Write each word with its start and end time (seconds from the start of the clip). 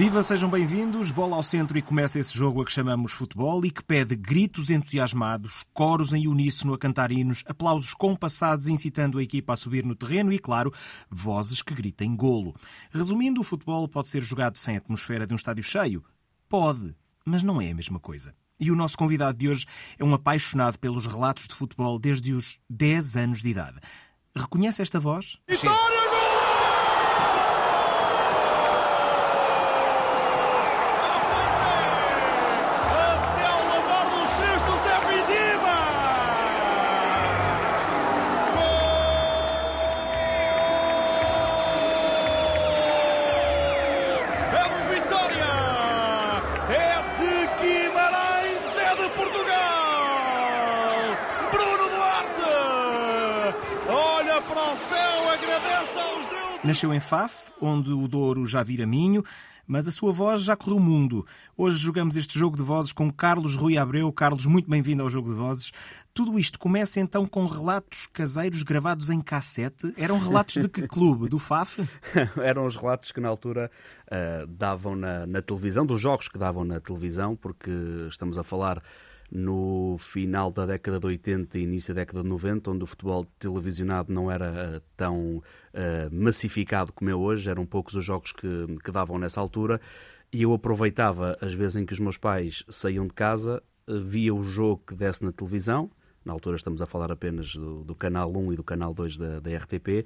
Viva, 0.00 0.22
sejam 0.22 0.48
bem-vindos. 0.48 1.10
Bola 1.10 1.36
ao 1.36 1.42
centro 1.42 1.76
e 1.76 1.82
começa 1.82 2.18
esse 2.18 2.32
jogo 2.32 2.62
a 2.62 2.64
que 2.64 2.72
chamamos 2.72 3.12
futebol 3.12 3.62
e 3.66 3.70
que 3.70 3.84
pede 3.84 4.16
gritos 4.16 4.70
entusiasmados, 4.70 5.62
coros 5.74 6.14
em 6.14 6.26
uníssono 6.26 6.72
a 6.72 6.78
cantar 6.78 7.12
hinos, 7.12 7.44
aplausos 7.46 7.92
compassados 7.92 8.66
incitando 8.66 9.18
a 9.18 9.22
equipa 9.22 9.52
a 9.52 9.56
subir 9.56 9.84
no 9.84 9.94
terreno 9.94 10.32
e, 10.32 10.38
claro, 10.38 10.72
vozes 11.10 11.60
que 11.60 11.74
gritem 11.74 12.16
golo. 12.16 12.54
Resumindo, 12.90 13.42
o 13.42 13.44
futebol 13.44 13.86
pode 13.86 14.08
ser 14.08 14.22
jogado 14.22 14.56
sem 14.56 14.74
a 14.74 14.78
atmosfera 14.78 15.26
de 15.26 15.34
um 15.34 15.36
estádio 15.36 15.62
cheio? 15.62 16.02
Pode, 16.48 16.96
mas 17.22 17.42
não 17.42 17.60
é 17.60 17.70
a 17.70 17.74
mesma 17.74 18.00
coisa. 18.00 18.34
E 18.58 18.70
o 18.70 18.76
nosso 18.76 18.96
convidado 18.96 19.36
de 19.36 19.50
hoje 19.50 19.66
é 19.98 20.02
um 20.02 20.14
apaixonado 20.14 20.78
pelos 20.78 21.04
relatos 21.04 21.46
de 21.46 21.54
futebol 21.54 21.98
desde 21.98 22.32
os 22.32 22.58
10 22.70 23.18
anos 23.18 23.42
de 23.42 23.50
idade. 23.50 23.78
Reconhece 24.34 24.80
esta 24.80 24.98
voz? 24.98 25.36
Vitória! 25.46 26.09
Nasceu 56.62 56.92
em 56.92 57.00
Faf, 57.00 57.50
onde 57.60 57.90
o 57.90 58.06
Douro 58.06 58.44
já 58.44 58.62
vira 58.62 58.86
minho, 58.86 59.24
mas 59.66 59.88
a 59.88 59.90
sua 59.90 60.12
voz 60.12 60.42
já 60.42 60.54
correu 60.54 60.76
o 60.76 60.80
mundo. 60.80 61.24
Hoje 61.56 61.78
jogamos 61.78 62.16
este 62.16 62.38
jogo 62.38 62.56
de 62.56 62.62
vozes 62.62 62.92
com 62.92 63.10
Carlos 63.10 63.56
Rui 63.56 63.78
Abreu. 63.78 64.12
Carlos, 64.12 64.44
muito 64.44 64.68
bem-vindo 64.68 65.02
ao 65.02 65.08
jogo 65.08 65.30
de 65.30 65.34
vozes. 65.36 65.72
Tudo 66.12 66.38
isto 66.38 66.58
começa 66.58 67.00
então 67.00 67.26
com 67.26 67.46
relatos 67.46 68.06
caseiros 68.12 68.62
gravados 68.62 69.10
em 69.10 69.20
cassete. 69.20 69.94
Eram 69.96 70.18
relatos 70.18 70.54
de 70.54 70.68
que 70.68 70.82
clube? 70.88 71.28
Do 71.28 71.38
FAF? 71.38 71.78
Eram 72.42 72.66
os 72.66 72.76
relatos 72.76 73.10
que 73.12 73.20
na 73.20 73.28
altura 73.28 73.70
uh, 74.06 74.46
davam 74.48 74.94
na, 74.94 75.26
na 75.26 75.40
televisão, 75.40 75.86
dos 75.86 76.00
jogos 76.00 76.28
que 76.28 76.38
davam 76.38 76.64
na 76.64 76.78
televisão, 76.78 77.34
porque 77.34 77.70
estamos 78.08 78.36
a 78.36 78.42
falar 78.42 78.82
no 79.30 79.96
final 79.98 80.50
da 80.50 80.66
década 80.66 80.98
de 80.98 81.06
80 81.06 81.58
e 81.58 81.62
início 81.62 81.94
da 81.94 82.00
década 82.00 82.22
de 82.22 82.28
90, 82.28 82.70
onde 82.70 82.84
o 82.84 82.86
futebol 82.86 83.24
televisionado 83.38 84.12
não 84.12 84.30
era 84.30 84.46
eh, 84.46 84.82
tão 84.96 85.36
uh, 85.36 85.42
massificado 86.10 86.92
como 86.92 87.10
é 87.10 87.14
hoje, 87.14 87.48
eram 87.48 87.64
poucos 87.64 87.94
os 87.94 88.04
jogos 88.04 88.32
que, 88.32 88.48
que 88.84 88.90
davam 88.90 89.18
nessa 89.18 89.40
altura, 89.40 89.80
e 90.32 90.42
eu 90.42 90.52
aproveitava 90.52 91.38
as 91.40 91.54
vezes 91.54 91.76
em 91.76 91.86
que 91.86 91.92
os 91.92 92.00
meus 92.00 92.18
pais 92.18 92.64
saíam 92.68 93.06
de 93.06 93.12
casa, 93.12 93.62
eh, 93.86 93.98
via 93.98 94.34
o 94.34 94.42
jogo 94.42 94.82
que 94.88 94.94
desse 94.94 95.24
na 95.24 95.30
televisão, 95.30 95.90
na 96.24 96.32
altura 96.32 96.56
estamos 96.56 96.82
a 96.82 96.86
falar 96.86 97.12
apenas 97.12 97.54
do, 97.54 97.84
do 97.84 97.94
canal 97.94 98.30
1 98.36 98.52
e 98.52 98.56
do 98.56 98.64
canal 98.64 98.92
2 98.92 99.16
da, 99.16 99.40
da 99.40 99.56
RTP, 99.56 100.04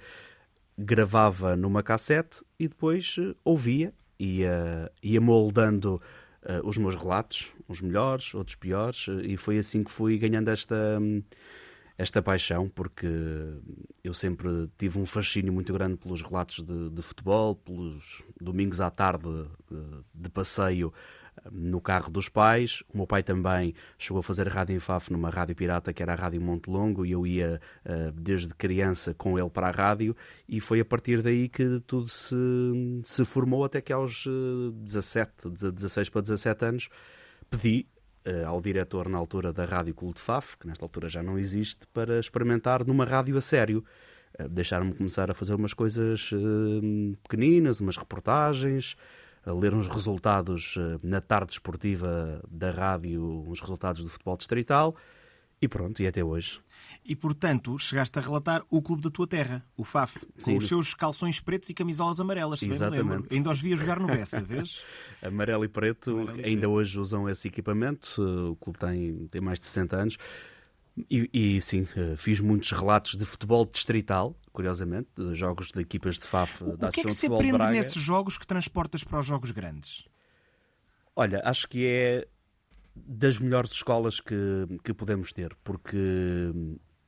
gravava 0.77 1.57
numa 1.57 1.83
cassete 1.83 2.43
e 2.59 2.69
depois 2.69 3.17
ouvia, 3.45 3.95
ia, 4.19 4.91
ia 5.03 5.21
moldando 5.21 6.01
uh, 6.45 6.67
os 6.67 6.79
meus 6.79 6.95
relatos, 6.95 7.53
uns 7.69 7.81
melhores, 7.81 8.35
outros 8.35 8.57
piores, 8.57 9.09
uh, 9.09 9.21
e 9.21 9.37
foi 9.37 9.59
assim 9.59 9.83
que 9.83 9.91
fui 9.91 10.19
ganhando 10.19 10.49
esta, 10.49 10.99
um, 11.01 11.23
esta 11.97 12.23
paixão, 12.23 12.69
porque 12.69 13.07
eu 14.03 14.13
sempre 14.15 14.71
tive 14.77 14.99
um 14.99 15.07
fascínio 15.07 15.53
muito 15.53 15.73
grande 15.73 15.99
pelos 15.99 16.23
relatos 16.23 16.63
de, 16.63 16.91
de 16.91 17.03
futebol, 17.03 17.55
pelos 17.55 18.23
domingos 18.41 18.81
à 18.81 18.91
tarde 18.91 19.47
de, 19.71 19.85
de 20.15 20.31
passeio 20.31 20.93
no 21.51 21.81
carro 21.81 22.11
dos 22.11 22.29
pais. 22.29 22.83
O 22.93 22.97
meu 22.97 23.07
pai 23.07 23.23
também 23.23 23.75
chegou 23.99 24.21
a 24.21 24.23
fazer 24.23 24.49
rádio 24.49 24.75
em 24.75 24.79
Faf 24.79 25.13
numa 25.13 25.31
rádio 25.31 25.55
pirata 25.55 25.93
que 25.93 26.03
era 26.03 26.13
a 26.13 26.17
Rádio 26.17 26.41
Monte 26.41 26.69
Longo 26.71 27.05
e 27.05 27.13
eu 27.13 27.27
ia 27.27 27.61
uh, 27.85 28.13
desde 28.13 28.55
criança 28.55 29.15
com 29.15 29.39
ele 29.39 29.51
para 29.51 29.69
a 29.69 29.71
rádio 29.71 30.17
e 30.49 30.61
foi 30.61 30.81
a 30.81 30.85
partir 30.85 31.23
daí 31.23 31.49
que 31.49 31.81
tudo 31.87 32.09
se, 32.09 32.35
se 33.05 33.25
formou 33.25 33.65
até 33.65 33.81
que 33.81 33.93
aos 33.93 34.27
17, 34.73 35.49
uh, 35.49 35.51
16 35.51 36.09
para 36.09 36.23
17 36.23 36.65
anos 36.65 36.89
pedi 37.51 37.87
uh, 38.27 38.47
ao 38.47 38.61
diretor 38.61 39.09
na 39.09 39.19
altura 39.19 39.53
da 39.53 39.65
Rádio 39.65 39.95
Clube 39.95 40.15
de 40.15 40.21
Faf, 40.21 40.57
que 40.57 40.67
nesta 40.67 40.85
altura 40.85 41.09
já 41.09 41.23
não 41.23 41.39
existe, 41.39 41.87
para 41.93 42.19
experimentar 42.19 42.85
numa 42.85 43.05
rádio 43.05 43.37
a 43.37 43.41
sério. 43.41 43.85
Deixaram-me 44.51 44.93
começar 44.93 45.31
a 45.31 45.35
fazer 45.35 45.55
umas 45.55 45.73
coisas 45.73 46.29
pequeninas, 47.23 47.81
umas 47.81 47.97
reportagens, 47.97 48.97
a 49.47 49.53
ler 49.53 49.75
uns 49.75 49.89
resultados 49.89 50.77
eh, 50.79 50.99
na 51.03 51.21
tarde 51.21 51.53
esportiva 51.53 52.43
da 52.51 52.71
rádio, 52.71 53.45
uns 53.49 53.61
resultados 53.61 54.03
do 54.03 54.11
futebol 54.11 54.37
distrital. 54.37 54.97
E 55.61 55.69
pronto, 55.69 56.03
e 56.03 56.07
até 56.07 56.23
hoje. 56.23 56.61
E 57.05 57.17
portanto, 57.17 57.79
chegaste 57.79 58.19
a 58.19 58.23
relatar 58.23 58.63
o 58.69 58.83
clube 58.83 59.01
da 59.01 59.11
tua 59.11 59.27
terra, 59.27 59.65
o 59.77 59.85
FAF, 59.85 60.27
com 60.27 60.41
Sim. 60.43 60.57
os 60.59 60.69
seus 60.69 60.93
calções 60.93 61.41
pretos 61.41 61.71
e 61.71 61.75
camisolas 61.75 62.21
amarelas, 62.21 62.61
se 62.61 62.69
Exatamente. 62.69 63.01
bem 63.01 63.09
me 63.09 63.17
lembro. 63.17 63.35
Ainda 63.35 63.51
os 63.51 63.61
via 63.61 63.75
jogar 63.75 63.99
no 63.99 64.07
Bessa, 64.07 64.43
vês? 64.43 64.83
Amarelo 65.23 65.65
e 65.65 65.69
preto, 65.69 66.11
Amarelo 66.11 66.41
e 66.41 66.45
ainda 66.45 66.61
preto. 66.67 66.73
hoje 66.73 67.01
usam 67.01 67.29
esse 67.29 67.49
equipamento. 67.49 68.21
O 68.51 68.57
clube 68.57 68.79
tem, 68.79 69.27
tem 69.29 69.41
mais 69.41 69.59
de 69.59 69.65
60 69.67 69.97
anos. 69.97 70.19
E, 71.11 71.31
e, 71.33 71.61
sim, 71.61 71.89
eh, 71.97 72.15
fiz 72.17 72.41
muitos 72.41 72.71
relatos 72.71 73.17
de 73.17 73.25
futebol 73.25 73.65
distrital, 73.65 74.37
curiosamente, 74.55 75.09
jogos 75.33 75.73
de 75.73 75.83
equipas 75.83 76.17
de 76.17 76.27
FAF 76.27 76.63
o, 76.63 76.77
da 76.77 76.89
O 76.89 76.93
que 76.93 77.01
é 77.01 77.05
que 77.05 77.11
se 77.11 77.27
aprende 77.27 77.67
nesses 77.67 78.01
jogos 78.01 78.39
que 78.39 78.47
transportas 78.47 79.03
para 79.03 79.19
os 79.19 79.27
jogos 79.27 79.51
grandes? 79.51 80.05
Olha, 81.17 81.43
acho 81.45 81.69
que 81.69 81.85
é 81.85 82.29
das 82.95 83.41
melhores 83.41 83.73
escolas 83.73 84.21
que, 84.21 84.37
que 84.85 84.95
podemos 84.95 85.33
ter, 85.33 85.57
porque 85.65 85.99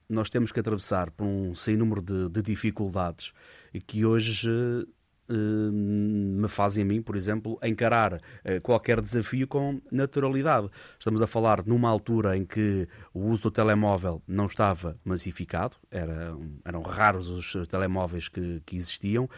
nós 0.09 0.29
temos 0.29 0.51
que 0.51 0.59
atravessar 0.59 1.13
por 1.13 1.25
um 1.25 1.55
sem 1.55 1.77
número 1.77 2.03
de, 2.03 2.29
de 2.29 2.43
dificuldades 2.43 3.33
e 3.73 3.81
que 3.81 4.05
hoje 4.05 4.85
me 5.29 6.49
fazem 6.49 6.85
a 6.85 6.87
mim, 6.87 7.03
por 7.03 7.17
exemplo, 7.17 7.59
encarar 7.63 8.21
eh, 8.45 8.61
qualquer 8.61 9.01
desafio 9.01 9.47
com 9.47 9.81
naturalidade. 9.91 10.69
Estamos 10.99 11.23
a 11.23 11.27
falar 11.27 11.65
numa 11.67 11.89
altura 11.89 12.37
em 12.37 12.45
que 12.45 12.89
o 13.13 13.21
uso 13.27 13.45
do 13.45 13.51
telemóvel 13.51 14.23
não 14.27 14.47
estava 14.47 14.97
massificado, 15.05 15.77
era, 15.91 16.35
eram 16.65 16.83
raros 16.83 17.31
os 17.31 17.69
telemóveis 17.69 18.29
que, 18.29 18.63
que 18.65 18.77
existiam 18.77 19.29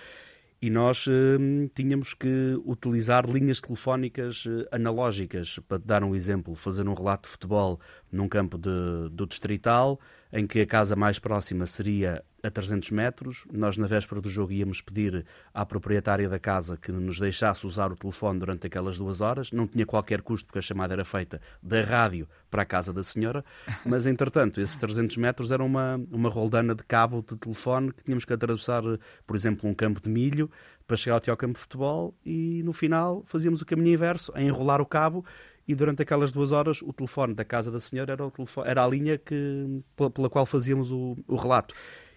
e 0.61 0.71
nós 0.71 1.07
uh, 1.07 1.71
tínhamos 1.73 2.15
que 2.15 2.61
utilizar 2.65 3.25
linhas 3.31 3.61
telefónicas 3.61 4.45
analógicas. 4.73 5.61
Para 5.69 5.79
te 5.79 5.87
dar 5.87 6.03
um 6.03 6.17
exemplo, 6.17 6.55
fazer 6.57 6.89
um 6.89 6.95
relato 6.95 7.29
de 7.29 7.29
futebol 7.29 7.79
num 8.11 8.27
campo 8.27 8.59
de, 8.59 9.09
do 9.13 9.25
Distrital, 9.25 10.01
em 10.33 10.47
que 10.47 10.61
a 10.61 10.67
casa 10.67 10.95
mais 10.95 11.19
próxima 11.19 11.67
seria 11.67 12.23
a 12.43 12.51
300 12.51 12.91
metros. 12.91 13.45
Nós, 13.53 13.77
na 13.77 13.87
véspera 13.87 14.21
do 14.21 14.29
jogo, 14.29 14.53
íamos 14.53 14.81
pedir 14.81 15.25
à 15.53 15.67
proprietária 15.67 16.29
da 16.29 16.39
casa 16.39 16.77
que 16.77 16.93
nos 16.93 17.19
deixasse 17.19 17.67
usar 17.67 17.91
o 17.91 17.97
telefone 17.97 18.39
durante 18.39 18.67
aquelas 18.67 18.99
duas 18.99 19.21
horas. 19.21 19.51
Não 19.51 19.67
tinha 19.67 19.85
qualquer 19.85 20.23
custo, 20.23 20.47
porque 20.47 20.59
a 20.59 20.63
chamada 20.63 20.95
era 20.95 21.05
feita 21.05 21.41
da 21.63 21.83
rádio 21.83 22.29
para 22.51 22.63
a 22.63 22.65
casa 22.65 22.93
da 22.93 23.03
senhora. 23.03 23.45
Mas, 23.85 24.07
entretanto, 24.07 24.61
esses 24.61 24.77
300 24.77 25.17
metros 25.17 25.51
era 25.51 25.65
uma, 25.65 26.01
uma 26.11 26.29
roldana 26.29 26.75
de 26.75 26.85
cabo 26.85 27.25
de 27.27 27.37
telefone 27.37 27.93
que 27.93 28.05
tínhamos 28.05 28.25
que 28.25 28.33
atravessar, 28.33 28.83
por 29.27 29.35
exemplo, 29.35 29.69
um 29.69 29.75
campo 29.75 30.01
de 30.01 30.09
milho 30.09 30.51
para 30.87 30.97
chegar 30.97 31.17
até 31.17 31.31
ao 31.31 31.37
campo 31.37 31.55
de 31.55 31.61
futebol 31.61 32.15
e, 32.25 32.63
no 32.65 32.73
final, 32.73 33.23
fazíamos 33.27 33.61
o 33.61 33.67
caminho 33.67 33.95
inverso, 33.95 34.33
a 34.35 34.43
enrolar 34.43 34.81
o 34.81 34.87
cabo 34.87 35.25
e 35.69 35.75
durante 35.75 36.01
aquelas 36.01 36.33
duas 36.33 36.51
horas 36.51 36.81
o 36.81 36.93
telefone 36.95 37.35
da 37.35 37.45
casa 37.45 37.71
da 37.71 37.79
senhora 37.79 38.15
era, 38.15 38.27
o 38.27 38.31
telefone, 38.31 38.69
era 38.69 38.83
a 38.83 38.89
linha 38.89 39.19
que, 39.19 39.83
pela, 39.95 40.11
pela 40.11 40.31
qual 40.31 40.47
fazíamos 40.47 40.91
o, 40.91 41.15
o 41.29 41.37
relato. 41.37 41.75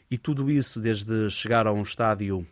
E 0.09 0.17
tudo 0.17 0.49
isso, 0.49 0.79
desde 0.79 1.29
chegar 1.29 1.67
a 1.67 1.73
um 1.73 1.81
estádio 1.81 2.47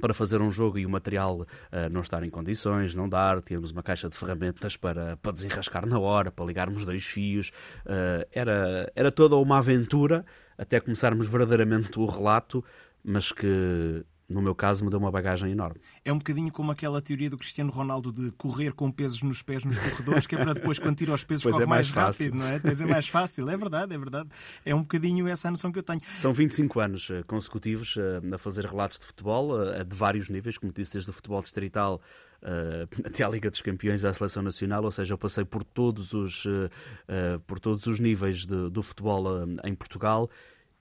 para 0.00 0.14
fazer 0.14 0.40
um 0.40 0.50
jogo 0.50 0.78
e 0.78 0.86
o 0.86 0.90
material 0.90 1.40
uh, 1.40 1.46
não 1.90 2.00
estar 2.00 2.22
em 2.22 2.30
condições, 2.30 2.94
não 2.94 3.08
dar, 3.08 3.42
tínhamos 3.42 3.72
uma 3.72 3.82
caixa 3.82 4.08
de 4.08 4.16
ferramentas 4.16 4.76
para, 4.76 5.16
para 5.16 5.32
desenrascar 5.32 5.84
na 5.84 5.98
hora, 5.98 6.30
para 6.30 6.44
ligarmos 6.44 6.84
dois 6.84 7.04
fios. 7.04 7.50
Uh, 7.84 8.26
era, 8.32 8.90
era 8.94 9.10
toda 9.10 9.36
uma 9.36 9.58
aventura 9.58 10.24
até 10.56 10.78
começarmos 10.78 11.26
verdadeiramente 11.26 11.98
o 11.98 12.06
relato, 12.06 12.64
mas 13.02 13.32
que 13.32 14.04
no 14.30 14.40
meu 14.40 14.54
caso, 14.54 14.84
me 14.84 14.90
deu 14.90 14.98
uma 15.00 15.10
bagagem 15.10 15.50
enorme. 15.50 15.80
É 16.04 16.12
um 16.12 16.18
bocadinho 16.18 16.52
como 16.52 16.70
aquela 16.70 17.02
teoria 17.02 17.28
do 17.28 17.36
Cristiano 17.36 17.70
Ronaldo 17.70 18.12
de 18.12 18.30
correr 18.32 18.72
com 18.72 18.90
pesos 18.90 19.22
nos 19.22 19.42
pés 19.42 19.64
nos 19.64 19.76
corredores, 19.76 20.26
que 20.26 20.36
é 20.36 20.38
para 20.38 20.54
depois, 20.54 20.78
quando 20.78 20.96
tira 20.96 21.12
os 21.12 21.24
pesos, 21.24 21.42
pois 21.42 21.54
corre 21.54 21.64
é 21.64 21.66
mais, 21.66 21.90
mais 21.90 22.16
rápido, 22.16 22.36
não 22.36 22.46
é? 22.46 22.54
Depois 22.54 22.80
é 22.80 22.86
mais 22.86 23.08
fácil. 23.08 23.50
É 23.50 23.56
verdade, 23.56 23.92
é 23.92 23.98
verdade. 23.98 24.28
É 24.64 24.74
um 24.74 24.82
bocadinho 24.82 25.26
essa 25.26 25.48
a 25.48 25.50
noção 25.50 25.72
que 25.72 25.78
eu 25.78 25.82
tenho. 25.82 26.00
São 26.14 26.32
25 26.32 26.80
anos 26.80 27.10
eh, 27.10 27.22
consecutivos 27.24 27.96
eh, 27.98 28.34
a 28.34 28.38
fazer 28.38 28.64
relatos 28.64 29.00
de 29.00 29.06
futebol, 29.06 29.60
eh, 29.62 29.82
de 29.82 29.96
vários 29.96 30.28
níveis, 30.28 30.56
como 30.56 30.72
disse, 30.72 30.92
desde 30.92 31.10
o 31.10 31.12
futebol 31.12 31.42
distrital 31.42 32.00
até 33.04 33.22
à 33.22 33.28
Liga 33.28 33.50
dos 33.50 33.60
Campeões 33.60 34.02
à 34.06 34.14
Seleção 34.14 34.42
Nacional, 34.42 34.82
ou 34.82 34.90
seja, 34.90 35.12
eu 35.12 35.18
passei 35.18 35.44
por 35.44 35.62
todos 35.62 36.14
os, 36.14 36.46
por 37.46 37.60
todos 37.60 37.86
os 37.86 38.00
níveis 38.00 38.46
de, 38.46 38.70
do 38.70 38.82
futebol 38.82 39.26
em 39.62 39.74
Portugal 39.74 40.30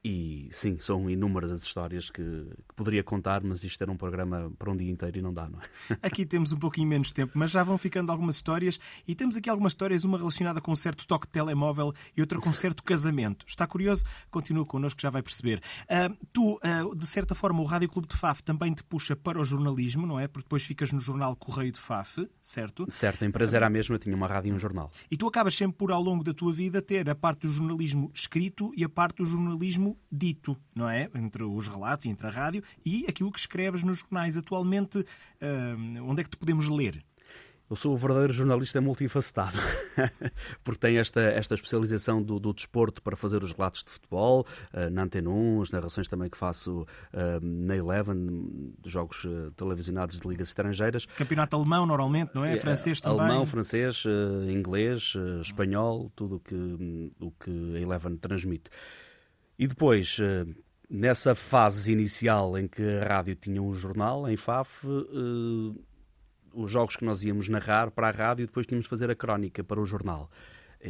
E 0.03 0.47
sim, 0.51 0.79
são 0.79 1.09
inúmeras 1.09 1.51
as 1.51 1.61
histórias 1.61 2.09
que, 2.09 2.23
que, 2.23 2.75
poderia 2.75 3.03
contar, 3.03 3.43
mas 3.43 3.65
isto 3.65 3.81
era 3.81 3.91
um 3.91 3.97
programa 3.97 4.49
para 4.57 4.71
um 4.71 4.77
dia 4.77 4.89
inteiro 4.89 5.17
e 5.17 5.21
não 5.21 5.33
dá, 5.33 5.49
não 5.49 5.59
é? 5.59 5.97
Aqui 6.01 6.25
temos 6.25 6.53
um 6.53 6.57
pouquinho 6.57 6.87
menos 6.87 7.11
tempo, 7.11 7.33
mas 7.35 7.51
já 7.51 7.63
vão 7.63 7.77
ficando 7.77 8.09
algumas 8.09 8.37
histórias 8.37 8.79
e 9.05 9.13
temos 9.13 9.35
aqui 9.35 9.49
algumas 9.49 9.73
histórias, 9.73 10.05
uma 10.05 10.17
relacionada 10.17 10.61
com 10.61 10.71
um 10.71 10.75
certo 10.75 11.05
toque 11.05 11.27
de 11.27 11.33
telemóvel 11.33 11.93
e 12.15 12.21
outra 12.21 12.39
com 12.39 12.49
um 12.49 12.53
certo 12.53 12.81
casamento. 12.81 13.45
Está 13.45 13.67
curioso? 13.67 14.05
Continua 14.31 14.65
connosco 14.65 14.97
que 14.97 15.03
já 15.03 15.09
vai 15.09 15.21
perceber. 15.21 15.61
Uh, 15.83 16.25
tu, 16.31 16.55
uh, 16.55 16.95
de 16.95 17.05
certa 17.05 17.35
forma, 17.35 17.61
o 17.61 17.65
Rádio 17.65 17.89
Clube 17.89 18.07
de 18.07 18.15
Faf 18.15 18.41
também 18.41 18.73
te 18.73 18.83
puxa 18.83 19.17
para 19.17 19.39
o 19.39 19.43
jornalismo, 19.43 20.07
não 20.07 20.17
é? 20.17 20.27
Porque 20.27 20.45
depois 20.45 20.63
ficas 20.63 20.93
no 20.93 20.99
jornal 20.99 21.35
Correio 21.35 21.73
de 21.73 21.79
Faf, 21.79 22.25
certo? 22.41 22.85
Certo, 22.89 23.23
a 23.23 23.27
empresa 23.27 23.57
era 23.57 23.67
a 23.67 23.69
mesma, 23.69 23.99
tinha 23.99 24.15
uma 24.15 24.27
rádio 24.27 24.51
e 24.51 24.53
um 24.53 24.59
jornal. 24.59 24.89
E 25.11 25.17
tu 25.17 25.27
acabas 25.27 25.55
sempre 25.55 25.77
por, 25.77 25.91
ao 25.91 26.01
longo 26.01 26.23
da 26.23 26.33
tua 26.33 26.53
vida, 26.53 26.81
ter 26.81 27.09
a 27.09 27.15
parte 27.15 27.41
do 27.41 27.49
jornalismo 27.49 28.09
escrito 28.13 28.71
e 28.77 28.83
a 28.83 28.89
parte 28.89 29.17
do 29.17 29.25
jornalismo 29.25 29.89
dito, 30.11 30.57
não 30.75 30.89
é? 30.89 31.09
Entre 31.15 31.43
os 31.43 31.67
relatos, 31.67 32.05
entre 32.05 32.27
a 32.27 32.29
rádio 32.29 32.63
e 32.85 33.05
aquilo 33.07 33.31
que 33.31 33.39
escreves 33.39 33.83
nos 33.83 33.99
jornais. 33.99 34.37
Atualmente, 34.37 35.05
onde 36.05 36.21
é 36.21 36.23
que 36.23 36.29
te 36.29 36.37
podemos 36.37 36.67
ler? 36.67 37.03
Eu 37.69 37.75
sou 37.75 37.93
o 37.93 37.97
verdadeiro 37.97 38.33
jornalista 38.33 38.81
multifacetado, 38.81 39.55
porque 40.63 40.79
tenho 40.79 40.99
esta, 40.99 41.21
esta 41.21 41.53
especialização 41.53 42.19
do, 42.19 42.39
do 42.39 42.51
desporto 42.51 42.99
para 42.99 43.15
fazer 43.15 43.43
os 43.43 43.51
relatos 43.51 43.83
de 43.83 43.91
futebol, 43.91 44.43
uh, 44.73 44.89
na 44.89 45.03
Antena 45.03 45.29
1, 45.29 45.61
as 45.61 45.69
narrações 45.69 46.07
também 46.07 46.31
que 46.31 46.37
faço 46.37 46.81
uh, 46.81 46.87
na 47.43 47.75
Eleven, 47.75 48.73
jogos 48.83 49.23
uh, 49.25 49.51
televisionados 49.51 50.19
de 50.19 50.27
ligas 50.27 50.47
estrangeiras. 50.47 51.05
Campeonato 51.15 51.55
alemão, 51.55 51.85
normalmente, 51.85 52.33
não 52.33 52.43
é? 52.43 52.57
Francês 52.57 52.99
também? 52.99 53.19
Alemão, 53.19 53.45
francês, 53.45 54.03
inglês, 54.49 55.13
espanhol, 55.39 56.11
tudo 56.15 56.37
o 56.37 56.39
que, 56.39 57.11
o 57.19 57.31
que 57.31 57.75
a 57.75 57.79
Eleven 57.79 58.17
transmite. 58.17 58.71
E 59.59 59.67
depois, 59.67 60.17
eh, 60.21 60.45
nessa 60.89 61.35
fase 61.35 61.91
inicial 61.91 62.57
em 62.57 62.65
que 62.65 62.81
a 62.81 63.03
rádio 63.05 63.35
tinha 63.35 63.61
um 63.61 63.73
jornal, 63.73 64.25
em 64.29 64.37
FAF, 64.37 64.87
eh, 64.87 65.79
os 66.53 66.71
jogos 66.71 66.95
que 66.95 67.03
nós 67.03 67.25
íamos 67.25 67.49
narrar 67.49 67.91
para 67.91 68.07
a 68.07 68.11
rádio, 68.11 68.45
depois 68.45 68.65
tínhamos 68.65 68.85
de 68.85 68.89
fazer 68.89 69.11
a 69.11 69.15
crónica 69.15 69.61
para 69.61 69.81
o 69.81 69.85
jornal. 69.85 70.31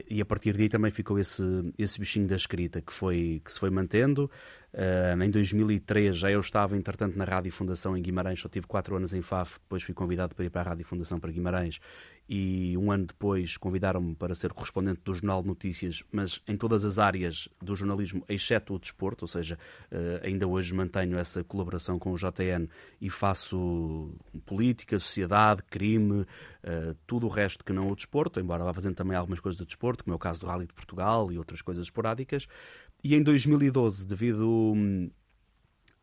E 0.08 0.22
a 0.22 0.26
partir 0.26 0.56
daí 0.56 0.70
também 0.70 0.92
ficou 0.92 1.18
esse, 1.18 1.44
esse 1.76 2.00
bichinho 2.00 2.28
da 2.28 2.36
escrita 2.36 2.80
que, 2.80 2.94
foi, 2.94 3.42
que 3.44 3.52
se 3.52 3.60
foi 3.60 3.72
mantendo. 3.72 4.30
Uh, 4.72 5.24
em 5.24 5.32
2003 5.32 6.16
já 6.16 6.30
eu 6.30 6.40
estava, 6.40 6.78
entretanto, 6.78 7.18
na 7.18 7.26
Rádio 7.26 7.52
Fundação 7.52 7.98
em 7.98 8.02
Guimarães, 8.04 8.40
só 8.40 8.48
tive 8.48 8.68
quatro 8.68 8.96
anos 8.96 9.14
em 9.14 9.24
FAF, 9.24 9.60
depois 9.60 9.82
fui 9.82 9.96
convidado 9.96 10.36
para 10.36 10.46
ir 10.46 10.52
para 10.52 10.62
a 10.62 10.64
Rádio 10.64 10.86
Fundação 10.86 11.20
para 11.20 11.32
Guimarães 11.32 11.80
e 12.30 12.78
um 12.78 12.92
ano 12.92 13.08
depois 13.08 13.58
convidaram-me 13.58 14.14
para 14.14 14.36
ser 14.36 14.54
correspondente 14.54 15.02
do 15.04 15.12
Jornal 15.16 15.42
de 15.42 15.48
Notícias, 15.48 16.04
mas 16.12 16.40
em 16.48 16.56
todas 16.56 16.86
as 16.86 17.00
áreas 17.00 17.50
do 17.60 17.76
jornalismo, 17.76 18.24
exceto 18.30 18.76
o 18.76 18.80
desporto, 18.80 19.24
ou 19.24 19.28
seja, 19.28 19.58
uh, 19.92 20.24
ainda 20.24 20.48
hoje 20.48 20.72
mantenho 20.76 21.18
essa 21.18 21.44
colaboração 21.44 21.98
com 21.98 22.14
o 22.14 22.16
JN 22.16 22.68
e 23.02 23.10
faço 23.10 24.14
política, 24.46 25.00
sociedade, 25.00 25.64
crime, 25.64 26.22
uh, 26.22 26.96
tudo 27.08 27.26
o 27.26 27.30
resto 27.30 27.66
que 27.66 27.74
não 27.74 27.90
o 27.90 27.96
desporto, 27.96 28.40
embora 28.40 28.64
vá 28.64 28.76
fazendo 28.76 28.94
também 28.94 29.18
algumas 29.18 29.40
coisas 29.40 29.58
do 29.58 29.66
desporto, 29.66 30.04
como 30.04 30.14
é 30.14 30.16
o 30.16 30.20
caso 30.20 30.40
do 30.42 30.46
Rally 30.46 30.68
de 30.68 30.74
Portugal 30.76 31.32
e 31.32 31.38
outras 31.40 31.64
coisas 31.64 31.86
esporádicas. 31.86 32.46
E 33.04 33.16
em 33.16 33.24
2012, 33.24 34.06
devido 34.06 34.74
hum, 34.76 35.10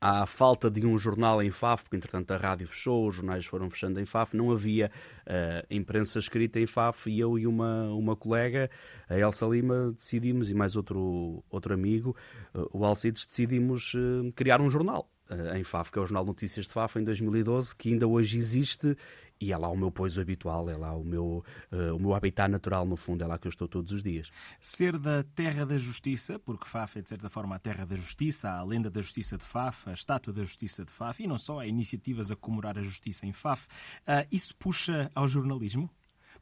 à 0.01 0.27
falta 0.27 0.71
de 0.71 0.87
um 0.87 0.99
jornal 0.99 1.43
em 1.43 1.51
Faf, 1.51 1.85
porque 1.85 1.97
entretanto 1.97 2.31
a 2.33 2.37
rádio 2.37 2.67
fechou, 2.67 3.09
os 3.09 3.15
jornais 3.15 3.47
foram 3.47 3.71
fechando 3.71 3.99
em 4.01 4.05
Faf, 4.05 4.37
não 4.37 4.51
havia 4.51 4.91
uh, 5.27 5.67
imprensa 5.71 6.19
escrita 6.19 6.61
em 6.61 6.67
Faf 6.67 7.11
e 7.11 7.19
eu 7.19 7.39
e 7.39 7.47
uma, 7.47 7.89
uma 7.91 8.15
colega, 8.15 8.71
a 9.09 9.19
Elsa 9.19 9.47
Lima, 9.47 9.93
decidimos, 9.93 10.51
e 10.51 10.55
mais 10.55 10.77
outro, 10.77 11.43
outro 11.49 11.73
amigo, 11.73 12.15
uh, 12.55 12.69
o 12.73 12.85
Alcides, 12.85 13.27
decidimos 13.27 13.95
uh, 13.95 14.33
criar 14.35 14.61
um 14.61 14.71
jornal. 14.71 15.09
Em 15.55 15.65
Faf, 15.65 15.91
que 15.91 15.99
é 15.99 16.03
o 16.03 16.07
Jornal 16.07 16.25
Notícias 16.25 16.67
de 16.67 16.73
Faf, 16.73 16.99
em 16.99 17.05
2012, 17.05 17.75
que 17.75 17.93
ainda 17.93 18.07
hoje 18.07 18.37
existe 18.37 18.97
e 19.41 19.53
é 19.53 19.57
lá 19.57 19.69
o 19.69 19.77
meu 19.77 19.91
poiso 19.91 20.21
habitual, 20.21 20.69
é 20.71 20.77
lá 20.77 20.95
o 20.95 21.05
meu, 21.05 21.45
uh, 21.71 21.95
o 21.95 22.01
meu 22.01 22.15
habitat 22.15 22.51
natural, 22.51 22.87
no 22.87 22.97
fundo, 22.97 23.23
é 23.23 23.27
lá 23.27 23.39
que 23.39 23.47
eu 23.47 23.51
estou 23.51 23.69
todos 23.69 23.93
os 23.93 24.03
dias. 24.03 24.31
Ser 24.61 24.99
da 24.99 25.23
terra 25.23 25.67
da 25.67 25.77
justiça, 25.77 26.39
porque 26.39 26.67
Faf 26.67 26.99
é 26.99 27.03
de 27.03 27.09
certa 27.09 27.29
forma 27.29 27.57
a 27.57 27.59
terra 27.59 27.85
da 27.85 27.97
justiça, 27.97 28.51
a 28.51 28.63
lenda 28.63 28.91
da 28.91 29.03
justiça 29.03 29.37
de 29.37 29.45
Faf, 29.45 29.89
a 29.91 29.93
estátua 29.93 30.33
da 30.33 30.43
justiça 30.43 30.85
de 30.85 30.91
Faf, 30.91 31.23
e 31.23 31.27
não 31.27 31.39
só, 31.39 31.61
há 31.61 31.67
iniciativas 31.67 32.31
a 32.31 32.37
comemorar 32.37 32.79
a 32.79 32.83
justiça 32.83 33.27
em 33.27 33.33
Faf, 33.33 33.67
uh, 33.67 34.27
isso 34.33 34.57
puxa 34.57 35.11
ao 35.15 35.29
jornalismo? 35.29 35.91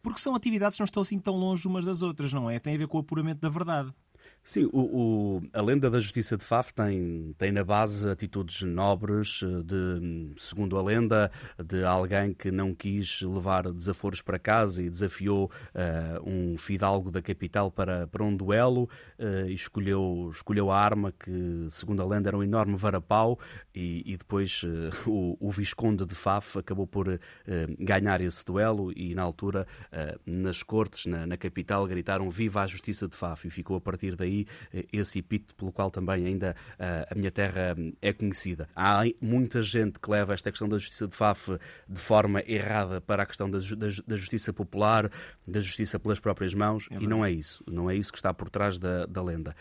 Porque 0.00 0.20
são 0.20 0.34
atividades 0.34 0.76
que 0.76 0.82
não 0.82 0.84
estão 0.84 1.00
assim 1.00 1.18
tão 1.18 1.34
longe 1.34 1.66
umas 1.66 1.86
das 1.86 2.02
outras, 2.02 2.32
não 2.32 2.48
é? 2.48 2.58
Tem 2.58 2.74
a 2.74 2.78
ver 2.78 2.86
com 2.86 2.98
o 2.98 3.00
apuramento 3.00 3.40
da 3.40 3.48
verdade. 3.48 3.92
Sim, 4.46 4.68
o, 4.74 5.38
o, 5.38 5.42
a 5.54 5.62
lenda 5.62 5.88
da 5.88 5.98
justiça 5.98 6.36
de 6.36 6.44
Faf 6.44 6.74
tem, 6.74 7.34
tem 7.38 7.50
na 7.50 7.64
base 7.64 8.06
atitudes 8.06 8.60
nobres, 8.60 9.40
eh, 9.42 9.62
de, 9.62 10.28
segundo 10.36 10.76
a 10.76 10.82
lenda, 10.82 11.30
de 11.64 11.82
alguém 11.82 12.34
que 12.34 12.50
não 12.50 12.74
quis 12.74 13.22
levar 13.22 13.72
desaforos 13.72 14.20
para 14.20 14.38
casa 14.38 14.82
e 14.82 14.90
desafiou 14.90 15.50
uh, 15.74 16.28
um 16.28 16.58
fidalgo 16.58 17.10
da 17.10 17.22
capital 17.22 17.70
para, 17.70 18.06
para 18.06 18.22
um 18.22 18.36
duelo 18.36 18.82
uh, 19.18 19.48
e 19.48 19.54
escolheu, 19.54 20.28
escolheu 20.30 20.70
a 20.70 20.78
arma 20.78 21.10
que, 21.10 21.66
segundo 21.70 22.02
a 22.02 22.06
lenda, 22.06 22.28
era 22.28 22.36
um 22.36 22.42
enorme 22.42 22.76
varapau 22.76 23.38
e, 23.74 24.02
e 24.04 24.14
depois 24.14 24.62
uh, 24.62 25.10
o, 25.10 25.38
o, 25.40 25.50
Visconde 25.50 26.04
de 26.04 26.14
Faf 26.14 26.58
acabou 26.58 26.86
por 26.86 27.18
ganhar 27.78 28.20
esse 28.20 28.44
duelo 28.44 28.92
e, 28.94 29.14
na 29.14 29.22
altura, 29.22 29.66
nas 30.26 30.62
cortes, 30.62 31.06
na, 31.06 31.26
na 31.26 31.36
capital, 31.36 31.86
gritaram 31.86 32.28
Viva 32.28 32.60
a 32.60 32.66
justiça 32.66 33.08
de 33.08 33.16
Faf! 33.16 33.46
E 33.46 33.50
ficou 33.50 33.76
a 33.76 33.80
partir 33.80 34.16
daí 34.16 34.33
aí 34.34 34.46
eh, 34.72 34.86
esse 34.92 35.18
epíteto 35.18 35.54
pelo 35.54 35.72
qual 35.72 35.90
também 35.90 36.26
ainda 36.26 36.56
eh, 36.78 37.06
a 37.10 37.14
minha 37.14 37.30
terra 37.30 37.74
hum, 37.78 37.92
é 38.02 38.12
conhecida. 38.12 38.68
Há 38.74 39.02
muita 39.20 39.62
gente 39.62 39.98
que 39.98 40.10
leva 40.10 40.34
esta 40.34 40.50
questão 40.50 40.68
da 40.68 40.78
justiça 40.78 41.06
de 41.06 41.14
Faf 41.14 41.58
de 41.88 42.00
forma 42.00 42.42
errada 42.46 43.00
para 43.00 43.22
a 43.22 43.26
questão 43.26 43.48
da 43.50 44.16
justiça 44.16 44.52
popular, 44.52 45.10
da 45.46 45.60
justiça 45.60 45.98
pelas 45.98 46.20
próprias 46.20 46.54
mãos, 46.54 46.88
é 46.90 46.96
e 46.96 47.06
não 47.06 47.24
é 47.24 47.30
isso. 47.30 47.62
Não 47.70 47.90
é 47.90 47.96
isso 47.96 48.12
que 48.12 48.18
está 48.18 48.32
por 48.32 48.50
trás 48.50 48.78
da, 48.78 49.06
da 49.06 49.22
lenda. 49.22 49.54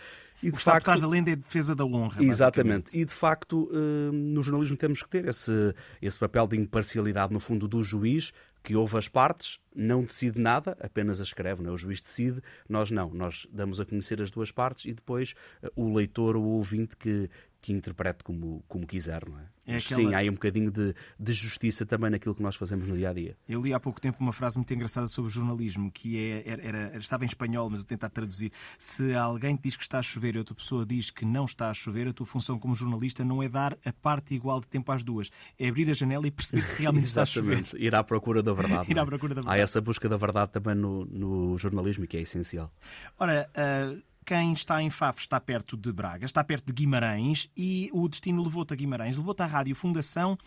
E 0.44 0.51
de 0.51 0.57
o 0.57 0.60
facto, 0.60 0.80
por 0.80 0.84
trás 0.84 1.01
da 1.01 1.07
lenda 1.07 1.30
é 1.30 1.34
a 1.34 1.38
defesa 1.38 1.74
da 1.74 1.86
honra. 1.86 2.22
Exatamente. 2.22 2.98
E 2.98 3.06
de 3.06 3.13
facto, 3.13 3.69
hum, 3.72 4.12
no 4.12 4.44
jornalismo 4.44 4.75
temos 4.75 5.01
que 5.01 5.10
ter 5.10 5.25
esse, 5.25 5.74
esse 6.01 6.19
papel 6.19 6.45
de 6.48 6.57
imparcialidade, 6.57 7.31
no 7.31 7.40
fundo, 7.40 7.66
do 7.66 7.81
juiz, 7.81 8.33
que 8.62 8.76
ouve 8.76 8.97
as 8.97 9.07
partes, 9.07 9.59
não 9.76 10.02
decide 10.02 10.40
nada, 10.40 10.78
apenas 10.80 11.19
a 11.19 11.23
escreve, 11.23 11.62
não 11.62 11.71
é? 11.71 11.73
o 11.73 11.78
juiz 11.78 12.02
decide, 12.02 12.42
nós 12.68 12.92
não, 12.92 13.09
nós 13.14 13.45
damos 13.52 13.80
a 13.81 13.85
conhecer 13.85 14.21
as 14.21 14.31
duas 14.31 14.52
partes 14.52 14.85
e 14.85 14.94
depois 14.94 15.33
uh, 15.62 15.69
o 15.76 15.94
leitor 15.94 16.38
ou 16.38 16.44
o 16.44 16.50
ouvinte 16.57 16.95
que, 16.95 17.30
que 17.64 17.72
interprete 17.72 18.26
como, 18.26 18.62
como 18.68 18.86
quiser, 18.86 19.26
não 19.26 19.40
é? 19.40 19.46
é 19.66 19.78
aquela... 19.78 20.02
Sim, 20.02 20.14
há 20.14 20.18
aí 20.18 20.30
um 20.30 20.34
bocadinho 20.34 20.70
de, 20.70 20.94
de 21.18 21.32
justiça 21.32 21.86
também 21.86 22.12
naquilo 22.12 22.36
que 22.36 22.44
nós 22.44 22.58
fazemos 22.58 22.86
no 22.86 22.98
dia 22.98 23.10
a 23.10 23.14
dia. 23.14 23.38
Eu 23.48 23.62
li 23.62 23.74
há 23.74 23.80
pouco 23.80 24.02
tempo 24.02 24.18
uma 24.20 24.34
frase 24.34 24.58
muito 24.58 24.74
engraçada 24.74 25.08
sobre 25.08 25.32
jornalismo, 25.32 25.90
que 25.90 26.18
é, 26.18 26.44
era, 26.46 26.62
era, 26.62 26.98
estava 26.98 27.24
em 27.24 27.28
espanhol, 27.28 27.70
mas 27.70 27.80
vou 27.80 27.88
tentar 27.88 28.10
traduzir. 28.10 28.52
Se 28.78 29.16
alguém 29.16 29.56
te 29.56 29.64
diz 29.64 29.78
que 29.78 29.84
está 29.84 30.00
a 30.00 30.02
chover 30.02 30.36
e 30.36 30.40
outra 30.40 30.54
pessoa 30.54 30.86
diz 30.86 31.10
que 31.10 31.24
não 31.24 31.46
está 31.46 31.70
a 31.70 31.74
chover, 31.74 32.10
a 32.10 32.12
tua 32.12 32.26
função 32.26 32.60
como 32.60 32.76
jornalista 32.76 33.24
não 33.24 33.42
é 33.42 33.48
dar 33.48 33.78
a 33.86 33.94
parte 33.94 34.36
igual 34.36 34.60
de 34.60 34.68
tempo 34.68 34.92
às 34.92 35.02
duas, 35.02 35.32
é 35.58 35.70
abrir 35.70 35.90
a 35.90 35.94
janela 35.94 36.28
e 36.28 36.32
perceber 36.32 36.66
se 36.66 36.82
realmente 36.82 37.06
está 37.06 37.22
a 37.22 37.26
chover. 37.26 37.64
Ir 37.76 37.96
à 37.96 38.04
procura 38.04 38.44
da 38.44 38.52
verdade. 38.52 38.92
Ir 38.92 39.00
à 39.00 39.06
procura 39.06 39.34
da 39.34 39.42
verdade. 39.42 39.58
Há 39.58 39.64
essa 39.64 39.80
busca 39.80 40.10
da 40.10 40.18
verdade 40.18 40.52
também 40.52 40.76
no, 40.76 41.06
no 41.06 41.58
jornalismo, 41.58 42.06
que 42.06 42.18
é 42.18 42.22
essencial. 42.22 42.70
Ora, 43.18 43.50
uh, 43.56 44.13
quem 44.23 44.53
está 44.53 44.81
em 44.81 44.89
Faf 44.89 45.19
está 45.19 45.39
perto 45.39 45.75
de 45.75 45.92
Braga, 45.92 46.25
está 46.25 46.44
perto 46.44 46.68
de 46.68 46.73
Guimarães 46.73 47.49
e 47.56 47.89
o 47.94 48.07
destino 48.07 48.42
levou-te 48.42 48.73
a 48.73 48.75
Guimarães, 48.75 49.18
levou-te 49.18 49.44
à 49.44 49.45
Rádio 49.45 49.75
Fundação 49.75 50.37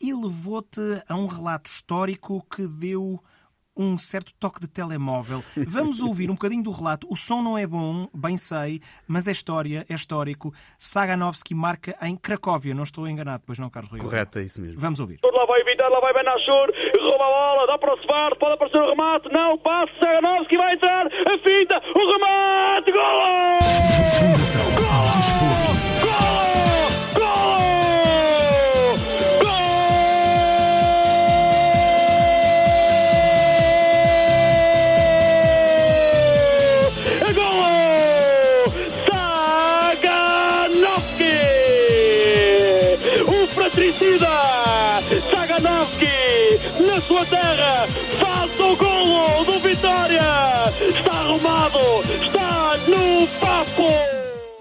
e 0.00 0.14
levou-te 0.14 0.80
a 1.08 1.14
um 1.16 1.26
relato 1.26 1.70
histórico 1.70 2.44
que 2.48 2.66
deu 2.66 3.22
um 3.76 3.98
certo 3.98 4.32
toque 4.38 4.60
de 4.60 4.68
telemóvel. 4.68 5.42
Vamos 5.68 6.00
ouvir 6.00 6.30
um 6.30 6.34
bocadinho 6.34 6.62
do 6.62 6.70
relato. 6.70 7.06
O 7.10 7.16
som 7.16 7.42
não 7.42 7.58
é 7.58 7.66
bom, 7.66 8.08
bem 8.14 8.36
sei, 8.36 8.80
mas 9.06 9.28
é 9.28 9.32
história, 9.32 9.84
é 9.88 9.94
histórico. 9.94 10.54
Saganovski 10.78 11.54
marca 11.54 11.96
em 12.02 12.16
Cracóvia, 12.16 12.74
não 12.74 12.84
estou 12.84 13.06
enganado, 13.08 13.42
pois 13.46 13.58
não, 13.58 13.68
Carlos 13.68 13.92
Rio? 13.92 14.02
Correto, 14.02 14.38
é 14.38 14.44
isso 14.44 14.60
mesmo. 14.60 14.80
Vamos 14.80 15.00
ouvir. 15.00 15.18
Lá 15.22 15.44
vai 15.46 15.62
Vidal, 15.64 15.90
lá 15.90 16.00
vai 16.00 16.14
Benachur, 16.14 16.72
rouba 17.00 17.24
a 17.24 17.28
bola, 17.28 17.66
dá 17.66 17.78
para 17.78 17.94
o 17.94 17.98
Svart, 17.98 18.38
pode 18.38 18.54
aparecer 18.54 18.80
o 18.80 18.88
remate, 18.88 19.28
não, 19.32 19.58
passa, 19.58 19.92
Saganovski 20.00 20.56
vai 20.56 20.74
entrar, 20.74 21.06
a 21.06 21.38
finta, 21.38 21.82
o 21.94 22.12
remate, 22.12 22.92
gol! 22.92 23.58
Gol! 24.76 25.95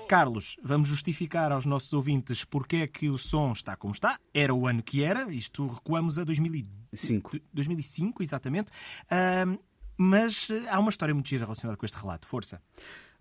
Carlos, 0.08 0.56
vamos 0.64 0.88
justificar 0.88 1.52
aos 1.52 1.66
nossos 1.66 1.92
ouvintes 1.94 2.46
porque 2.46 2.78
é 2.78 2.88
que 2.88 3.10
o 3.10 3.18
som 3.18 3.52
está 3.52 3.76
como 3.76 3.94
está. 3.94 4.20
Era 4.34 4.54
o 4.54 4.68
ano 4.68 4.84
que 4.84 5.04
era, 5.04 5.34
isto 5.34 5.66
recuamos 5.68 6.20
a 6.20 6.24
2005, 6.24 7.40
2005 7.52 8.24
exatamente. 8.24 8.72
Uh, 9.06 9.60
mas 9.98 10.50
eh, 10.50 10.68
há 10.70 10.80
uma 10.80 10.90
história 10.90 11.14
muito 11.14 11.30
gira 11.30 11.46
relacionada 11.46 11.78
com 11.78 11.86
este 11.86 11.98
relato. 11.98 12.28
Força. 12.28 12.62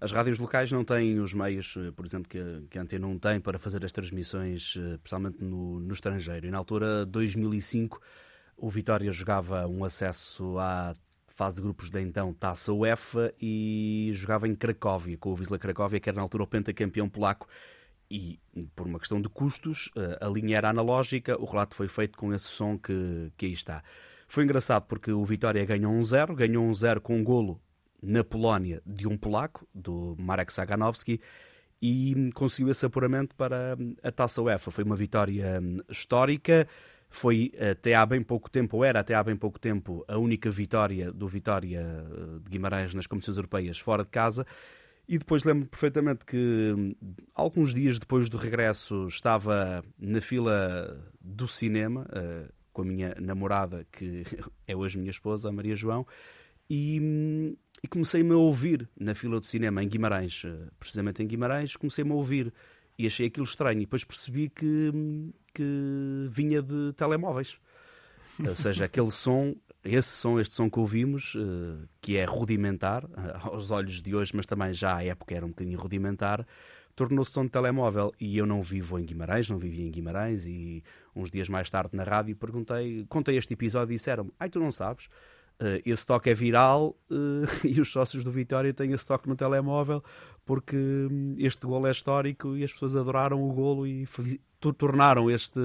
As 0.00 0.10
rádios 0.12 0.38
locais 0.38 0.70
não 0.72 0.84
têm 0.84 1.20
os 1.20 1.32
meios, 1.32 1.76
eh, 1.76 1.90
por 1.92 2.04
exemplo, 2.04 2.28
que 2.28 2.38
a, 2.38 2.62
que 2.68 2.78
a 2.78 2.82
Antena 2.82 3.06
1 3.06 3.18
tem 3.18 3.40
para 3.40 3.58
fazer 3.58 3.84
as 3.84 3.92
transmissões, 3.92 4.74
eh, 4.76 4.98
principalmente 4.98 5.44
no, 5.44 5.80
no 5.80 5.94
estrangeiro. 5.94 6.46
E 6.46 6.50
na 6.50 6.58
altura, 6.58 7.06
2005, 7.06 8.00
o 8.56 8.68
Vitória 8.68 9.12
jogava 9.12 9.66
um 9.66 9.84
acesso 9.84 10.58
à 10.58 10.94
fase 11.34 11.56
de 11.56 11.62
grupos 11.62 11.90
da 11.90 12.00
então 12.00 12.32
Taça 12.32 12.72
UEFA 12.72 13.34
e 13.40 14.10
jogava 14.14 14.46
em 14.46 14.54
Cracóvia, 14.54 15.18
com 15.18 15.30
o 15.30 15.34
Wisla 15.34 15.58
Cracóvia, 15.58 15.98
que 15.98 16.08
era 16.08 16.16
na 16.16 16.22
altura 16.22 16.44
o 16.44 16.46
pentacampeão 16.46 17.08
polaco. 17.08 17.48
E 18.08 18.38
por 18.76 18.86
uma 18.86 19.00
questão 19.00 19.20
de 19.20 19.28
custos, 19.28 19.90
a 20.20 20.28
linha 20.28 20.58
era 20.58 20.70
analógica, 20.70 21.40
o 21.40 21.44
relato 21.44 21.74
foi 21.74 21.88
feito 21.88 22.16
com 22.16 22.32
esse 22.32 22.46
som 22.46 22.78
que, 22.78 23.32
que 23.36 23.46
aí 23.46 23.52
está. 23.52 23.82
Foi 24.28 24.44
engraçado 24.44 24.84
porque 24.86 25.10
o 25.10 25.24
Vitória 25.24 25.64
ganhou 25.64 25.92
um 25.92 26.02
0, 26.02 26.34
ganhou 26.36 26.64
um 26.64 26.74
0 26.74 27.00
com 27.00 27.16
um 27.16 27.24
golo 27.24 27.60
na 28.00 28.22
Polónia 28.22 28.80
de 28.86 29.08
um 29.08 29.16
polaco, 29.16 29.66
do 29.74 30.14
Marek 30.18 30.52
Saganowski, 30.52 31.20
e 31.82 32.30
conseguiu 32.34 32.70
esse 32.70 32.86
apuramento 32.86 33.34
para 33.34 33.76
a 34.02 34.12
Taça 34.12 34.40
UEFA. 34.40 34.70
Foi 34.70 34.84
uma 34.84 34.96
vitória 34.96 35.60
hum, 35.60 35.78
histórica, 35.88 36.68
foi 37.14 37.52
até 37.70 37.94
há 37.94 38.04
bem 38.04 38.22
pouco 38.22 38.50
tempo, 38.50 38.76
ou 38.78 38.84
era 38.84 39.00
até 39.00 39.14
há 39.14 39.22
bem 39.22 39.36
pouco 39.36 39.58
tempo, 39.58 40.04
a 40.08 40.18
única 40.18 40.50
vitória 40.50 41.12
do 41.12 41.28
Vitória 41.28 41.80
eh, 41.80 42.38
de 42.42 42.50
Guimarães 42.50 42.92
nas 42.92 43.06
competições 43.06 43.36
europeias 43.36 43.78
fora 43.78 44.02
de 44.02 44.10
casa. 44.10 44.44
E 45.06 45.18
depois 45.18 45.44
lembro 45.44 45.68
perfeitamente 45.68 46.24
que 46.24 46.96
alguns 47.34 47.72
dias 47.74 47.98
depois 47.98 48.28
do 48.28 48.36
regresso 48.36 49.06
estava 49.06 49.84
na 49.98 50.20
fila 50.20 50.98
do 51.20 51.46
cinema, 51.46 52.06
eh, 52.12 52.48
com 52.72 52.82
a 52.82 52.84
minha 52.84 53.14
namorada, 53.20 53.86
que 53.92 54.24
é 54.66 54.74
hoje 54.74 54.98
minha 54.98 55.10
esposa, 55.10 55.48
a 55.48 55.52
Maria 55.52 55.76
João, 55.76 56.06
e, 56.68 57.56
e 57.82 57.86
comecei-me 57.86 58.32
a 58.32 58.36
ouvir 58.36 58.88
na 58.98 59.14
fila 59.14 59.38
do 59.38 59.46
cinema 59.46 59.84
em 59.84 59.88
Guimarães, 59.88 60.42
eh, 60.44 60.68
precisamente 60.80 61.22
em 61.22 61.26
Guimarães, 61.26 61.76
comecei-me 61.76 62.10
a 62.10 62.14
ouvir 62.14 62.52
e 62.98 63.06
achei 63.06 63.26
aquilo 63.26 63.44
estranho. 63.44 63.78
E 63.78 63.84
depois 63.84 64.04
percebi 64.04 64.48
que, 64.48 64.92
que 65.52 66.26
vinha 66.28 66.62
de 66.62 66.92
telemóveis. 66.94 67.58
Ou 68.46 68.56
seja, 68.56 68.86
aquele 68.86 69.10
som, 69.10 69.54
esse 69.84 70.10
som, 70.10 70.40
este 70.40 70.54
som 70.54 70.68
que 70.68 70.78
ouvimos, 70.78 71.34
eh, 71.36 71.86
que 72.00 72.16
é 72.16 72.24
rudimentar 72.24 73.06
aos 73.42 73.70
olhos 73.70 74.02
de 74.02 74.14
hoje, 74.14 74.32
mas 74.34 74.46
também 74.46 74.74
já 74.74 74.96
à 74.96 75.04
época 75.04 75.34
era 75.34 75.46
um 75.46 75.50
bocadinho 75.50 75.78
rudimentar, 75.78 76.46
tornou-se 76.96 77.30
som 77.30 77.44
de 77.44 77.50
telemóvel. 77.50 78.12
E 78.20 78.36
eu 78.36 78.46
não 78.46 78.60
vivo 78.60 78.98
em 78.98 79.04
Guimarães, 79.04 79.48
não 79.48 79.58
vivia 79.58 79.86
em 79.86 79.90
Guimarães. 79.90 80.46
E 80.46 80.82
uns 81.14 81.30
dias 81.30 81.48
mais 81.48 81.70
tarde 81.70 81.96
na 81.96 82.02
rádio 82.02 82.34
perguntei, 82.34 83.04
contei 83.08 83.36
este 83.36 83.54
episódio 83.54 83.92
e 83.92 83.96
disseram-me: 83.96 84.32
Ai, 84.38 84.48
tu 84.48 84.58
não 84.58 84.72
sabes? 84.72 85.08
Uh, 85.60 85.78
esse 85.86 86.04
toque 86.04 86.28
é 86.28 86.34
viral 86.34 86.96
uh, 87.10 87.46
e 87.64 87.80
os 87.80 87.90
sócios 87.92 88.24
do 88.24 88.32
Vitória 88.32 88.74
têm 88.74 88.90
esse 88.92 89.06
toque 89.06 89.28
no 89.28 89.36
telemóvel 89.36 90.02
porque 90.44 90.76
hum, 90.76 91.36
este 91.38 91.66
golo 91.66 91.86
é 91.86 91.90
histórico 91.90 92.56
e 92.56 92.64
as 92.64 92.72
pessoas 92.72 92.96
adoraram 92.96 93.42
o 93.42 93.52
golo 93.52 93.86
e 93.86 94.06
tornaram 94.78 95.30
este, 95.30 95.60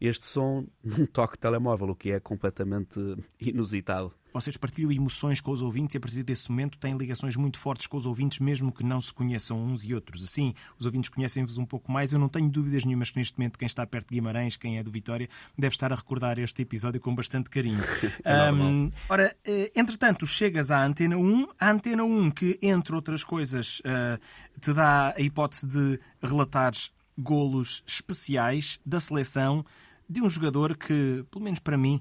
este 0.00 0.26
som 0.26 0.66
num 0.82 1.06
toque 1.12 1.38
telemóvel, 1.38 1.90
o 1.90 1.94
que 1.94 2.10
é 2.10 2.20
completamente 2.20 2.98
inusitado. 3.40 4.12
Vocês 4.32 4.56
partilham 4.56 4.92
emoções 4.92 5.40
com 5.40 5.50
os 5.50 5.62
ouvintes 5.62 5.94
e 5.94 5.98
a 5.98 6.00
partir 6.00 6.22
desse 6.22 6.50
momento 6.50 6.78
têm 6.78 6.96
ligações 6.96 7.36
muito 7.36 7.58
fortes 7.58 7.86
com 7.86 7.96
os 7.96 8.06
ouvintes, 8.06 8.38
mesmo 8.38 8.72
que 8.72 8.84
não 8.84 9.00
se 9.00 9.12
conheçam 9.12 9.62
uns 9.62 9.84
e 9.84 9.94
outros. 9.94 10.22
Assim, 10.22 10.54
os 10.78 10.86
ouvintes 10.86 11.10
conhecem-vos 11.10 11.58
um 11.58 11.64
pouco 11.64 11.90
mais. 11.90 12.12
Eu 12.12 12.18
não 12.18 12.28
tenho 12.28 12.48
dúvidas 12.48 12.84
nenhumas 12.84 13.10
que 13.10 13.18
neste 13.18 13.38
momento 13.38 13.58
quem 13.58 13.66
está 13.66 13.86
perto 13.86 14.08
de 14.08 14.14
Guimarães, 14.14 14.56
quem 14.56 14.78
é 14.78 14.82
do 14.82 14.90
Vitória, 14.90 15.28
deve 15.56 15.74
estar 15.74 15.92
a 15.92 15.96
recordar 15.96 16.38
este 16.38 16.62
episódio 16.62 17.00
com 17.00 17.14
bastante 17.14 17.50
carinho. 17.50 17.82
é 18.24 18.52
um, 18.52 18.90
ora, 19.08 19.34
eh, 19.44 19.72
entretanto, 19.74 20.26
chegas 20.26 20.70
à 20.70 20.84
Antena 20.84 21.16
1, 21.16 21.48
a 21.58 21.70
Antena 21.70 22.04
1 22.04 22.30
que, 22.30 22.58
entre 22.62 22.94
outras 22.94 23.24
coisas, 23.24 23.80
eh, 23.84 24.18
te 24.60 24.72
dá 24.72 25.14
a 25.16 25.20
hipótese 25.20 25.66
de 25.66 26.00
relatares 26.22 26.90
golos 27.18 27.82
especiais 27.86 28.78
da 28.86 29.00
seleção 29.00 29.64
de 30.08 30.22
um 30.22 30.30
jogador 30.30 30.76
que, 30.76 31.24
pelo 31.30 31.44
menos 31.44 31.58
para 31.58 31.76
mim, 31.76 32.00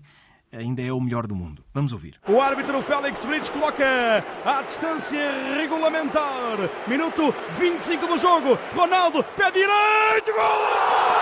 ainda 0.51 0.81
é 0.81 0.91
o 0.91 0.99
melhor 1.01 1.27
do 1.27 1.35
mundo. 1.35 1.63
Vamos 1.73 1.91
ouvir. 1.91 2.19
O 2.27 2.41
árbitro 2.41 2.81
Félix 2.81 3.25
Brits 3.25 3.49
coloca 3.49 4.23
a 4.45 4.61
distância 4.61 5.19
regulamentar. 5.55 6.57
Minuto 6.87 7.33
25 7.51 8.07
do 8.07 8.17
jogo. 8.17 8.57
Ronaldo, 8.75 9.23
pé 9.23 9.51
direito, 9.51 10.33
gol! 10.33 11.16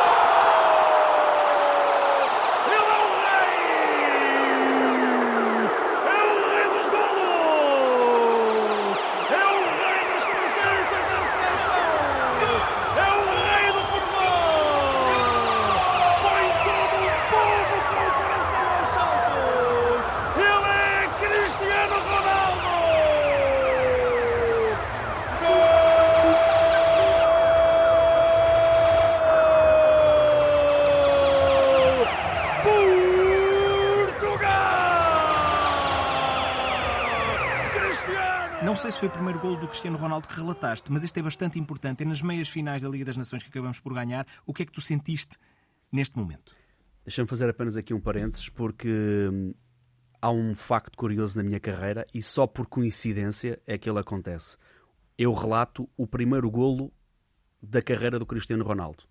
Não 38.63 38.75
sei 38.75 38.89
se 38.89 38.99
foi 38.99 39.09
o 39.09 39.11
primeiro 39.11 39.39
golo 39.39 39.57
do 39.57 39.67
Cristiano 39.67 39.97
Ronaldo 39.97 40.27
que 40.27 40.35
relataste, 40.35 40.91
mas 40.91 41.03
este 41.03 41.19
é 41.19 41.23
bastante 41.23 41.59
importante. 41.59 42.03
É 42.03 42.05
nas 42.05 42.21
meias 42.21 42.47
finais 42.47 42.81
da 42.81 42.89
Liga 42.89 43.05
das 43.05 43.17
Nações 43.17 43.43
que 43.43 43.49
acabamos 43.49 43.79
por 43.79 43.93
ganhar. 43.93 44.25
O 44.45 44.53
que 44.53 44.63
é 44.63 44.65
que 44.65 44.71
tu 44.71 44.81
sentiste 44.81 45.37
neste 45.91 46.17
momento? 46.17 46.55
Deixa-me 47.03 47.27
fazer 47.27 47.49
apenas 47.49 47.75
aqui 47.75 47.93
um 47.93 47.99
parênteses, 47.99 48.49
porque 48.49 48.89
hum, 49.31 49.53
há 50.21 50.31
um 50.31 50.55
facto 50.55 50.97
curioso 50.97 51.37
na 51.37 51.43
minha 51.43 51.59
carreira 51.59 52.05
e 52.13 52.21
só 52.21 52.47
por 52.47 52.65
coincidência 52.65 53.61
é 53.67 53.77
que 53.77 53.89
ele 53.89 53.99
acontece. 53.99 54.57
Eu 55.17 55.33
relato 55.33 55.87
o 55.97 56.07
primeiro 56.07 56.49
golo 56.49 56.91
da 57.61 57.81
carreira 57.81 58.17
do 58.17 58.25
Cristiano 58.25 58.63
Ronaldo, 58.63 59.03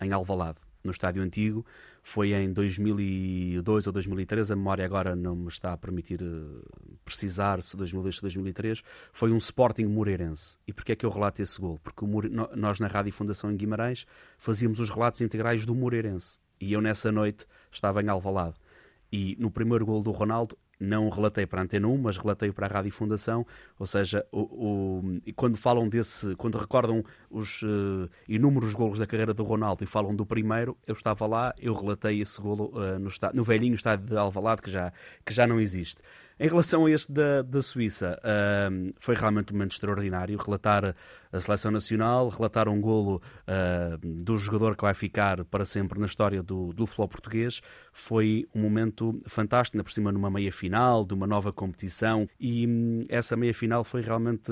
em 0.00 0.12
Alvalade 0.12 0.60
no 0.82 0.92
estádio 0.92 1.22
antigo. 1.22 1.66
Foi 2.08 2.32
em 2.32 2.52
2002 2.52 3.88
ou 3.88 3.92
2003, 3.92 4.52
a 4.52 4.56
memória 4.56 4.84
agora 4.84 5.16
não 5.16 5.34
me 5.34 5.48
está 5.48 5.72
a 5.72 5.76
permitir 5.76 6.22
eh, 6.22 6.94
precisar 7.04 7.60
se 7.60 7.76
2002 7.76 8.18
ou 8.18 8.22
2003. 8.22 8.80
Foi 9.12 9.32
um 9.32 9.38
Sporting 9.38 9.86
Moreirense. 9.86 10.56
E 10.68 10.72
porquê 10.72 10.92
é 10.92 10.96
que 10.96 11.04
eu 11.04 11.10
relato 11.10 11.42
esse 11.42 11.60
gol? 11.60 11.80
Porque 11.82 12.06
nós 12.54 12.78
na 12.78 12.86
Rádio 12.86 13.12
Fundação 13.12 13.50
em 13.50 13.56
Guimarães 13.56 14.06
fazíamos 14.38 14.78
os 14.78 14.88
relatos 14.88 15.20
integrais 15.20 15.66
do 15.66 15.74
Moreirense. 15.74 16.38
E 16.60 16.74
eu 16.74 16.80
nessa 16.80 17.10
noite 17.10 17.44
estava 17.72 18.00
em 18.00 18.08
Alvalade. 18.08 18.54
E 19.10 19.36
no 19.40 19.50
primeiro 19.50 19.84
gol 19.84 20.00
do 20.00 20.12
Ronaldo 20.12 20.56
não 20.78 21.08
relatei 21.08 21.46
para 21.46 21.60
a 21.60 21.64
Antena 21.64 21.88
1, 21.88 21.98
mas 21.98 22.16
relatei 22.16 22.52
para 22.52 22.66
a 22.66 22.68
Rádio 22.68 22.92
Fundação, 22.92 23.46
ou 23.78 23.86
seja, 23.86 24.26
o, 24.30 24.40
o, 24.40 25.32
quando 25.34 25.56
falam 25.56 25.88
desse, 25.88 26.34
quando 26.36 26.58
recordam 26.58 27.02
os 27.30 27.62
uh, 27.62 28.08
inúmeros 28.28 28.74
golos 28.74 28.98
da 28.98 29.06
carreira 29.06 29.32
do 29.32 29.42
Ronaldo 29.42 29.82
e 29.82 29.86
falam 29.86 30.14
do 30.14 30.26
primeiro, 30.26 30.76
eu 30.86 30.94
estava 30.94 31.26
lá, 31.26 31.54
eu 31.58 31.74
relatei 31.74 32.20
esse 32.20 32.40
golo 32.40 32.72
uh, 32.74 32.98
no, 32.98 33.10
no 33.32 33.44
velhinho 33.44 33.74
estádio 33.74 34.06
de 34.06 34.16
Alvalade, 34.16 34.62
que 34.62 34.70
já, 34.70 34.92
que 35.24 35.32
já 35.32 35.46
não 35.46 35.60
existe. 35.60 36.02
Em 36.38 36.48
relação 36.48 36.84
a 36.84 36.90
este 36.90 37.10
da, 37.10 37.40
da 37.40 37.62
Suíça, 37.62 38.20
uh, 38.20 38.94
foi 38.98 39.14
realmente 39.14 39.54
um 39.54 39.56
momento 39.56 39.72
extraordinário. 39.72 40.36
Relatar 40.36 40.94
a 41.36 41.40
seleção 41.40 41.70
nacional, 41.70 42.28
relatar 42.28 42.68
um 42.68 42.80
golo 42.80 43.20
uh, 43.46 43.98
do 44.22 44.36
jogador 44.36 44.76
que 44.76 44.82
vai 44.82 44.94
ficar 44.94 45.44
para 45.44 45.64
sempre 45.64 45.98
na 46.00 46.06
história 46.06 46.42
do, 46.42 46.72
do 46.72 46.86
futebol 46.86 47.08
português, 47.08 47.60
foi 47.92 48.46
um 48.54 48.60
momento 48.60 49.18
fantástico, 49.26 49.76
ainda 49.76 49.84
por 49.84 49.92
cima 49.92 50.10
numa 50.10 50.30
meia 50.30 50.50
final, 50.50 51.04
de 51.04 51.14
uma 51.14 51.26
nova 51.26 51.52
competição, 51.52 52.28
e 52.40 52.66
um, 52.66 53.02
essa 53.08 53.36
meia 53.36 53.52
final 53.52 53.84
foi 53.84 54.02
realmente 54.02 54.50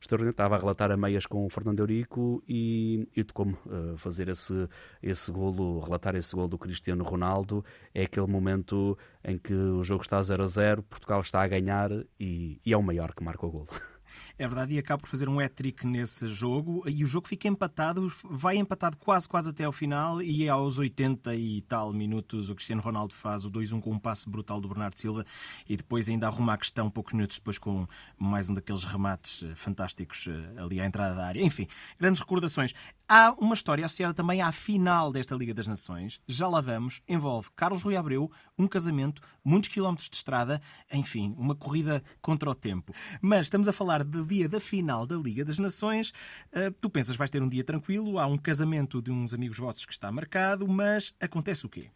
extraordinária. 0.00 0.32
Estava 0.32 0.56
a 0.56 0.58
relatar 0.58 0.90
a 0.90 0.96
meias 0.96 1.26
com 1.26 1.46
o 1.46 1.50
Fernando 1.50 1.80
Eurico 1.80 2.42
e, 2.48 3.08
e 3.16 3.24
como 3.24 3.56
uh, 3.66 3.96
fazer 3.96 4.28
esse, 4.28 4.68
esse 5.02 5.30
golo, 5.30 5.80
relatar 5.80 6.14
esse 6.14 6.34
golo 6.34 6.48
do 6.48 6.58
Cristiano 6.58 7.04
Ronaldo. 7.04 7.64
É 7.94 8.04
aquele 8.04 8.26
momento 8.26 8.96
em 9.24 9.36
que 9.36 9.54
o 9.54 9.82
jogo 9.82 10.02
está 10.02 10.22
0 10.22 10.42
a 10.42 10.46
0, 10.46 10.82
Portugal 10.82 11.20
está 11.20 11.42
a 11.42 11.48
ganhar 11.48 11.90
e, 12.18 12.60
e 12.64 12.72
é 12.72 12.76
o 12.76 12.82
maior 12.82 13.12
que 13.14 13.22
marca 13.22 13.46
o 13.46 13.50
golo. 13.50 13.68
É 14.38 14.46
verdade, 14.46 14.74
e 14.74 14.78
acaba 14.78 15.00
por 15.00 15.08
fazer 15.08 15.28
um 15.28 15.40
hat-trick 15.40 15.86
nesse 15.86 16.28
jogo 16.28 16.84
e 16.88 17.04
o 17.04 17.06
jogo 17.06 17.28
fica 17.28 17.48
empatado, 17.48 18.10
vai 18.24 18.56
empatado 18.56 18.96
quase, 18.96 19.28
quase 19.28 19.50
até 19.50 19.64
ao 19.64 19.72
final 19.72 20.22
e 20.22 20.48
aos 20.48 20.78
80 20.78 21.34
e 21.34 21.62
tal 21.62 21.92
minutos 21.92 22.48
o 22.48 22.54
Cristiano 22.54 22.82
Ronaldo 22.82 23.14
faz 23.14 23.44
o 23.44 23.50
2-1 23.50 23.80
com 23.80 23.92
um 23.92 23.98
passe 23.98 24.28
brutal 24.28 24.60
do 24.60 24.68
Bernardo 24.68 24.98
Silva 24.98 25.24
e 25.68 25.76
depois 25.76 26.08
ainda 26.08 26.26
arruma 26.26 26.54
a 26.54 26.58
questão 26.58 26.90
poucos 26.90 27.12
minutos 27.12 27.38
depois 27.38 27.58
com 27.58 27.86
mais 28.18 28.48
um 28.48 28.54
daqueles 28.54 28.84
remates 28.84 29.42
eh, 29.42 29.54
fantásticos 29.54 30.28
eh, 30.28 30.60
ali 30.60 30.80
à 30.80 30.86
entrada 30.86 31.14
da 31.14 31.26
área. 31.26 31.42
Enfim, 31.42 31.66
grandes 31.98 32.20
recordações. 32.20 32.74
Há 33.08 33.34
uma 33.38 33.54
história 33.54 33.84
associada 33.84 34.14
também 34.14 34.40
à 34.40 34.50
final 34.50 35.12
desta 35.12 35.34
Liga 35.34 35.52
das 35.52 35.66
Nações. 35.66 36.18
Já 36.26 36.48
lá 36.48 36.60
vamos. 36.60 37.02
Envolve 37.06 37.50
Carlos 37.54 37.82
Rui 37.82 37.94
Abreu, 37.94 38.30
um 38.58 38.66
casamento, 38.66 39.20
muitos 39.44 39.68
quilómetros 39.68 40.08
de 40.08 40.16
estrada, 40.16 40.62
enfim, 40.90 41.34
uma 41.36 41.54
corrida 41.54 42.02
contra 42.22 42.48
o 42.48 42.54
tempo. 42.54 42.94
Mas 43.20 43.46
estamos 43.46 43.68
a 43.68 43.72
falar 43.72 44.01
do 44.02 44.26
dia 44.26 44.48
da 44.48 44.60
final 44.60 45.06
da 45.06 45.16
Liga 45.16 45.44
das 45.44 45.58
Nações. 45.58 46.12
Eh, 46.52 46.70
tu 46.80 46.88
pensas 46.88 47.16
vais 47.16 47.30
ter 47.30 47.42
um 47.42 47.48
dia 47.48 47.64
tranquilo, 47.64 48.18
há 48.18 48.26
um 48.26 48.38
casamento 48.38 49.00
de 49.00 49.10
uns 49.10 49.32
amigos 49.34 49.58
vossos 49.58 49.84
que 49.84 49.92
está 49.92 50.10
marcado, 50.10 50.66
mas 50.68 51.14
acontece 51.20 51.66
o 51.66 51.68
quê? 51.68 51.86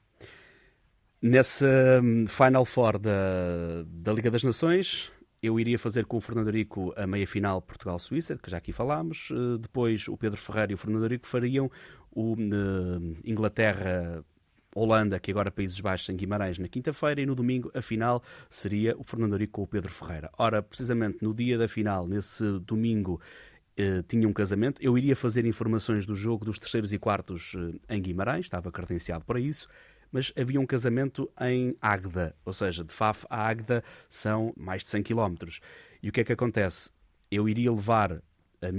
Nessa 1.20 2.00
hum, 2.02 2.26
Final 2.28 2.64
Four 2.64 2.98
da, 2.98 3.84
da 3.86 4.12
Liga 4.12 4.30
das 4.30 4.44
Nações, 4.44 5.10
eu 5.42 5.58
iria 5.60 5.78
fazer 5.78 6.06
com 6.06 6.16
o 6.16 6.20
Fernando 6.20 6.50
Rico 6.50 6.92
a 6.96 7.06
meia-final 7.06 7.60
Portugal-Suíça, 7.62 8.36
que 8.36 8.50
já 8.50 8.58
aqui 8.58 8.72
falámos. 8.72 9.30
Eh, 9.30 9.58
depois 9.58 10.08
o 10.08 10.16
Pedro 10.16 10.40
Ferreira 10.40 10.72
e 10.72 10.74
o 10.74 10.78
Fernando 10.78 11.06
Rico 11.06 11.26
fariam 11.26 11.70
o 12.10 12.32
uh, 12.32 13.14
Inglaterra 13.26 14.24
Holanda, 14.80 15.18
que 15.18 15.30
agora 15.30 15.50
Países 15.50 15.80
Baixos 15.80 16.08
em 16.08 16.16
Guimarães, 16.16 16.58
na 16.58 16.68
quinta-feira, 16.68 17.20
e 17.20 17.26
no 17.26 17.34
domingo 17.34 17.70
a 17.74 17.80
final 17.80 18.22
seria 18.48 18.96
o 18.98 19.02
Fernando 19.02 19.36
Rico 19.36 19.52
com 19.52 19.62
o 19.62 19.66
Pedro 19.66 19.92
Ferreira. 19.92 20.30
Ora, 20.36 20.62
precisamente 20.62 21.22
no 21.22 21.34
dia 21.34 21.56
da 21.56 21.66
final, 21.66 22.06
nesse 22.06 22.58
domingo, 22.60 23.20
eh, 23.76 24.02
tinha 24.06 24.28
um 24.28 24.32
casamento. 24.32 24.82
Eu 24.82 24.96
iria 24.98 25.16
fazer 25.16 25.46
informações 25.46 26.04
do 26.04 26.14
jogo 26.14 26.44
dos 26.44 26.58
terceiros 26.58 26.92
e 26.92 26.98
quartos 26.98 27.54
eh, 27.88 27.94
em 27.96 28.02
Guimarães, 28.02 28.46
estava 28.46 28.70
credenciado 28.70 29.24
para 29.24 29.40
isso 29.40 29.68
mas 30.12 30.32
havia 30.38 30.60
um 30.60 30.64
casamento 30.64 31.30
em 31.40 31.76
Águeda, 31.82 32.34
ou 32.44 32.52
seja, 32.52 32.84
de 32.84 32.92
Faf 32.92 33.26
a 33.28 33.48
Águeda 33.48 33.82
são 34.08 34.54
mais 34.56 34.82
de 34.82 34.88
100 34.88 35.02
km. 35.02 35.34
E 36.02 36.08
o 36.08 36.12
que 36.12 36.20
é 36.20 36.24
que 36.24 36.32
acontece? 36.32 36.90
Eu 37.30 37.48
iria 37.48 37.72
levar 37.72 38.22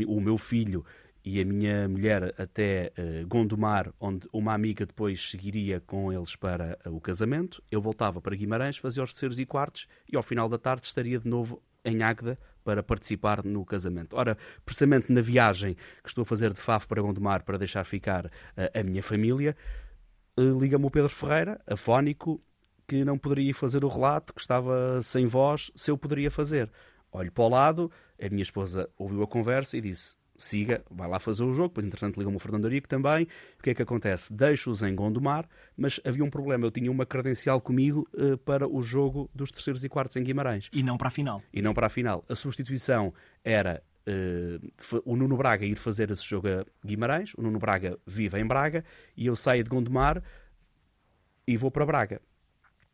o 0.07 0.21
meu 0.21 0.37
filho 0.37 0.85
e 1.27 1.41
a 1.41 1.45
minha 1.45 1.89
mulher 1.89 2.33
até 2.37 2.93
uh, 2.97 3.27
Gondomar, 3.27 3.93
onde 3.99 4.25
uma 4.31 4.53
amiga 4.53 4.85
depois 4.85 5.29
seguiria 5.29 5.81
com 5.81 6.11
eles 6.13 6.37
para 6.37 6.79
uh, 6.85 6.95
o 6.95 7.01
casamento. 7.01 7.61
Eu 7.69 7.81
voltava 7.81 8.21
para 8.21 8.33
Guimarães, 8.33 8.77
fazia 8.77 9.03
os 9.03 9.11
terceiros 9.11 9.37
e 9.37 9.45
quartos 9.45 9.87
e 10.09 10.15
ao 10.15 10.23
final 10.23 10.47
da 10.47 10.57
tarde 10.57 10.85
estaria 10.85 11.19
de 11.19 11.27
novo 11.27 11.61
em 11.83 12.01
Águeda 12.01 12.39
para 12.63 12.81
participar 12.81 13.43
no 13.43 13.65
casamento. 13.65 14.15
Ora, 14.15 14.37
precisamente 14.65 15.11
na 15.11 15.19
viagem 15.19 15.75
que 16.01 16.07
estou 16.07 16.21
a 16.21 16.25
fazer 16.25 16.53
de 16.53 16.61
Faf 16.61 16.87
para 16.87 17.01
Gondomar 17.01 17.43
para 17.43 17.57
deixar 17.57 17.83
ficar 17.83 18.27
uh, 18.27 18.29
a 18.73 18.81
minha 18.81 19.03
família, 19.03 19.53
liga-me 20.37 20.85
o 20.85 20.89
Pedro 20.89 21.09
Ferreira, 21.09 21.59
afónico, 21.67 22.41
que 22.87 23.03
não 23.03 23.17
poderia 23.17 23.53
fazer 23.53 23.83
o 23.83 23.89
relato, 23.89 24.33
que 24.33 24.39
estava 24.39 25.01
sem 25.01 25.25
voz, 25.25 25.71
se 25.75 25.91
eu 25.91 25.97
poderia 25.97 26.31
fazer. 26.31 26.71
Olho 27.11 27.33
para 27.33 27.43
o 27.43 27.49
lado, 27.49 27.91
a 28.21 28.29
minha 28.29 28.43
esposa 28.43 28.89
ouviu 28.97 29.23
a 29.23 29.27
conversa 29.27 29.75
e 29.75 29.81
disse: 29.81 30.15
siga, 30.37 30.83
vai 30.89 31.09
lá 31.09 31.19
fazer 31.19 31.43
o 31.43 31.53
jogo. 31.53 31.69
Depois, 31.69 31.85
entretanto, 31.85 32.17
ligou-me 32.17 32.37
o 32.37 32.39
Fernando 32.39 32.65
Arico 32.65 32.87
também. 32.87 33.27
O 33.59 33.63
que 33.63 33.71
é 33.71 33.73
que 33.73 33.81
acontece? 33.81 34.31
Deixo-os 34.31 34.83
em 34.83 34.93
Gondomar, 34.93 35.49
mas 35.75 35.99
havia 36.05 36.23
um 36.23 36.29
problema. 36.29 36.65
Eu 36.65 36.71
tinha 36.71 36.91
uma 36.91 37.05
credencial 37.05 37.59
comigo 37.59 38.07
uh, 38.13 38.37
para 38.37 38.67
o 38.67 38.81
jogo 38.83 39.29
dos 39.33 39.51
terceiros 39.51 39.83
e 39.83 39.89
quartos 39.89 40.15
em 40.15 40.23
Guimarães. 40.23 40.69
E 40.71 40.83
não 40.83 40.97
para 40.97 41.07
a 41.07 41.11
final. 41.11 41.41
E 41.51 41.61
não 41.61 41.73
para 41.73 41.87
a 41.87 41.89
final. 41.89 42.23
A 42.29 42.35
substituição 42.35 43.13
era 43.43 43.83
uh, 44.07 45.01
o 45.03 45.15
Nuno 45.15 45.35
Braga 45.35 45.65
ir 45.65 45.75
fazer 45.75 46.11
esse 46.11 46.23
jogo 46.23 46.47
a 46.47 46.65
Guimarães. 46.85 47.33
O 47.35 47.41
Nuno 47.41 47.57
Braga 47.57 47.97
vive 48.05 48.39
em 48.39 48.45
Braga 48.45 48.85
e 49.15 49.25
eu 49.25 49.35
saio 49.35 49.63
de 49.63 49.69
Gondomar 49.69 50.23
e 51.47 51.57
vou 51.57 51.71
para 51.71 51.85
Braga. 51.85 52.21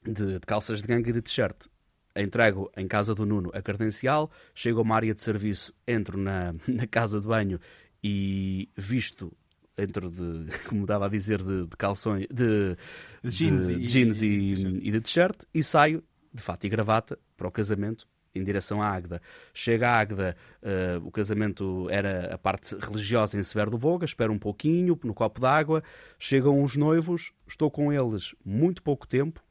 De, 0.01 0.33
de 0.33 0.45
calças 0.45 0.81
de 0.81 0.87
gangue 0.87 1.11
e 1.11 1.13
de 1.13 1.21
t-shirt 1.21 1.67
entrego 2.15 2.71
em 2.77 2.87
casa 2.87 3.15
do 3.15 3.25
Nuno 3.25 3.49
a 3.53 3.61
credencial, 3.61 4.29
chego 4.53 4.79
a 4.79 4.81
uma 4.83 4.95
área 4.95 5.13
de 5.13 5.21
serviço, 5.21 5.73
entro 5.87 6.17
na, 6.17 6.53
na 6.67 6.87
casa 6.87 7.19
de 7.19 7.27
banho 7.27 7.59
e 8.03 8.69
visto 8.77 9.31
entro 9.77 10.09
de, 10.09 10.57
como 10.67 10.81
estava 10.81 11.05
a 11.05 11.09
dizer, 11.09 11.41
de, 11.41 11.65
de 11.65 11.77
calções, 11.77 12.27
de, 12.31 12.75
de 13.23 13.29
jeans, 13.29 13.67
de, 13.67 13.73
e, 13.73 13.85
jeans 13.87 14.21
e, 14.21 14.27
e, 14.27 14.87
e 14.87 14.91
de 14.91 15.01
t-shirt 15.01 15.43
e 15.53 15.63
saio 15.63 16.03
de 16.33 16.41
fato 16.41 16.65
e 16.65 16.69
gravata 16.69 17.17
para 17.37 17.47
o 17.47 17.51
casamento 17.51 18.07
em 18.35 18.43
direção 18.43 18.81
à 18.81 18.87
Águeda. 18.87 19.21
Chega 19.53 19.89
à 19.89 19.99
Águeda, 19.99 20.35
uh, 20.61 21.05
o 21.05 21.11
casamento 21.11 21.87
era 21.89 22.33
a 22.33 22.37
parte 22.37 22.75
religiosa 22.75 23.37
em 23.37 23.43
Severo 23.43 23.71
do 23.71 23.77
Voga, 23.77 24.05
espero 24.05 24.33
um 24.33 24.37
pouquinho 24.37 24.99
no 25.03 25.13
copo 25.13 25.39
d'água, 25.39 25.83
chegam 26.17 26.63
os 26.63 26.75
noivos, 26.75 27.31
estou 27.47 27.69
com 27.69 27.93
eles 27.93 28.33
muito 28.43 28.81
pouco 28.81 29.07
tempo, 29.07 29.43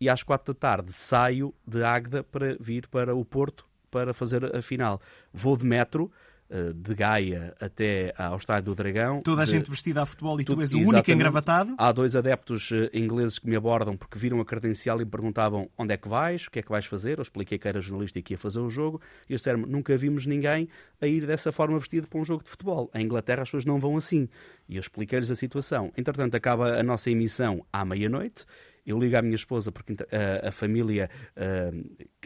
e 0.00 0.08
às 0.08 0.22
quatro 0.22 0.54
da 0.54 0.58
tarde 0.58 0.92
saio 0.92 1.54
de 1.66 1.84
Águeda 1.84 2.24
para 2.24 2.56
vir 2.58 2.88
para 2.88 3.14
o 3.14 3.24
Porto 3.24 3.66
para 3.90 4.14
fazer 4.14 4.56
a 4.56 4.62
final. 4.62 5.00
Vou 5.32 5.56
de 5.56 5.64
metro, 5.64 6.10
eh, 6.52 6.72
de 6.74 6.94
Gaia 6.96 7.54
até 7.60 8.12
ao 8.18 8.36
Estádio 8.36 8.72
do 8.72 8.74
Dragão. 8.74 9.20
Toda 9.22 9.42
a 9.42 9.44
de... 9.44 9.52
gente 9.52 9.70
vestida 9.70 10.02
a 10.02 10.06
futebol 10.06 10.40
e 10.40 10.44
tu 10.44 10.60
és 10.60 10.74
o 10.74 10.78
único 10.78 11.08
engravatado? 11.08 11.76
Há 11.78 11.92
dois 11.92 12.16
adeptos 12.16 12.70
eh, 12.72 12.90
ingleses 12.92 13.38
que 13.38 13.48
me 13.48 13.54
abordam 13.54 13.96
porque 13.96 14.18
viram 14.18 14.40
a 14.40 14.44
credencial 14.44 15.00
e 15.00 15.04
me 15.04 15.10
perguntavam 15.10 15.70
onde 15.78 15.94
é 15.94 15.96
que 15.96 16.08
vais, 16.08 16.48
o 16.48 16.50
que 16.50 16.58
é 16.58 16.62
que 16.62 16.70
vais 16.70 16.86
fazer. 16.86 17.18
Eu 17.18 17.22
expliquei 17.22 17.56
que 17.56 17.68
era 17.68 17.80
jornalista 17.80 18.18
e 18.18 18.22
que 18.22 18.34
ia 18.34 18.38
fazer 18.38 18.58
o 18.58 18.68
jogo. 18.68 19.00
E 19.28 19.32
eles 19.32 19.42
disseram 19.42 19.60
nunca 19.60 19.96
vimos 19.96 20.26
ninguém 20.26 20.68
a 21.00 21.06
ir 21.06 21.24
dessa 21.24 21.52
forma 21.52 21.78
vestido 21.78 22.08
para 22.08 22.18
um 22.18 22.24
jogo 22.24 22.42
de 22.42 22.50
futebol. 22.50 22.90
Em 22.94 23.04
Inglaterra 23.04 23.42
as 23.42 23.48
pessoas 23.48 23.64
não 23.64 23.78
vão 23.78 23.96
assim. 23.96 24.28
E 24.68 24.74
eu 24.74 24.80
expliquei-lhes 24.80 25.30
a 25.30 25.36
situação. 25.36 25.92
Entretanto, 25.96 26.34
acaba 26.34 26.80
a 26.80 26.82
nossa 26.82 27.12
emissão 27.12 27.64
à 27.72 27.84
meia-noite 27.84 28.44
eu 28.84 28.98
ligo 28.98 29.16
à 29.16 29.22
minha 29.22 29.34
esposa 29.34 29.70
porque 29.70 29.92
a, 29.92 30.06
eh, 30.10 30.48
a 30.48 30.52
família, 30.52 31.10
a, 31.36 31.40
eh, 31.42 31.72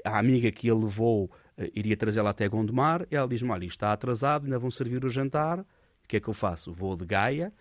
a 0.04 0.18
amiga 0.18 0.50
que 0.50 0.68
ele 0.68 0.80
levou, 0.80 1.30
eh, 1.56 1.70
iria 1.74 1.96
trazê-la 1.96 2.30
até 2.30 2.48
Gondomar, 2.48 3.06
e 3.10 3.16
ela 3.16 3.28
diz-me: 3.28 3.50
Olha, 3.50 3.64
isto 3.64 3.76
está 3.76 3.92
atrasado, 3.92 4.44
ainda 4.44 4.58
vão 4.58 4.70
servir 4.70 5.04
o 5.04 5.08
jantar. 5.08 5.60
O 5.60 6.08
que 6.08 6.16
é 6.16 6.20
que 6.20 6.28
eu 6.28 6.34
faço? 6.34 6.72
Vou 6.72 6.96
de 6.96 7.06
Gaia, 7.06 7.52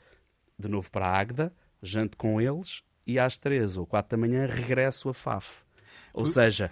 de 0.57 0.67
novo 0.67 0.91
para 0.91 1.07
a 1.07 1.19
Águeda, 1.19 1.53
janto 1.81 2.17
com 2.17 2.41
eles 2.41 2.83
e 3.05 3.17
às 3.17 3.37
três 3.37 3.77
ou 3.77 3.85
quatro 3.85 4.17
da 4.17 4.27
manhã 4.27 4.45
regresso 4.45 5.09
a 5.09 5.13
Faf. 5.13 5.63
Ou 6.13 6.25
seja, 6.25 6.69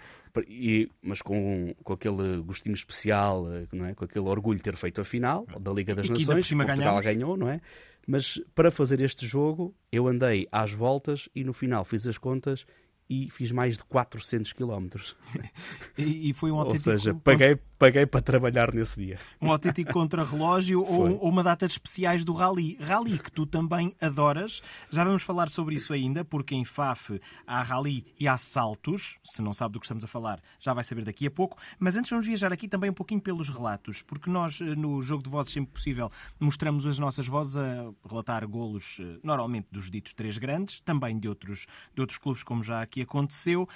e, 0.47 0.89
mas 1.01 1.21
com, 1.21 1.73
com 1.83 1.93
aquele 1.93 2.41
gostinho 2.41 2.73
especial, 2.73 3.45
não 3.71 3.85
é? 3.85 3.93
com 3.93 4.05
aquele 4.05 4.25
orgulho 4.25 4.57
de 4.57 4.63
ter 4.63 4.75
feito 4.75 5.01
a 5.01 5.03
final 5.03 5.45
da 5.59 5.71
Liga 5.71 5.95
das 5.95 6.07
Nações, 6.07 6.47
Portugal 6.47 6.75
ganhamos. 6.75 7.05
ganhou, 7.05 7.37
não 7.37 7.49
é? 7.49 7.61
Mas 8.07 8.41
para 8.55 8.71
fazer 8.71 9.01
este 9.01 9.25
jogo, 9.25 9.75
eu 9.91 10.07
andei 10.07 10.47
às 10.51 10.73
voltas 10.73 11.29
e 11.35 11.43
no 11.43 11.53
final 11.53 11.85
fiz 11.85 12.07
as 12.07 12.17
contas 12.17 12.65
e 13.11 13.29
fiz 13.29 13.51
mais 13.51 13.75
de 13.75 13.83
400 13.83 14.53
quilómetros. 14.53 15.17
E, 15.97 16.33
foi 16.33 16.51
um 16.51 16.57
autêntico... 16.57 16.89
Ou 16.89 16.97
seja, 16.97 17.13
paguei, 17.13 17.55
paguei 17.77 18.05
para 18.05 18.21
trabalhar 18.21 18.73
nesse 18.73 18.99
dia. 18.99 19.19
Um 19.39 19.51
autêntico 19.51 19.91
contrarrelógio 19.93 20.83
ou, 20.83 21.19
ou 21.19 21.29
uma 21.29 21.43
data 21.43 21.67
de 21.67 21.73
especiais 21.73 22.23
do 22.23 22.33
Rally. 22.33 22.77
Rally 22.79 23.19
que 23.19 23.31
tu 23.31 23.45
também 23.45 23.93
adoras. 24.01 24.63
Já 24.89 25.03
vamos 25.03 25.21
falar 25.21 25.49
sobre 25.49 25.75
isso 25.75 25.93
ainda, 25.93 26.23
porque 26.25 26.55
em 26.55 26.65
FAF 26.65 27.19
há 27.45 27.61
Rally 27.61 28.05
e 28.19 28.27
há 28.27 28.37
saltos. 28.37 29.19
Se 29.23 29.41
não 29.41 29.53
sabe 29.53 29.73
do 29.73 29.79
que 29.79 29.85
estamos 29.85 30.03
a 30.03 30.07
falar, 30.07 30.41
já 30.59 30.73
vai 30.73 30.83
saber 30.83 31.03
daqui 31.03 31.27
a 31.27 31.31
pouco. 31.31 31.57
Mas 31.77 31.97
antes 31.97 32.09
vamos 32.09 32.25
viajar 32.25 32.51
aqui 32.51 32.67
também 32.67 32.89
um 32.89 32.93
pouquinho 32.93 33.21
pelos 33.21 33.49
relatos, 33.49 34.01
porque 34.01 34.29
nós 34.29 34.59
eh, 34.61 34.75
no 34.75 35.01
jogo 35.03 35.23
de 35.23 35.29
vozes 35.29 35.51
sempre 35.51 35.73
possível 35.73 36.09
mostramos 36.39 36.87
as 36.87 36.97
nossas 36.97 37.27
vozes 37.27 37.57
a 37.57 37.91
relatar 38.09 38.47
golos 38.47 38.97
eh, 38.99 39.19
normalmente 39.23 39.67
dos 39.71 39.91
ditos 39.91 40.13
três 40.13 40.37
grandes, 40.37 40.79
também 40.79 41.19
de 41.19 41.27
outros, 41.27 41.67
de 41.93 42.01
outros 42.01 42.17
clubes, 42.17 42.43
como 42.43 42.63
já 42.63 42.81
aqui 42.81 43.00
aconteceu, 43.01 43.67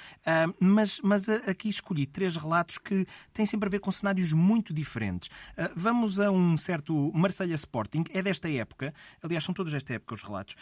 mas, 0.59 0.99
mas 1.03 1.29
aqui 1.29 1.69
escolhi 1.69 2.05
três 2.05 2.35
relatos 2.35 2.77
que 2.77 3.05
têm 3.33 3.45
sempre 3.45 3.67
a 3.67 3.69
ver 3.71 3.79
com 3.79 3.91
cenários 3.91 4.33
muito 4.33 4.73
diferentes. 4.73 5.27
Uh, 5.27 5.71
vamos 5.75 6.19
a 6.19 6.31
um 6.31 6.57
certo 6.57 7.11
Marselha 7.13 7.55
Sporting, 7.55 8.03
é 8.11 8.21
desta 8.21 8.49
época, 8.49 8.93
aliás, 9.21 9.43
são 9.43 9.53
todos 9.53 9.71
desta 9.71 9.93
época 9.93 10.15
os 10.15 10.23
relatos. 10.23 10.55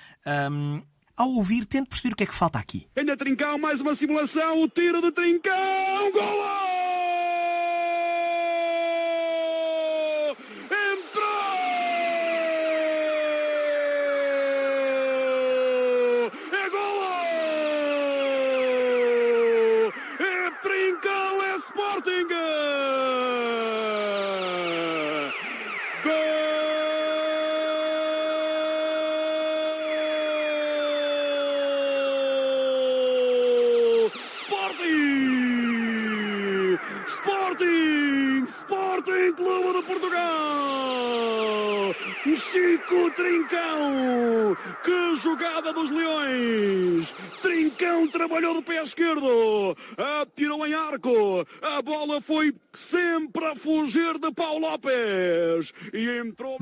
Ao 1.16 1.30
ouvir, 1.30 1.66
tento 1.66 1.90
perceber 1.90 2.14
o 2.14 2.16
que 2.16 2.24
é 2.24 2.26
que 2.26 2.34
falta 2.34 2.58
aqui. 2.58 2.88
Ainda 2.96 3.16
Trincão, 3.16 3.58
mais 3.60 3.80
uma 3.80 3.94
simulação, 3.94 4.64
o 4.64 4.68
tiro 4.68 5.00
de 5.00 5.12
Trincão, 5.12 6.12
golo! 6.12 6.93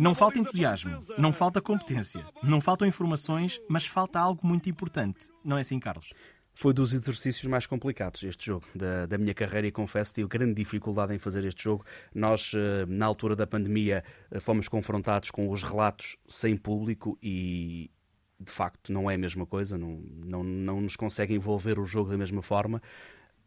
Não 0.01 0.15
falta 0.15 0.39
entusiasmo, 0.39 0.97
não 1.15 1.31
falta 1.31 1.61
competência, 1.61 2.25
não 2.41 2.59
faltam 2.59 2.87
informações, 2.87 3.61
mas 3.69 3.85
falta 3.85 4.19
algo 4.19 4.45
muito 4.45 4.67
importante. 4.67 5.29
Não 5.45 5.59
é 5.59 5.61
assim, 5.61 5.79
Carlos? 5.79 6.09
Foi 6.55 6.73
dos 6.73 6.91
exercícios 6.91 7.45
mais 7.45 7.67
complicados 7.67 8.23
este 8.23 8.47
jogo 8.47 8.65
da, 8.73 9.05
da 9.05 9.15
minha 9.19 9.33
carreira 9.35 9.67
e 9.67 9.71
confesso 9.71 10.15
tive 10.15 10.27
grande 10.27 10.55
dificuldade 10.55 11.13
em 11.13 11.19
fazer 11.19 11.45
este 11.45 11.63
jogo. 11.65 11.85
Nós, 12.15 12.51
eh, 12.55 12.85
na 12.87 13.05
altura 13.05 13.35
da 13.35 13.45
pandemia, 13.45 14.03
eh, 14.31 14.39
fomos 14.39 14.67
confrontados 14.67 15.29
com 15.29 15.47
os 15.47 15.61
relatos 15.61 16.17
sem 16.27 16.57
público 16.57 17.15
e, 17.21 17.91
de 18.39 18.51
facto, 18.51 18.91
não 18.91 19.09
é 19.09 19.13
a 19.13 19.19
mesma 19.19 19.45
coisa, 19.45 19.77
não, 19.77 20.01
não, 20.25 20.43
não 20.43 20.81
nos 20.81 20.95
consegue 20.95 21.35
envolver 21.35 21.77
o 21.77 21.85
jogo 21.85 22.09
da 22.09 22.17
mesma 22.17 22.41
forma. 22.41 22.81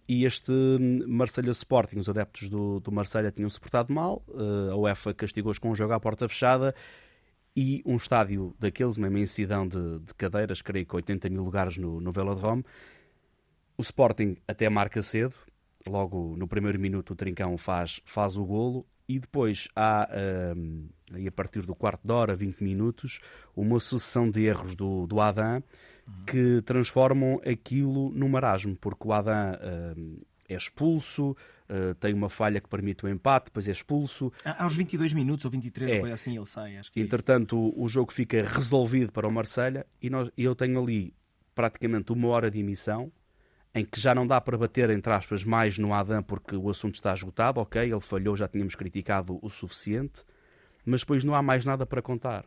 E 0.07 0.25
este 0.25 0.53
Marselha 1.07 1.51
Sporting, 1.51 1.99
os 1.99 2.09
adeptos 2.09 2.49
do, 2.49 2.79
do 2.79 2.93
Marselha 2.93 3.31
tinham-se 3.31 3.59
portado 3.59 3.93
mal, 3.93 4.23
eh, 4.29 4.73
a 4.73 4.77
UEFA 4.77 5.15
castigou-os 5.15 5.59
com 5.59 5.71
um 5.71 5.75
jogo 5.75 5.95
à 5.95 6.01
porta 6.01 6.29
fechada 6.29 6.75
e 7.57 7.83
um 7.87 7.97
estádio 7.97 8.55
daqueles, 8.59 8.99
uma 8.99 9.07
imensidão 9.07 9.67
de, 9.67 10.01
de 10.01 10.13
cadeiras, 10.15 10.61
creio 10.61 10.85
que 10.85 10.95
80 10.95 11.31
mil 11.31 11.43
lugares 11.43 11.79
no, 11.79 12.01
no 12.01 12.13
Velodrome, 12.13 12.63
o 13.79 13.83
Sporting 13.83 14.37
até 14.47 14.69
marca 14.69 15.01
cedo, 15.01 15.37
logo 15.89 16.37
no 16.37 16.47
primeiro 16.47 16.79
minuto 16.79 17.13
o 17.13 17.17
Trincão 17.17 17.57
faz, 17.57 18.01
faz 18.05 18.37
o 18.37 18.45
golo 18.45 18.87
e 19.09 19.19
depois 19.19 19.69
há, 19.75 20.09
um, 20.57 20.89
a 21.27 21.31
partir 21.31 21.63
do 21.63 21.75
quarto 21.75 22.05
de 22.05 22.13
hora, 22.13 22.37
20 22.37 22.63
minutos, 22.63 23.21
uma 23.57 23.81
sucessão 23.81 24.29
de 24.29 24.45
erros 24.45 24.75
do, 24.75 25.07
do 25.07 25.19
Adam 25.21 25.63
que 26.27 26.63
transformam 26.63 27.41
aquilo 27.47 28.11
num 28.13 28.29
marasmo, 28.29 28.77
porque 28.79 29.07
o 29.07 29.13
Adam 29.13 29.53
um, 29.97 30.19
é 30.49 30.55
expulso, 30.55 31.37
uh, 31.69 31.95
tem 31.97 32.13
uma 32.13 32.29
falha 32.29 32.61
que 32.61 32.69
permite 32.69 33.05
o 33.05 33.09
empate, 33.09 33.47
depois 33.47 33.69
é 33.69 33.73
expulso. 33.73 34.33
Aos 34.59 34.77
22 34.77 35.15
minutos 35.15 35.45
ou 35.45 35.51
23, 35.51 35.91
é. 35.91 36.01
ou 36.01 36.07
assim 36.07 36.37
ele 36.37 36.47
sai. 36.47 36.77
Acho 36.77 36.93
que 36.93 37.01
é 37.01 37.03
Entretanto, 37.03 37.57
é 37.57 37.81
o 37.81 37.89
jogo 37.89 38.13
fica 38.13 38.43
resolvido 38.43 39.13
para 39.13 39.27
o 39.27 39.33
Marselha 39.33 39.87
e 40.01 40.11
nós, 40.11 40.31
eu 40.37 40.55
tenho 40.55 40.81
ali 40.83 41.15
praticamente 41.55 42.13
uma 42.13 42.29
hora 42.29 42.51
de 42.51 42.59
emissão 42.59 43.13
em 43.75 43.85
que 43.85 44.01
já 44.01 44.15
não 44.15 44.27
dá 44.27 44.41
para 44.41 44.57
bater, 44.57 44.89
entre 44.91 45.13
aspas, 45.13 45.43
mais 45.43 45.79
no 45.79 45.93
Adam 45.93 46.23
porque 46.23 46.55
o 46.55 46.71
assunto 46.71 46.95
está 46.95 47.13
esgotado, 47.13 47.61
ok, 47.61 47.83
ele 47.83 48.01
falhou, 48.01 48.37
já 48.37 48.47
tínhamos 48.47 48.77
criticado 48.77 49.39
o 49.43 49.51
suficiente, 49.51 50.23
mas 50.85 51.01
depois 51.01 51.25
não 51.25 51.35
há 51.35 51.43
mais 51.43 51.65
nada 51.65 51.85
para 51.85 52.01
contar. 52.01 52.45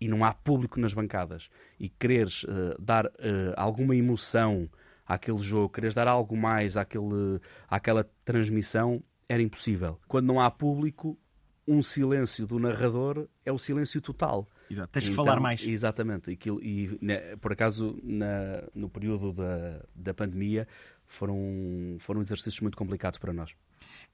E 0.00 0.08
não 0.08 0.24
há 0.24 0.32
público 0.32 0.78
nas 0.78 0.94
bancadas. 0.94 1.48
E 1.78 1.88
quereres 1.88 2.44
uh, 2.44 2.80
dar 2.80 3.06
uh, 3.06 3.10
alguma 3.56 3.96
emoção 3.96 4.68
àquele 5.06 5.40
jogo, 5.40 5.70
quereres 5.70 5.94
dar 5.94 6.06
algo 6.06 6.36
mais 6.36 6.76
àquele, 6.76 7.40
àquela 7.68 8.08
transmissão, 8.24 9.02
era 9.28 9.42
impossível. 9.42 9.98
Quando 10.06 10.26
não 10.26 10.40
há 10.40 10.50
público, 10.50 11.18
um 11.66 11.82
silêncio 11.82 12.46
do 12.46 12.58
narrador 12.58 13.28
é 13.44 13.52
o 13.52 13.58
silêncio 13.58 14.00
total. 14.00 14.48
Exato, 14.70 14.90
tens 14.92 15.04
então, 15.04 15.12
que 15.12 15.16
falar 15.16 15.40
mais. 15.40 15.66
Exatamente. 15.66 16.30
Aquilo, 16.30 16.62
e, 16.62 16.98
né, 17.00 17.36
por 17.36 17.52
acaso, 17.52 17.98
na, 18.02 18.64
no 18.74 18.88
período 18.88 19.32
da, 19.32 19.84
da 19.94 20.14
pandemia, 20.14 20.66
foram, 21.06 21.96
foram 21.98 22.20
exercícios 22.20 22.60
muito 22.60 22.76
complicados 22.76 23.18
para 23.18 23.32
nós. 23.32 23.54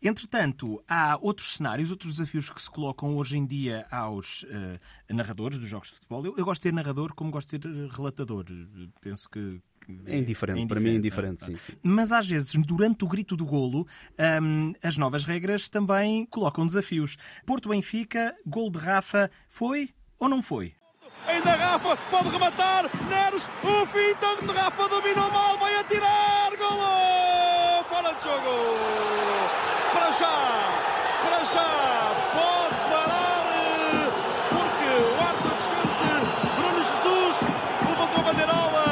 Entretanto, 0.04 0.84
há 0.86 1.18
outros 1.18 1.56
cenários, 1.56 1.90
outros 1.90 2.18
desafios 2.18 2.50
que 2.50 2.60
se 2.60 2.70
colocam 2.70 3.16
hoje 3.16 3.38
em 3.38 3.46
dia 3.46 3.86
aos 3.90 4.42
uh, 4.42 4.78
narradores 5.08 5.58
dos 5.58 5.66
jogos 5.66 5.88
de 5.88 5.94
futebol. 5.94 6.26
Eu, 6.26 6.34
eu, 6.36 6.44
gosto 6.44 6.60
de 6.60 6.64
ser 6.64 6.74
narrador 6.74 7.14
como 7.14 7.30
gosto 7.30 7.58
de 7.58 7.66
ser 7.66 7.74
eh, 7.74 7.88
relatador. 7.90 8.44
Penso 9.00 9.30
que. 9.30 9.62
É 10.04 10.18
indiferente, 10.18 10.62
é 10.62 10.66
para 10.66 10.80
mim 10.80 10.90
é 10.90 10.94
indiferente, 10.94 11.44
sim, 11.44 11.56
sim. 11.56 11.72
Mas 11.82 12.12
às 12.12 12.26
vezes, 12.26 12.52
durante 12.54 13.04
o 13.04 13.08
grito 13.08 13.34
do 13.34 13.46
golo, 13.46 13.86
um, 14.42 14.72
as 14.82 14.98
novas 14.98 15.24
regras 15.24 15.68
também 15.68 16.26
colocam 16.26 16.66
desafios. 16.66 17.16
Porto 17.46 17.70
Benfica, 17.70 18.34
gol 18.46 18.70
de 18.70 18.78
Rafa, 18.78 19.30
foi 19.48 19.90
ou 20.18 20.28
não 20.28 20.42
foi? 20.42 20.74
Ainda 21.26 21.54
Rafa, 21.54 21.96
pode 22.10 22.28
rematar, 22.28 22.84
Neres, 23.08 23.48
o 23.62 23.86
finta 23.86 24.46
de 24.46 24.58
Rafa 24.58 24.88
dominou 24.88 25.30
mal, 25.30 25.58
vai 25.58 25.74
atirar, 25.76 26.50
golo! 26.56 27.84
Fora 27.84 28.14
de 28.14 28.24
jogo! 28.24 29.33
Para 30.04 30.12
já, 30.12 30.36
para 31.24 31.44
já, 31.46 32.12
pode 32.34 32.74
parar, 32.90 33.44
porque 34.50 34.88
o 35.00 35.16
árbitro 35.26 35.56
assistente 35.56 36.26
Bruno 36.58 36.84
Jesus 36.84 37.40
levantou 37.88 38.20
a 38.20 38.22
bandeirola, 38.22 38.84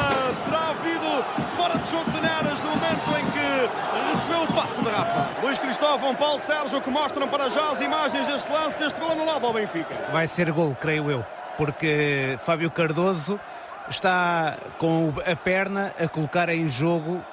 terá 0.43 0.69
havido 0.69 1.23
fora 1.55 1.77
de 1.77 1.91
jogo 1.91 2.09
de 2.09 2.19
Neres 2.19 2.61
no 2.61 2.69
momento 2.69 3.11
em 3.11 3.25
que 3.29 4.09
recebeu 4.09 4.41
o 4.41 4.53
passe 4.53 4.81
de 4.81 4.89
Rafa. 4.89 5.41
Luís 5.43 5.59
Cristóvão, 5.59 6.15
Paulo 6.15 6.39
Sérgio 6.39 6.81
que 6.81 6.89
mostram 6.89 7.27
para 7.27 7.47
já 7.51 7.69
as 7.69 7.79
imagens 7.79 8.27
deste 8.27 8.51
lance, 8.51 8.75
deste 8.79 8.99
gol 8.99 9.11
anulado 9.11 9.45
ao 9.45 9.53
Benfica. 9.53 9.93
Vai 10.11 10.25
ser 10.27 10.51
gol, 10.51 10.75
creio 10.81 11.11
eu 11.11 11.23
porque 11.59 12.39
Fábio 12.41 12.71
Cardoso 12.71 13.39
está 13.87 14.57
com 14.79 15.13
a 15.31 15.35
perna 15.35 15.93
a 15.99 16.07
colocar 16.07 16.49
em 16.49 16.67
jogo 16.67 17.23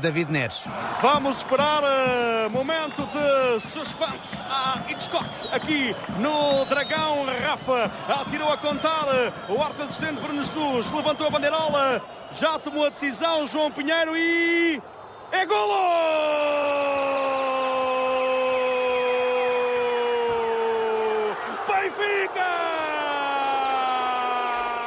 David 0.00 0.30
Neres. 0.30 0.62
Vamos 1.00 1.38
esperar 1.38 1.82
uh, 1.82 2.50
momento 2.50 3.06
de 3.06 3.60
suspense 3.60 4.42
a 4.50 4.82
Hitchcock 4.88 5.28
aqui 5.52 5.94
no 6.18 6.64
Dragão. 6.64 7.24
Rafa 7.46 7.90
atirou 8.08 8.52
a 8.52 8.56
contar 8.56 9.06
uh, 9.06 9.54
o 9.54 9.62
arco 9.62 9.82
assistente 9.82 10.20
Bruno 10.20 10.42
Jesus, 10.42 10.90
levantou 10.90 11.28
a 11.28 11.30
bandeirola, 11.30 12.02
já 12.32 12.58
tomou 12.58 12.86
a 12.86 12.90
decisão 12.90 13.46
João 13.46 13.70
Pinheiro 13.70 14.16
e 14.16 14.82
é 15.30 15.46
golo! 15.46 17.57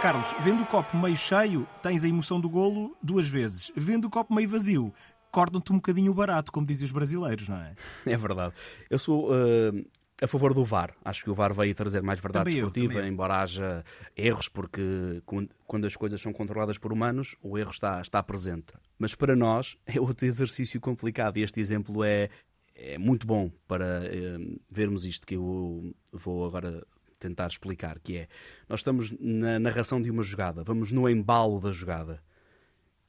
Carlos, 0.01 0.33
vendo 0.39 0.63
o 0.63 0.65
copo 0.65 0.97
meio 0.97 1.15
cheio, 1.15 1.67
tens 1.79 2.03
a 2.03 2.07
emoção 2.07 2.41
do 2.41 2.49
golo 2.49 2.97
duas 3.03 3.27
vezes. 3.27 3.71
Vendo 3.75 4.05
o 4.05 4.09
copo 4.09 4.33
meio 4.33 4.49
vazio, 4.49 4.91
cortam-te 5.29 5.71
um 5.71 5.75
bocadinho 5.75 6.11
barato, 6.11 6.51
como 6.51 6.65
dizem 6.65 6.85
os 6.85 6.91
brasileiros, 6.91 7.47
não 7.47 7.57
é? 7.57 7.75
É 8.07 8.17
verdade. 8.17 8.55
Eu 8.89 8.97
sou 8.97 9.29
uh, 9.29 9.85
a 10.19 10.25
favor 10.25 10.55
do 10.55 10.65
VAR. 10.65 10.95
Acho 11.05 11.23
que 11.23 11.29
o 11.29 11.35
VAR 11.35 11.53
veio 11.53 11.75
trazer 11.75 12.01
mais 12.01 12.19
verdade 12.19 12.45
também 12.45 12.57
esportiva, 12.57 12.93
eu, 12.95 13.05
embora 13.05 13.43
haja 13.43 13.85
erros, 14.17 14.49
porque 14.49 15.21
quando 15.67 15.85
as 15.85 15.95
coisas 15.95 16.19
são 16.19 16.33
controladas 16.33 16.79
por 16.79 16.91
humanos, 16.91 17.35
o 17.39 17.55
erro 17.55 17.69
está, 17.69 18.01
está 18.01 18.23
presente. 18.23 18.73
Mas 18.97 19.13
para 19.13 19.35
nós 19.35 19.77
é 19.85 20.01
outro 20.01 20.25
exercício 20.25 20.81
complicado 20.81 21.37
e 21.37 21.43
este 21.43 21.59
exemplo 21.59 22.03
é, 22.03 22.27
é 22.73 22.97
muito 22.97 23.27
bom 23.27 23.51
para 23.67 24.01
uh, 24.01 24.59
vermos 24.73 25.05
isto 25.05 25.27
que 25.27 25.35
eu 25.35 25.93
vou 26.11 26.43
agora 26.43 26.83
tentar 27.21 27.47
explicar, 27.47 27.99
que 27.99 28.17
é, 28.17 28.27
nós 28.67 28.79
estamos 28.79 29.15
na 29.19 29.59
narração 29.59 30.01
de 30.01 30.09
uma 30.09 30.23
jogada, 30.23 30.63
vamos 30.63 30.91
no 30.91 31.07
embalo 31.07 31.59
da 31.59 31.71
jogada, 31.71 32.21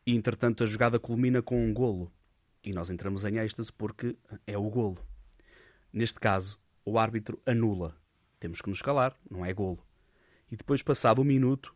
e 0.07 0.15
entretanto 0.15 0.63
a 0.63 0.67
jogada 0.67 0.99
culmina 0.99 1.43
com 1.43 1.65
um 1.65 1.73
golo, 1.73 2.13
e 2.63 2.73
nós 2.73 2.91
entramos 2.91 3.25
em 3.25 3.39
êxtase 3.39 3.73
porque 3.73 4.17
é 4.47 4.57
o 4.57 4.71
golo. 4.71 4.99
Neste 5.93 6.21
caso, 6.21 6.61
o 6.85 6.99
árbitro 6.99 7.41
anula. 7.45 7.97
Temos 8.39 8.61
que 8.61 8.69
nos 8.69 8.83
calar, 8.83 9.17
não 9.31 9.45
é 9.45 9.53
golo. 9.53 9.85
E 10.51 10.57
depois, 10.57 10.83
passado 10.83 11.21
um 11.21 11.25
minuto, 11.25 11.75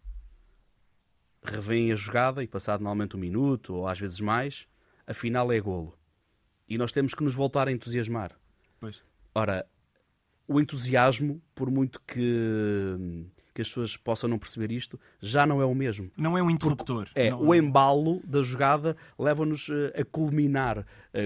revém 1.42 1.92
a 1.92 1.96
jogada 1.96 2.42
e 2.42 2.46
passado 2.46 2.80
normalmente 2.80 3.16
um 3.16 3.20
minuto, 3.20 3.74
ou 3.74 3.88
às 3.88 3.98
vezes 3.98 4.20
mais, 4.20 4.66
afinal 5.06 5.52
é 5.52 5.60
golo. 5.60 5.96
E 6.68 6.76
nós 6.76 6.92
temos 6.92 7.14
que 7.14 7.22
nos 7.22 7.34
voltar 7.34 7.68
a 7.68 7.72
entusiasmar. 7.72 8.38
Pois. 8.80 9.02
Ora, 9.34 9.66
o 10.48 10.60
entusiasmo, 10.60 11.40
por 11.54 11.70
muito 11.70 12.00
que, 12.06 13.26
que 13.54 13.62
as 13.62 13.68
pessoas 13.68 13.96
possam 13.96 14.28
não 14.28 14.38
perceber 14.38 14.70
isto, 14.70 14.98
já 15.20 15.46
não 15.46 15.60
é 15.60 15.64
o 15.64 15.74
mesmo. 15.74 16.10
Não 16.16 16.36
é 16.36 16.42
um 16.42 16.50
interruptor. 16.50 17.06
Porque, 17.06 17.20
é, 17.20 17.30
não... 17.30 17.42
o 17.42 17.54
embalo 17.54 18.20
da 18.24 18.42
jogada 18.42 18.96
leva-nos 19.18 19.68
eh, 19.68 20.00
a 20.00 20.04
culminar 20.04 20.78
uh, 20.78 20.84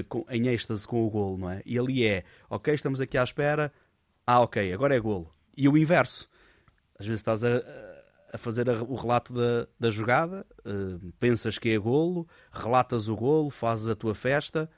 com, 0.08 0.24
em 0.30 0.48
êxtase 0.48 0.86
com 0.86 1.04
o 1.04 1.10
golo, 1.10 1.38
não 1.38 1.50
é? 1.50 1.62
E 1.66 1.78
ali 1.78 2.06
é, 2.06 2.24
ok, 2.48 2.72
estamos 2.72 3.00
aqui 3.00 3.18
à 3.18 3.24
espera, 3.24 3.72
ah, 4.26 4.40
ok, 4.40 4.72
agora 4.72 4.94
é 4.94 5.00
golo. 5.00 5.34
E 5.56 5.68
o 5.68 5.76
inverso. 5.76 6.28
Às 6.98 7.06
vezes 7.06 7.20
estás 7.20 7.42
a, 7.42 7.62
a 8.32 8.38
fazer 8.38 8.68
o 8.68 8.94
relato 8.94 9.34
da, 9.34 9.66
da 9.78 9.90
jogada, 9.90 10.46
uh, 10.64 11.12
pensas 11.18 11.58
que 11.58 11.70
é 11.70 11.78
golo, 11.78 12.28
relatas 12.52 13.08
o 13.08 13.16
golo, 13.16 13.50
fazes 13.50 13.88
a 13.88 13.96
tua 13.96 14.14
festa 14.14 14.70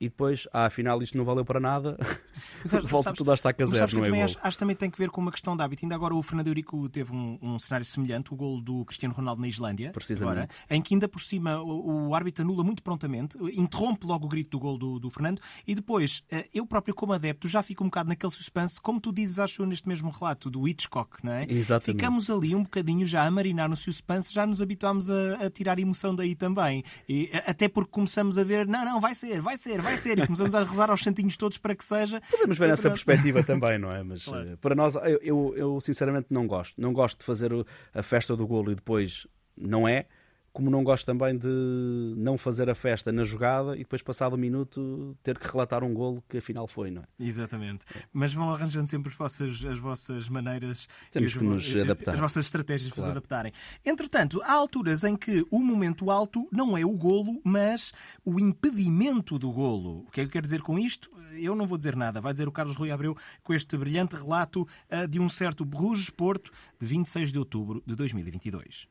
e 0.00 0.08
depois, 0.08 0.48
ah, 0.50 0.64
afinal 0.64 1.02
isto 1.02 1.18
não 1.18 1.26
valeu 1.26 1.44
para 1.44 1.60
nada, 1.60 1.98
Mas, 2.62 2.84
Volta 2.84 3.12
tudo 3.12 3.30
a 3.30 3.34
estar 3.34 3.50
a 3.50 3.66
zero, 3.66 3.94
não 3.94 4.02
é 4.02 4.04
também 4.04 4.22
acho, 4.22 4.38
acho, 4.42 4.58
também 4.58 4.76
tem 4.76 4.90
que 4.90 4.98
ver 4.98 5.10
com 5.10 5.20
uma 5.20 5.30
questão 5.30 5.56
de 5.56 5.62
hábito. 5.62 5.84
Ainda 5.84 5.94
agora 5.94 6.14
o 6.14 6.22
Fernando 6.22 6.48
Eurico 6.48 6.88
teve 6.88 7.12
um, 7.12 7.38
um 7.40 7.58
cenário 7.58 7.84
semelhante, 7.84 8.32
o 8.32 8.36
gol 8.36 8.60
do 8.60 8.84
Cristiano 8.84 9.14
Ronaldo 9.14 9.40
na 9.40 9.48
Islândia, 9.48 9.92
agora, 10.20 10.48
em 10.68 10.82
que 10.82 10.94
ainda 10.94 11.08
por 11.08 11.20
cima 11.20 11.60
o, 11.60 12.08
o, 12.08 12.14
árbitro 12.14 12.44
anula 12.44 12.64
muito 12.64 12.82
prontamente, 12.82 13.38
interrompe 13.54 14.06
logo 14.06 14.26
o 14.26 14.28
grito 14.28 14.50
do 14.50 14.58
gol 14.58 14.78
do, 14.78 14.98
do 14.98 15.10
Fernando 15.10 15.40
e 15.66 15.74
depois 15.74 16.22
eh, 16.30 16.48
eu 16.52 16.66
próprio 16.66 16.94
como 16.94 17.12
adepto 17.12 17.48
já 17.48 17.62
fico 17.62 17.84
um 17.84 17.88
bocado 17.88 18.08
naquele 18.08 18.32
suspense, 18.32 18.80
como 18.80 19.00
tu 19.00 19.12
dizes, 19.12 19.38
acho 19.38 19.64
neste 19.64 19.88
mesmo 19.88 20.10
relato 20.10 20.50
do 20.50 20.66
Hitchcock, 20.66 21.24
não 21.24 21.32
é? 21.32 21.46
Exatamente. 21.48 21.98
Ficamos 21.98 22.30
ali 22.30 22.54
um 22.54 22.62
bocadinho 22.62 23.06
já 23.06 23.24
a 23.24 23.30
marinar 23.30 23.68
no 23.68 23.76
suspense, 23.76 24.32
já 24.32 24.46
nos 24.46 24.60
habituámos 24.62 25.10
a, 25.10 25.46
a 25.46 25.50
tirar 25.50 25.78
emoção 25.78 26.14
daí 26.14 26.34
também. 26.34 26.82
E, 27.08 27.30
até 27.46 27.68
porque 27.68 27.90
começamos 27.90 28.38
a 28.38 28.44
ver, 28.44 28.66
não, 28.66 28.84
não, 28.84 29.00
vai 29.00 29.14
ser, 29.14 29.40
vai 29.40 29.56
ser, 29.56 29.80
vai 29.80 29.96
ser, 29.96 30.18
e 30.18 30.26
começamos 30.26 30.54
a 30.54 30.60
rezar 30.60 30.90
aos 30.90 31.02
santinhos 31.02 31.36
todos 31.36 31.58
para 31.58 31.74
que 31.74 31.84
seja. 31.84 32.20
Podemos 32.30 32.58
ver 32.58 32.68
nessa 32.68 32.88
perspectiva 32.88 33.42
também, 33.42 33.78
não 33.78 33.92
é? 33.92 34.02
Mas 34.02 34.24
claro. 34.24 34.50
Eh, 34.50 34.56
para 34.56 34.74
nós, 34.74 34.94
eu, 34.94 35.20
eu, 35.22 35.54
eu, 35.56 35.80
sinceramente 35.80 36.28
não 36.30 36.46
gosto. 36.46 36.80
Não 36.80 36.92
gosto 36.92 37.18
de 37.18 37.24
fazer 37.24 37.50
a 37.92 38.02
festa 38.02 38.36
do 38.36 38.46
golo 38.46 38.72
e 38.72 38.74
depois 38.74 39.26
não 39.56 39.86
é 39.86 40.06
como 40.52 40.70
não 40.70 40.82
gosto 40.82 41.06
também 41.06 41.36
de 41.36 42.14
não 42.16 42.36
fazer 42.36 42.68
a 42.68 42.74
festa 42.74 43.12
na 43.12 43.24
jogada 43.24 43.76
e 43.76 43.80
depois, 43.80 44.02
passado 44.02 44.34
um 44.34 44.38
minuto, 44.38 45.16
ter 45.22 45.38
que 45.38 45.48
relatar 45.50 45.84
um 45.84 45.94
golo 45.94 46.22
que 46.28 46.38
afinal 46.38 46.66
foi, 46.66 46.90
não 46.90 47.02
é? 47.02 47.06
Exatamente. 47.18 47.84
Mas 48.12 48.34
vão 48.34 48.52
arranjando 48.52 48.90
sempre 48.90 49.10
as 49.10 49.16
vossas, 49.16 49.64
as 49.64 49.78
vossas 49.78 50.28
maneiras 50.28 50.88
Temos 51.10 51.34
que 51.34 51.44
nos 51.44 51.74
adaptar. 51.76 52.14
As 52.14 52.20
vossas 52.20 52.46
estratégias 52.46 52.90
claro. 52.92 53.02
para 53.02 53.04
se 53.04 53.10
adaptarem. 53.18 53.52
Entretanto, 53.84 54.40
há 54.42 54.52
alturas 54.52 55.04
em 55.04 55.16
que 55.16 55.44
o 55.50 55.60
momento 55.60 56.10
alto 56.10 56.48
não 56.50 56.76
é 56.76 56.84
o 56.84 56.96
golo, 56.96 57.40
mas 57.44 57.92
o 58.24 58.40
impedimento 58.40 59.38
do 59.38 59.52
golo. 59.52 60.04
O 60.06 60.10
que 60.10 60.20
é 60.20 60.24
que 60.24 60.28
eu 60.28 60.32
quero 60.32 60.46
dizer 60.46 60.62
com 60.62 60.78
isto? 60.78 61.10
Eu 61.32 61.54
não 61.54 61.66
vou 61.66 61.78
dizer 61.78 61.94
nada. 61.94 62.20
Vai 62.20 62.32
dizer 62.32 62.48
o 62.48 62.52
Carlos 62.52 62.76
Rui 62.76 62.90
Abreu 62.90 63.16
com 63.42 63.54
este 63.54 63.76
brilhante 63.76 64.16
relato 64.16 64.62
uh, 64.62 65.06
de 65.08 65.20
um 65.20 65.28
certo 65.28 65.64
Bruges 65.64 66.10
Porto 66.10 66.50
de 66.78 66.86
26 66.86 67.32
de 67.32 67.38
outubro 67.38 67.82
de 67.86 67.94
2022. 67.94 68.88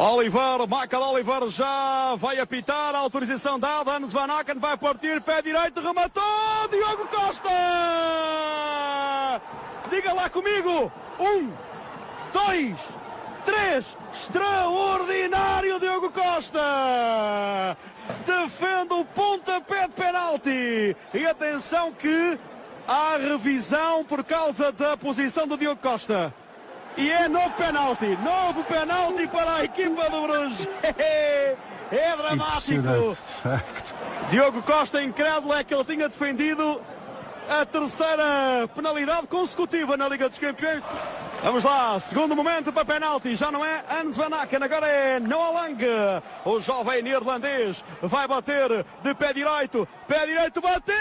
Oliver, 0.00 0.60
Michael 0.68 1.02
Oliver 1.02 1.50
já 1.50 2.14
vai 2.14 2.38
apitar, 2.38 2.94
autorização 2.94 3.58
dada, 3.58 3.96
Hans 3.96 4.12
Van 4.12 4.32
Aken 4.32 4.56
vai 4.60 4.76
partir, 4.76 5.20
pé 5.20 5.42
direito, 5.42 5.80
rematou, 5.80 6.22
Diogo 6.70 7.08
Costa! 7.08 7.50
Diga 9.90 10.12
lá 10.12 10.30
comigo, 10.30 10.92
um, 11.18 11.50
dois, 12.32 12.76
três, 13.44 13.86
extraordinário 14.14 15.80
Diogo 15.80 16.12
Costa! 16.12 17.76
Defende 18.24 18.94
o 18.94 19.04
pontapé 19.04 19.88
de 19.88 19.94
penalti! 19.94 20.96
E 21.12 21.26
atenção 21.26 21.90
que 21.90 22.38
há 22.86 23.16
revisão 23.16 24.04
por 24.04 24.22
causa 24.22 24.70
da 24.70 24.96
posição 24.96 25.48
do 25.48 25.58
Diogo 25.58 25.80
Costa. 25.82 26.32
E 26.98 27.10
é 27.10 27.28
novo 27.28 27.50
penalti. 27.50 28.18
Novo 28.22 28.64
penalti 28.64 29.26
para 29.28 29.54
a 29.54 29.64
equipa 29.64 30.10
do 30.10 30.22
Bruges. 30.22 30.68
É 31.90 32.14
dramático. 32.14 33.16
Diogo 34.30 34.62
Costa, 34.62 35.02
incrédulo, 35.02 35.54
é 35.54 35.64
que 35.64 35.74
ele 35.74 35.84
tinha 35.84 36.06
defendido 36.06 36.82
a 37.48 37.64
terceira 37.64 38.68
penalidade 38.74 39.26
consecutiva 39.26 39.96
na 39.96 40.06
Liga 40.06 40.28
dos 40.28 40.38
Campeões. 40.38 40.82
Vamos 41.42 41.64
lá, 41.64 41.98
segundo 42.00 42.36
momento 42.36 42.72
para 42.72 42.84
penalti, 42.84 43.36
já 43.36 43.50
não 43.50 43.64
é 43.64 43.82
Hans 43.90 44.16
Van 44.16 44.34
Aken, 44.36 44.62
agora 44.62 44.86
é 44.86 45.20
Noah 45.20 45.62
Lang, 45.62 45.82
o 46.44 46.60
jovem 46.60 47.00
neerlandês, 47.00 47.82
vai 48.02 48.26
bater 48.26 48.84
de 49.02 49.14
pé 49.14 49.32
direito, 49.32 49.88
pé 50.06 50.26
direito 50.26 50.60
bateu, 50.60 50.94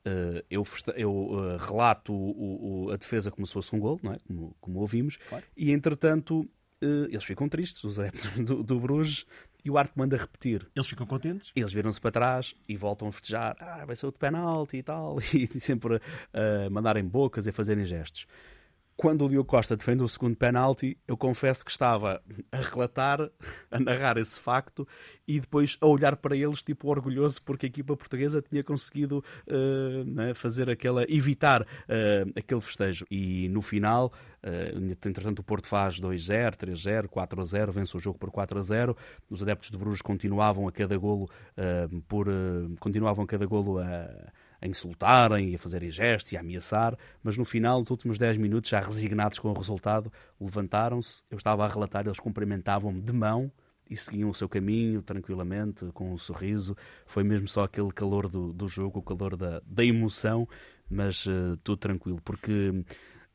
Uh, 0.05 0.43
eu, 0.49 0.63
eu 0.95 1.11
uh, 1.11 1.57
relato 1.57 2.11
o, 2.11 2.85
o, 2.85 2.91
a 2.91 2.97
defesa 2.97 3.29
como 3.29 3.45
se 3.45 3.53
fosse 3.53 3.75
um 3.75 3.79
gol, 3.79 3.99
não 4.01 4.13
é? 4.13 4.17
como, 4.27 4.55
como 4.59 4.79
ouvimos, 4.79 5.17
claro. 5.29 5.45
e 5.55 5.71
entretanto 5.71 6.39
uh, 6.39 7.05
eles 7.07 7.23
ficam 7.23 7.47
tristes, 7.47 7.83
os 7.83 7.97
adeptos 7.99 8.31
do, 8.43 8.63
do 8.63 8.79
Bruges, 8.79 9.25
e 9.63 9.69
o 9.69 9.77
Arte 9.77 9.93
manda 9.95 10.17
repetir. 10.17 10.67
Eles 10.75 10.87
ficam 10.87 11.05
contentes? 11.05 11.51
Eles 11.55 11.71
viram-se 11.71 12.01
para 12.01 12.09
trás 12.09 12.55
e 12.67 12.75
voltam 12.75 13.09
a 13.09 13.11
festejar. 13.11 13.55
Ah, 13.59 13.85
vai 13.85 13.95
ser 13.95 14.07
outro 14.07 14.19
penalti 14.19 14.77
e 14.77 14.83
tal, 14.83 15.19
e 15.31 15.47
sempre 15.59 16.01
a 16.33 16.67
mandarem 16.71 17.05
bocas 17.05 17.45
e 17.45 17.51
a 17.51 17.53
fazerem 17.53 17.85
gestos 17.85 18.25
quando 18.95 19.25
o 19.25 19.29
Diogo 19.29 19.47
Costa 19.47 19.75
defende 19.75 20.03
o 20.03 20.07
segundo 20.07 20.35
penalti, 20.35 20.97
eu 21.07 21.17
confesso 21.17 21.65
que 21.65 21.71
estava 21.71 22.21
a 22.51 22.57
relatar, 22.57 23.19
a 23.71 23.79
narrar 23.79 24.17
esse 24.17 24.39
facto 24.39 24.87
e 25.27 25.39
depois 25.39 25.77
a 25.81 25.87
olhar 25.87 26.15
para 26.17 26.35
eles, 26.35 26.61
tipo 26.61 26.87
orgulhoso, 26.89 27.41
porque 27.41 27.65
a 27.65 27.69
equipa 27.69 27.97
portuguesa 27.97 28.41
tinha 28.41 28.63
conseguido 28.63 29.23
uh, 29.47 30.03
né, 30.05 30.33
fazer 30.33 30.69
aquela, 30.69 31.03
evitar 31.09 31.63
uh, 31.63 32.31
aquele 32.35 32.61
festejo. 32.61 33.05
E 33.09 33.49
no 33.49 33.61
final, 33.61 34.13
uh, 34.43 34.77
entretanto, 34.91 35.39
o 35.39 35.43
Porto 35.43 35.67
faz 35.67 35.99
2-0, 35.99 36.55
3-0, 36.55 37.07
4-0, 37.07 37.71
vence 37.71 37.97
o 37.97 37.99
jogo 37.99 38.19
por 38.19 38.29
4-0. 38.29 38.95
Os 39.31 39.41
adeptos 39.41 39.71
de 39.71 39.77
Bruges 39.77 40.01
continuavam 40.01 40.67
a 40.67 40.71
cada 40.71 40.97
golo 40.97 41.29
por 42.07 42.27
continuavam 42.79 43.23
a 43.23 43.27
cada 43.27 43.45
golo 43.45 43.79
a 43.79 44.07
a 44.61 44.67
insultarem 44.67 45.55
a 45.55 45.57
fazerem 45.57 45.91
gestos 45.91 46.31
e 46.31 46.37
a 46.37 46.39
ameaçar, 46.39 46.95
mas 47.23 47.35
no 47.35 47.43
final, 47.43 47.79
nos 47.79 47.89
últimos 47.89 48.17
10 48.17 48.37
minutos, 48.37 48.69
já 48.69 48.79
resignados 48.79 49.39
com 49.39 49.49
o 49.49 49.53
resultado, 49.53 50.11
levantaram-se. 50.39 51.23
Eu 51.31 51.37
estava 51.37 51.65
a 51.65 51.67
relatar, 51.67 52.05
eles 52.05 52.19
cumprimentavam-me 52.19 53.01
de 53.01 53.11
mão 53.11 53.51
e 53.89 53.97
seguiam 53.97 54.29
o 54.29 54.33
seu 54.33 54.47
caminho 54.47 55.01
tranquilamente, 55.01 55.85
com 55.93 56.13
um 56.13 56.17
sorriso. 56.17 56.77
Foi 57.07 57.23
mesmo 57.23 57.47
só 57.47 57.63
aquele 57.63 57.91
calor 57.91 58.29
do, 58.29 58.53
do 58.53 58.67
jogo, 58.67 58.99
o 58.99 59.03
calor 59.03 59.35
da, 59.35 59.61
da 59.65 59.83
emoção, 59.83 60.47
mas 60.87 61.25
uh, 61.25 61.57
tudo 61.63 61.77
tranquilo, 61.77 62.21
porque 62.23 62.69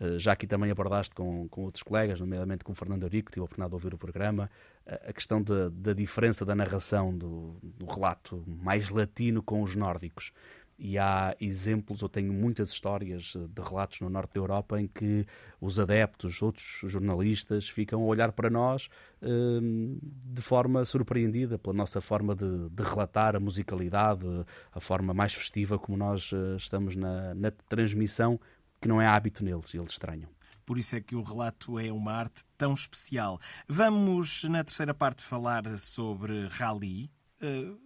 uh, 0.01 0.19
já 0.19 0.33
aqui 0.33 0.47
também 0.47 0.71
abordaste 0.71 1.15
com, 1.15 1.49
com 1.49 1.65
outros 1.65 1.83
colegas, 1.83 2.21
nomeadamente 2.21 2.63
com 2.63 2.71
o 2.71 2.75
Fernando 2.75 3.03
Eurico, 3.03 3.33
tive 3.33 3.41
a 3.41 3.45
oportunidade 3.45 3.71
de 3.71 3.75
ouvir 3.75 3.95
o 3.95 3.99
programa, 3.99 4.49
a 4.87 5.13
questão 5.13 5.43
da, 5.43 5.69
da 5.69 5.93
diferença 5.93 6.45
da 6.45 6.55
narração 6.55 7.17
do, 7.17 7.59
do 7.61 7.85
relato 7.85 8.45
mais 8.47 8.89
latino 8.89 9.43
com 9.43 9.61
os 9.61 9.75
nórdicos 9.75 10.31
e 10.79 10.99
há 10.99 11.35
exemplos, 11.41 12.03
eu 12.03 12.09
tenho 12.09 12.33
muitas 12.33 12.69
histórias 12.69 13.35
de 13.35 13.63
relatos 13.63 14.01
no 14.01 14.11
norte 14.11 14.35
da 14.35 14.41
Europa 14.41 14.81
em 14.81 14.87
que 14.87 15.27
os 15.61 15.79
adeptos, 15.79 16.43
outros 16.43 16.81
jornalistas, 16.85 17.69
ficam 17.69 18.03
a 18.03 18.05
olhar 18.05 18.33
para 18.33 18.51
nós 18.51 18.89
hum, 19.23 19.99
de 20.03 20.43
forma 20.43 20.85
surpreendida 20.85 21.59
pela 21.59 21.75
nossa 21.75 22.01
forma 22.01 22.35
de, 22.35 22.69
de, 22.69 22.83
relatar 22.83 23.35
a 23.35 23.41
musicalidade, 23.41 24.27
a 24.73 24.81
forma 24.81 25.15
mais 25.15 25.33
festiva 25.33 25.79
como 25.79 25.97
nós 25.97 26.33
uh, 26.33 26.57
estamos 26.57 26.95
na, 26.95 27.35
na 27.35 27.51
transmissão, 27.51 28.39
que 28.81 28.89
não 28.89 29.01
é 29.01 29.07
hábito 29.07 29.43
neles, 29.43 29.75
eles 29.75 29.93
estranham. 29.93 30.29
Por 30.67 30.79
isso 30.79 30.97
é 30.97 31.01
que 31.01 31.15
o 31.15 31.23
relato 31.23 31.79
é 31.79 31.93
uma 31.93 32.13
arte 32.13 32.45
tão 32.59 32.75
especial. 32.75 33.41
Vamos, 33.69 34.43
na 34.45 34.65
terceira 34.65 34.93
parte, 34.93 35.23
falar 35.23 35.79
sobre 35.79 36.49
rally, 36.49 37.05
eh, 37.05 37.16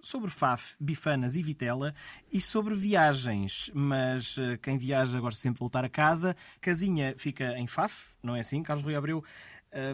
sobre 0.02 0.30
FAF, 0.30 0.76
bifanas 0.80 1.36
e 1.36 1.42
vitela 1.42 1.94
e 2.32 2.40
sobre 2.40 2.74
viagens. 2.74 3.70
Mas 3.74 4.36
uh, 4.36 4.58
quem 4.62 4.78
viaja 4.78 5.20
gosta 5.20 5.40
sempre 5.40 5.56
de 5.56 5.60
voltar 5.60 5.84
a 5.84 5.88
casa. 5.88 6.36
Casinha 6.60 7.14
fica 7.16 7.58
em 7.58 7.66
FAF, 7.66 8.14
não 8.22 8.36
é 8.36 8.40
assim, 8.40 8.62
Carlos 8.62 8.84
Rui 8.84 8.94
Abreu? 8.94 9.24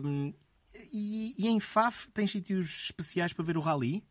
Um, 0.04 0.32
e, 0.92 1.34
e, 1.38 1.48
em 1.48 1.58
FAF 1.58 2.08
tem 2.12 2.26
sítios 2.26 2.84
especiais 2.84 3.32
para 3.32 3.44
ver 3.44 3.56
o 3.56 3.60
rally? 3.60 4.04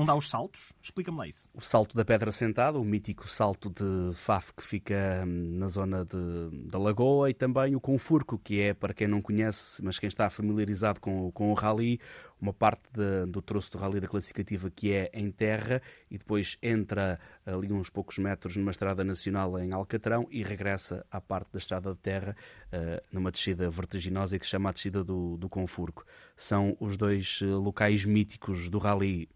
Onde 0.00 0.10
há 0.10 0.14
os 0.14 0.28
saltos? 0.28 0.72
Explica-me 0.82 1.18
lá 1.18 1.28
isso. 1.28 1.48
O 1.54 1.60
salto 1.60 1.96
da 1.96 2.04
Pedra 2.04 2.32
Sentada, 2.32 2.78
o 2.78 2.84
mítico 2.84 3.28
salto 3.28 3.70
de 3.70 4.14
Faf 4.14 4.52
que 4.54 4.62
fica 4.62 5.24
hum, 5.26 5.58
na 5.58 5.68
zona 5.68 6.04
de, 6.04 6.68
da 6.68 6.78
Lagoa 6.78 7.30
e 7.30 7.34
também 7.34 7.74
o 7.74 7.80
Confurco, 7.80 8.38
que 8.38 8.60
é, 8.60 8.74
para 8.74 8.94
quem 8.94 9.06
não 9.06 9.20
conhece, 9.20 9.82
mas 9.84 9.98
quem 9.98 10.08
está 10.08 10.28
familiarizado 10.30 11.00
com, 11.00 11.30
com 11.32 11.50
o 11.50 11.54
rally, 11.54 12.00
uma 12.40 12.52
parte 12.52 12.82
de, 12.92 13.30
do 13.30 13.42
troço 13.42 13.72
do 13.72 13.78
rally 13.78 14.00
da 14.00 14.06
classificativa 14.06 14.70
que 14.70 14.92
é 14.92 15.10
em 15.12 15.30
terra 15.30 15.82
e 16.10 16.16
depois 16.16 16.56
entra 16.62 17.20
ali 17.44 17.72
uns 17.72 17.90
poucos 17.90 18.18
metros 18.18 18.56
numa 18.56 18.70
estrada 18.70 19.04
nacional 19.04 19.58
em 19.58 19.72
Alcatrão 19.72 20.26
e 20.30 20.42
regressa 20.42 21.04
à 21.10 21.20
parte 21.20 21.52
da 21.52 21.58
estrada 21.58 21.92
de 21.92 21.98
terra 21.98 22.34
uh, 22.72 23.06
numa 23.12 23.30
descida 23.30 23.68
vertiginosa 23.70 24.38
que 24.38 24.46
se 24.46 24.52
chama 24.52 24.70
a 24.70 24.72
descida 24.72 25.04
do, 25.04 25.36
do 25.36 25.48
Confurco. 25.48 26.04
São 26.36 26.76
os 26.80 26.96
dois 26.96 27.40
uh, 27.42 27.58
locais 27.58 28.04
míticos 28.04 28.70
do 28.70 28.78
rally 28.78 29.28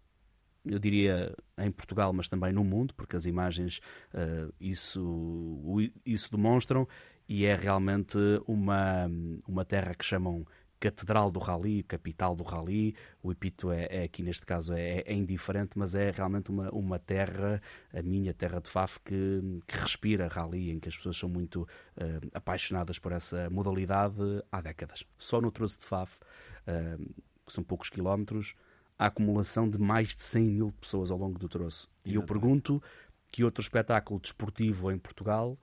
eu 0.65 0.79
diria 0.79 1.35
em 1.57 1.71
Portugal, 1.71 2.11
mas 2.13 2.27
também 2.27 2.51
no 2.51 2.63
mundo, 2.63 2.93
porque 2.95 3.15
as 3.15 3.25
imagens 3.25 3.79
uh, 4.13 4.53
isso, 4.59 5.91
isso 6.05 6.31
demonstram, 6.31 6.87
e 7.27 7.45
é 7.45 7.55
realmente 7.55 8.17
uma, 8.47 9.09
uma 9.47 9.65
terra 9.65 9.93
que 9.95 10.05
chamam 10.05 10.45
catedral 10.79 11.31
do 11.31 11.39
rally, 11.39 11.83
capital 11.83 12.35
do 12.35 12.43
rally. 12.43 12.95
O 13.23 13.31
Epito 13.31 13.71
é, 13.71 13.87
é 13.89 14.03
aqui 14.03 14.21
neste 14.21 14.45
caso 14.45 14.73
é, 14.73 14.99
é, 14.99 15.13
indiferente, 15.13 15.71
mas 15.77 15.95
é 15.95 16.11
realmente 16.11 16.51
uma, 16.51 16.69
uma 16.69 16.99
terra, 16.99 17.61
a 17.93 18.01
minha 18.03 18.33
terra 18.33 18.59
de 18.59 18.69
Faf, 18.69 18.99
que, 18.99 19.41
que 19.65 19.77
respira 19.77 20.27
rally, 20.27 20.71
em 20.71 20.79
que 20.79 20.89
as 20.89 20.95
pessoas 20.95 21.17
são 21.17 21.29
muito 21.29 21.63
uh, 21.63 22.29
apaixonadas 22.33 22.99
por 22.99 23.11
essa 23.11 23.49
modalidade 23.49 24.15
há 24.51 24.61
décadas. 24.61 25.03
Só 25.17 25.41
no 25.41 25.51
troço 25.51 25.79
de 25.79 25.85
Faf, 25.85 26.19
uh, 26.67 27.23
que 27.45 27.53
são 27.53 27.63
poucos 27.63 27.89
quilómetros, 27.89 28.55
a 28.97 29.07
acumulação 29.07 29.69
de 29.69 29.77
mais 29.77 30.15
de 30.15 30.23
100 30.23 30.49
mil 30.49 30.71
pessoas 30.79 31.11
ao 31.11 31.17
longo 31.17 31.37
do 31.37 31.49
troço. 31.49 31.87
Exatamente. 32.05 32.13
E 32.13 32.15
eu 32.15 32.23
pergunto 32.23 32.83
que 33.31 33.43
outro 33.43 33.61
espetáculo 33.61 34.19
desportivo 34.19 34.91
em 34.91 34.97
Portugal 34.97 35.57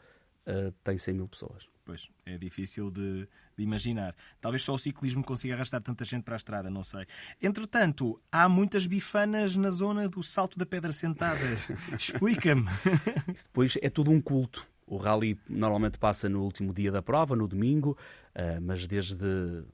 uh, 0.47 0.73
tem 0.83 0.99
100 0.99 1.15
mil 1.15 1.29
pessoas. 1.29 1.67
Pois, 1.85 2.09
é 2.25 2.39
difícil 2.39 2.91
de, 2.91 3.29
de, 3.57 3.65
imaginar. 3.65 4.15
Talvez 4.41 4.63
só 4.63 4.75
o 4.75 4.79
ciclismo 4.79 5.25
consiga 5.25 5.55
arrastar 5.55 5.81
tanta 5.81 6.05
gente 6.05 6.23
para 6.23 6.35
a 6.35 6.37
estrada, 6.37 6.71
não 6.71 6.85
sei. 6.85 7.07
Entretanto, 7.43 8.21
há 8.31 8.49
muitas 8.49 8.87
bifanas 8.87 9.57
na 9.57 9.71
zona 9.71 10.09
do 10.09 10.23
Salto 10.23 10.59
da 10.59 10.65
Pedra 10.65 10.93
Sentada. 10.93 11.41
Explica-me. 11.99 12.67
Depois 13.27 13.77
é 13.83 13.91
tudo 13.91 14.13
um 14.13 14.21
culto. 14.21 14.67
O 14.87 14.97
rally 14.97 15.39
normalmente 15.49 15.99
passa 15.99 16.29
no 16.29 16.43
último 16.43 16.73
dia 16.73 16.93
da 16.93 17.03
prova, 17.03 17.35
no 17.35 17.49
domingo, 17.49 17.97
uh, 18.37 18.61
mas 18.61 18.87
desde 18.87 19.65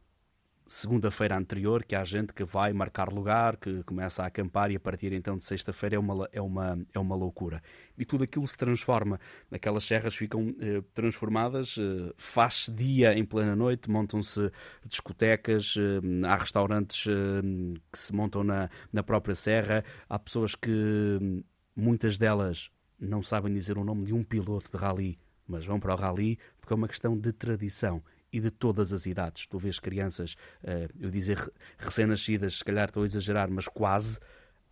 segunda-feira 0.69 1.35
anterior, 1.35 1.83
que 1.83 1.97
há 1.97 2.05
gente 2.05 2.35
que 2.35 2.45
vai 2.45 2.75
marcar 2.75 3.11
lugar, 3.11 3.57
que 3.57 3.83
começa 3.85 4.23
a 4.23 4.27
acampar 4.27 4.71
e 4.71 4.77
a 4.77 4.81
partir 4.81 5.15
então 5.15 5.35
de 5.35 5.45
sexta-feira 5.45 5.97
é 5.97 5.99
uma, 5.99 6.29
é, 6.31 6.43
uma, 6.43 6.79
é 6.93 6.99
uma 6.99 7.17
loucura. 7.17 7.63
E 7.97 8.05
tudo 8.05 8.25
aquilo 8.25 8.47
se 8.47 8.57
transforma. 8.57 9.19
Aquelas 9.51 9.85
serras 9.85 10.15
ficam 10.15 10.55
eh, 10.61 10.83
transformadas, 10.93 11.77
eh, 11.79 12.13
faz-se 12.19 12.71
dia 12.71 13.15
em 13.19 13.25
plena 13.25 13.57
noite, 13.57 13.91
montam-se 13.91 14.53
discotecas, 14.85 15.75
eh, 15.79 16.27
há 16.27 16.37
restaurantes 16.37 17.07
eh, 17.09 17.81
que 17.91 17.99
se 17.99 18.15
montam 18.15 18.45
na, 18.45 18.69
na 18.93 19.03
própria 19.03 19.35
serra, 19.35 19.83
há 20.07 20.19
pessoas 20.19 20.55
que 20.55 21.43
muitas 21.75 22.19
delas 22.19 22.71
não 23.01 23.23
sabem 23.23 23.55
dizer 23.55 23.79
o 23.79 23.85
nome 23.85 24.05
de 24.05 24.13
um 24.13 24.23
piloto 24.23 24.71
de 24.71 24.77
rally, 24.77 25.19
mas 25.47 25.65
vão 25.65 25.81
para 25.81 25.95
o 25.95 25.97
rally 25.97 26.39
porque 26.59 26.75
é 26.75 26.77
uma 26.77 26.89
questão 26.89 27.17
de 27.17 27.33
tradição 27.33 28.03
e 28.33 28.41
de 28.41 28.51
todas 28.51 28.93
as 28.93 29.07
idades. 29.07 29.47
Tu 29.47 29.59
vês 29.59 29.79
crianças, 29.79 30.35
uh, 30.63 30.89
eu 30.99 31.11
dizer 31.11 31.39
recém-nascidas, 31.79 32.59
se 32.59 32.65
calhar 32.65 32.87
estou 32.87 33.03
a 33.03 33.07
exagerar, 33.07 33.51
mas 33.51 33.69
quase, 33.69 34.19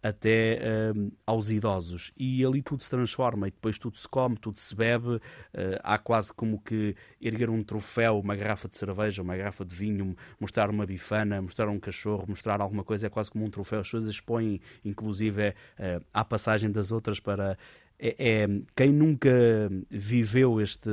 até 0.03 0.61
uh, 0.95 1.12
aos 1.27 1.51
idosos. 1.51 2.12
E 2.16 2.45
ali 2.45 2.62
tudo 2.62 2.83
se 2.83 2.90
transforma 2.90 3.49
e 3.49 3.51
depois 3.51 3.79
tudo 3.79 3.99
se 3.99 4.09
come, 4.09 4.37
tudo 4.37 4.59
se 4.59 4.75
bebe. 4.75 5.16
Uh, 5.16 5.21
há 5.83 5.99
quase 5.99 6.33
como 6.33 6.61
que 6.61 6.95
erguer 7.21 7.51
um 7.51 7.62
troféu, 7.62 8.19
uma 8.19 8.37
garrafa 8.37 8.69
de 8.69 8.77
cerveja, 8.77 9.23
uma 9.23 9.37
garrafa 9.37 9.64
de 9.64 9.75
vinho, 9.75 10.16
mostrar 10.38 10.71
uma 10.71 10.87
bifana, 10.87 11.40
mostrar 11.42 11.69
um 11.69 11.79
cachorro, 11.79 12.25
mostrar 12.29 12.61
alguma 12.61 12.85
coisa, 12.85 13.07
é 13.07 13.11
quase 13.11 13.31
como 13.31 13.45
um 13.45 13.51
troféu. 13.51 13.81
As 13.81 13.90
coisas 13.90 14.11
expõem, 14.11 14.61
inclusive, 14.85 15.49
uh, 15.51 16.05
à 16.12 16.25
passagem 16.25 16.71
das 16.71 16.92
outras 16.92 17.21
para 17.21 17.59
é, 17.99 18.43
é, 18.43 18.47
quem 18.75 18.93
nunca 18.93 19.31
viveu 19.91 20.61
este, 20.61 20.91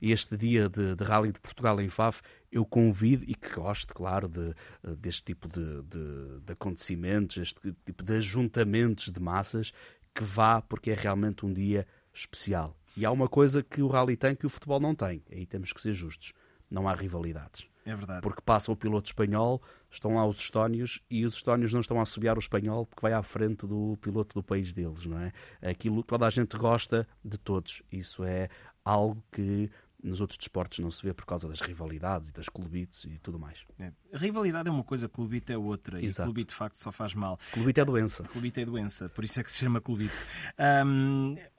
este 0.00 0.36
dia 0.36 0.68
de, 0.68 0.96
de 0.96 1.04
Rally 1.04 1.32
de 1.32 1.40
Portugal 1.40 1.80
em 1.80 1.88
Faf, 1.88 2.22
eu 2.50 2.64
convido 2.64 3.24
e 3.26 3.34
que 3.34 3.54
goste, 3.54 3.86
claro, 3.88 4.28
de, 4.28 4.54
deste 4.96 5.24
tipo 5.24 5.48
de, 5.48 5.82
de, 5.82 6.40
de 6.40 6.52
acontecimentos, 6.52 7.36
este 7.36 7.60
tipo 7.84 8.02
de 8.02 8.14
ajuntamentos 8.14 9.12
de 9.12 9.20
massas, 9.20 9.72
que 10.14 10.24
vá, 10.24 10.60
porque 10.60 10.90
é 10.90 10.94
realmente 10.94 11.46
um 11.46 11.52
dia 11.52 11.86
especial. 12.12 12.76
E 12.96 13.04
há 13.04 13.10
uma 13.10 13.28
coisa 13.28 13.62
que 13.62 13.80
o 13.82 13.86
Rally 13.86 14.16
tem 14.16 14.34
que 14.34 14.46
o 14.46 14.50
futebol 14.50 14.80
não 14.80 14.94
tem, 14.94 15.22
aí 15.30 15.46
temos 15.46 15.72
que 15.72 15.80
ser 15.80 15.94
justos: 15.94 16.32
não 16.68 16.88
há 16.88 16.94
rivalidades. 16.94 17.69
É 17.84 17.94
verdade. 17.94 18.20
Porque 18.20 18.42
passa 18.42 18.70
o 18.70 18.76
piloto 18.76 19.08
espanhol, 19.08 19.62
estão 19.90 20.14
lá 20.14 20.26
os 20.26 20.38
estónios 20.38 21.00
e 21.10 21.24
os 21.24 21.34
estónios 21.34 21.72
não 21.72 21.80
estão 21.80 21.98
a 21.98 22.02
assobiar 22.02 22.36
o 22.36 22.40
espanhol 22.40 22.86
porque 22.86 23.00
vai 23.00 23.12
à 23.12 23.22
frente 23.22 23.66
do 23.66 23.96
piloto 24.00 24.34
do 24.34 24.42
país 24.42 24.72
deles, 24.72 25.06
não 25.06 25.18
é? 25.18 25.32
Aquilo 25.62 26.02
toda 26.02 26.26
a 26.26 26.30
gente 26.30 26.56
gosta 26.56 27.08
de 27.24 27.38
todos. 27.38 27.82
Isso 27.90 28.22
é 28.24 28.48
algo 28.84 29.24
que 29.32 29.70
nos 30.02 30.22
outros 30.22 30.38
desportos 30.38 30.78
não 30.78 30.90
se 30.90 31.02
vê 31.02 31.12
por 31.12 31.26
causa 31.26 31.46
das 31.46 31.60
rivalidades 31.60 32.30
e 32.30 32.32
das 32.32 32.48
clubites 32.48 33.04
e 33.04 33.18
tudo 33.18 33.38
mais. 33.38 33.58
É. 33.78 33.92
Rivalidade 34.14 34.68
é 34.68 34.72
uma 34.72 34.84
coisa, 34.84 35.08
clubite 35.08 35.52
é 35.52 35.58
outra. 35.58 36.02
Exato. 36.02 36.22
E 36.22 36.32
clubite 36.32 36.48
de 36.48 36.54
facto 36.54 36.76
só 36.76 36.90
faz 36.90 37.14
mal. 37.14 37.38
Clubite 37.52 37.80
é 37.80 37.84
doença. 37.84 38.22
Clubite 38.24 38.60
é 38.60 38.64
doença, 38.64 39.08
por 39.10 39.24
isso 39.24 39.38
é 39.40 39.42
que 39.42 39.52
se 39.52 39.58
chama 39.58 39.80
clubite. 39.80 40.14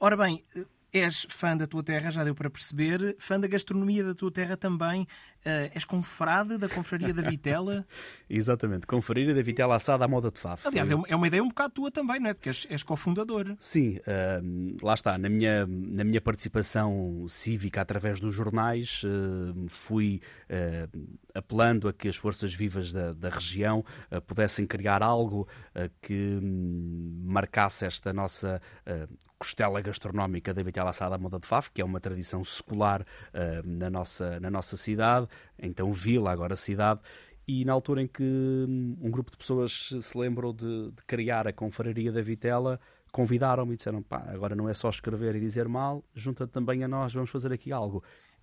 Ora 0.00 0.16
bem, 0.16 0.44
és 0.92 1.26
fã 1.28 1.56
da 1.56 1.66
tua 1.66 1.82
terra, 1.82 2.10
já 2.10 2.22
deu 2.22 2.34
para 2.34 2.50
perceber, 2.50 3.16
fã 3.18 3.40
da 3.40 3.48
gastronomia 3.48 4.04
da 4.04 4.14
tua 4.14 4.30
terra 4.30 4.56
também. 4.56 5.06
Uh, 5.44 5.66
és 5.74 5.84
confrade 5.84 6.56
da 6.56 6.68
Confraria 6.68 7.12
da 7.12 7.20
Vitela? 7.20 7.84
Exatamente, 8.30 8.86
Confraria 8.86 9.34
da 9.34 9.42
Vitela 9.42 9.74
assada 9.74 10.04
à 10.04 10.08
moda 10.08 10.30
de 10.30 10.38
Faf. 10.38 10.68
Aliás, 10.68 10.88
é, 10.88 10.94
é 11.08 11.16
uma 11.16 11.26
ideia 11.26 11.42
um 11.42 11.48
bocado 11.48 11.74
tua 11.74 11.90
também, 11.90 12.20
não 12.20 12.30
é? 12.30 12.34
Porque 12.34 12.48
és, 12.48 12.64
és 12.70 12.84
cofundador. 12.84 13.56
Sim, 13.58 13.96
uh, 13.96 14.76
lá 14.86 14.94
está. 14.94 15.18
Na 15.18 15.28
minha, 15.28 15.66
na 15.66 16.04
minha 16.04 16.20
participação 16.20 17.26
cívica 17.26 17.80
através 17.80 18.20
dos 18.20 18.32
jornais, 18.32 19.02
uh, 19.02 19.68
fui 19.68 20.20
apelando 21.34 21.88
a 21.88 21.92
que 21.92 22.08
as 22.08 22.16
forças 22.16 22.54
vivas 22.54 22.92
da, 22.92 23.12
da 23.12 23.30
região 23.30 23.84
pudessem 24.26 24.66
criar 24.66 25.02
algo 25.02 25.48
que 26.02 26.38
um, 26.42 27.24
marcasse 27.24 27.86
esta 27.86 28.12
nossa 28.12 28.60
costela 29.42 29.80
gastronómica 29.80 30.54
da 30.54 30.62
Vitela 30.62 30.90
assada 30.90 31.16
à 31.16 31.18
moda 31.18 31.40
de 31.40 31.46
Faf, 31.48 31.72
que 31.72 31.82
é 31.82 31.84
uma 31.84 31.98
tradição 31.98 32.44
secular 32.44 33.04
na, 33.64 33.90
nossa, 33.90 34.38
na 34.38 34.48
nossa 34.48 34.76
cidade 34.76 35.26
então 35.58 35.92
vila, 35.92 36.30
agora 36.30 36.54
cidade, 36.54 37.00
e 37.46 37.64
na 37.64 37.72
altura 37.72 38.02
em 38.02 38.06
que 38.06 38.22
hum, 38.22 38.96
um 39.00 39.10
grupo 39.10 39.32
de 39.32 39.36
pessoas 39.36 39.90
se 40.00 40.18
lembrou 40.18 40.52
de, 40.52 40.92
de 40.92 41.02
criar 41.06 41.48
a 41.48 41.52
Confraria 41.52 42.12
da 42.12 42.22
Vitela, 42.22 42.78
convidaram-me 43.10 43.74
e 43.74 43.76
disseram: 43.76 44.00
pá, 44.00 44.24
agora 44.28 44.54
não 44.54 44.68
é 44.68 44.74
só 44.74 44.88
escrever 44.88 45.34
e 45.34 45.40
dizer 45.40 45.66
mal, 45.68 46.04
junta 46.14 46.46
também 46.46 46.84
a 46.84 46.88
nós, 46.88 47.12
vamos 47.12 47.30
fazer 47.30 47.52
aqui 47.52 47.72
algo. 47.72 48.02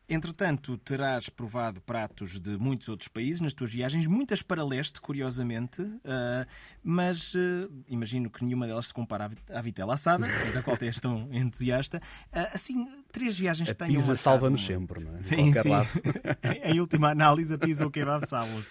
Entretanto, 0.09 0.75
terás 0.79 1.29
provado 1.29 1.79
pratos 1.81 2.39
de 2.39 2.57
muitos 2.57 2.89
outros 2.89 3.07
países 3.07 3.41
nas 3.41 3.53
tuas 3.53 3.71
viagens, 3.71 4.07
muitas 4.07 4.41
para 4.41 4.65
leste, 4.65 4.99
curiosamente, 4.99 5.83
uh, 5.83 6.47
mas 6.83 7.35
uh, 7.35 7.71
imagino 7.87 8.27
que 8.27 8.43
nenhuma 8.43 8.65
delas 8.65 8.87
se 8.87 8.93
compara 8.93 9.29
à 9.53 9.61
vitela 9.61 9.93
assada, 9.93 10.25
da 10.51 10.63
qual 10.63 10.75
és 10.81 10.99
tão 10.99 11.29
entusiasta. 11.31 12.01
Uh, 12.33 12.55
assim, 12.55 12.87
três 13.11 13.37
viagens 13.37 13.69
que 13.69 13.75
tenham. 13.75 13.93
A 13.93 13.97
pizza 13.97 14.15
salva-nos 14.15 14.65
sempre, 14.65 15.03
não 15.03 15.15
é? 15.15 15.21
Sim, 15.21 15.53
sim. 15.53 15.69
em 16.65 16.79
última 16.79 17.11
análise, 17.11 17.53
a 17.53 17.57
pizza 17.59 17.85
o 17.85 17.91
kebab 17.91 18.27
salva-nos. 18.27 18.65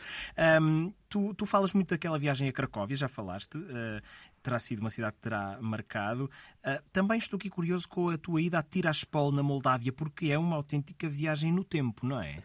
Um, 0.60 0.92
tu, 1.08 1.32
tu 1.34 1.46
falas 1.46 1.72
muito 1.72 1.90
daquela 1.90 2.18
viagem 2.18 2.48
a 2.48 2.52
Cracóvia, 2.52 2.96
já 2.96 3.06
falaste, 3.06 3.58
uh, 3.58 4.02
terá 4.48 4.58
sido 4.58 4.80
uma 4.80 4.88
cidade 4.88 5.16
que 5.16 5.20
terá 5.20 5.58
marcado. 5.60 6.30
Uh, 6.64 6.82
também 6.90 7.18
estou 7.18 7.36
aqui 7.36 7.50
curioso 7.50 7.86
com 7.86 8.08
a 8.08 8.16
tua 8.16 8.40
ida 8.40 8.58
a 8.58 8.62
Tiraspol, 8.62 9.30
na 9.30 9.42
Moldávia, 9.42 9.92
porque 9.92 10.28
é 10.28 10.38
uma 10.38 10.56
autêntica 10.56 11.06
viagem 11.06 11.52
no 11.52 11.62
tempo, 11.62 12.06
não 12.06 12.20
é? 12.20 12.42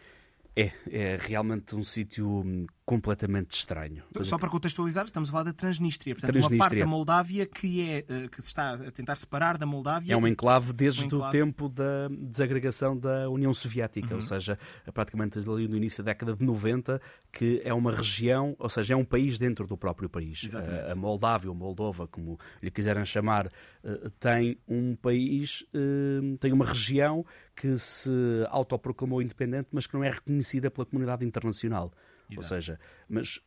É, 0.56 0.72
é 0.92 1.18
realmente 1.20 1.76
um 1.76 1.84
sítio 1.84 2.28
hum, 2.28 2.68
completamente 2.86 3.52
estranho. 3.52 4.04
Só 4.22 4.38
para 4.38 4.50
contextualizar, 4.50 5.06
estamos 5.06 5.30
a 5.30 5.32
falar 5.32 5.44
da 5.46 5.54
Transnistria, 5.54 6.14
portanto, 6.14 6.32
Transnistria. 6.32 6.58
uma 6.58 6.66
parte 6.66 6.80
da 6.80 6.86
Moldávia 6.86 7.46
que, 7.46 7.82
é, 7.82 7.98
eh, 8.08 8.28
que 8.30 8.42
se 8.42 8.48
está 8.48 8.74
a 8.74 8.92
tentar 8.92 9.16
separar 9.16 9.58
da 9.58 9.66
Moldávia. 9.66 10.14
É 10.14 10.18
um 10.18 10.28
enclave 10.28 10.74
desde 10.74 11.04
um 11.04 11.06
enclave. 11.06 11.28
o 11.28 11.32
tempo 11.32 11.70
da 11.70 12.10
desagregação 12.10 12.98
da 12.98 13.30
União 13.30 13.54
Soviética, 13.54 14.10
uhum. 14.10 14.16
ou 14.16 14.22
seja, 14.22 14.60
praticamente 14.94 15.34
desde 15.34 15.50
ali 15.50 15.68
no 15.68 15.78
início 15.78 16.04
da 16.04 16.12
década 16.12 16.36
de 16.36 16.46
90, 16.46 17.02
que 17.32 17.62
é 17.64 17.74
uma 17.74 17.92
região, 17.92 18.56
ou 18.60 18.70
seja, 18.70 18.94
é 18.94 18.98
um 18.98 19.06
país 19.06 19.38
dentro 19.38 19.66
do 19.66 19.78
próprio 19.78 20.10
país. 20.10 20.44
Exatamente. 20.44 20.92
A 20.92 20.96
Moldávia, 20.96 21.50
ou 21.50 21.56
Moldova, 21.56 22.06
como 22.08 22.38
lhe 22.62 22.70
quiserem 22.70 23.06
chamar, 23.06 23.50
eh, 23.84 24.10
tem 24.20 24.58
um 24.68 24.94
país, 24.96 25.66
eh, 25.74 26.38
tem 26.40 26.52
uma 26.52 26.66
região 26.66 27.26
que 27.56 27.78
se 27.78 28.12
autoproclamou 28.50 29.22
independente, 29.22 29.70
mas 29.74 29.88
que 29.88 29.94
não 29.94 30.04
é 30.04 30.10
reconhecida 30.10 30.70
pela 30.70 30.86
comunidade 30.86 31.26
internacional. 31.26 31.92
Exato. 32.30 32.38
Ou 32.38 32.44
seja, 32.44 32.80
mas 33.08 33.40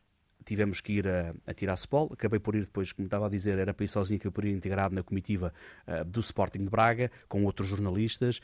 tivemos 0.45 0.79
que 0.79 0.93
ir 0.93 1.07
a, 1.07 1.33
a 1.45 1.53
Tiraspol. 1.53 2.09
Acabei 2.13 2.39
por 2.39 2.55
ir 2.55 2.63
depois, 2.63 2.91
como 2.91 3.05
estava 3.05 3.27
a 3.27 3.29
dizer, 3.29 3.57
era 3.59 3.73
para 3.73 3.83
ir 3.83 3.87
sozinho, 3.89 4.19
eu 4.23 4.31
por 4.31 4.45
ir 4.45 4.55
integrado 4.55 4.95
na 4.95 5.03
comitiva 5.03 5.53
uh, 5.87 6.05
do 6.05 6.21
Sporting 6.21 6.63
de 6.63 6.69
Braga, 6.69 7.11
com 7.27 7.43
outros 7.43 7.67
jornalistas. 7.67 8.39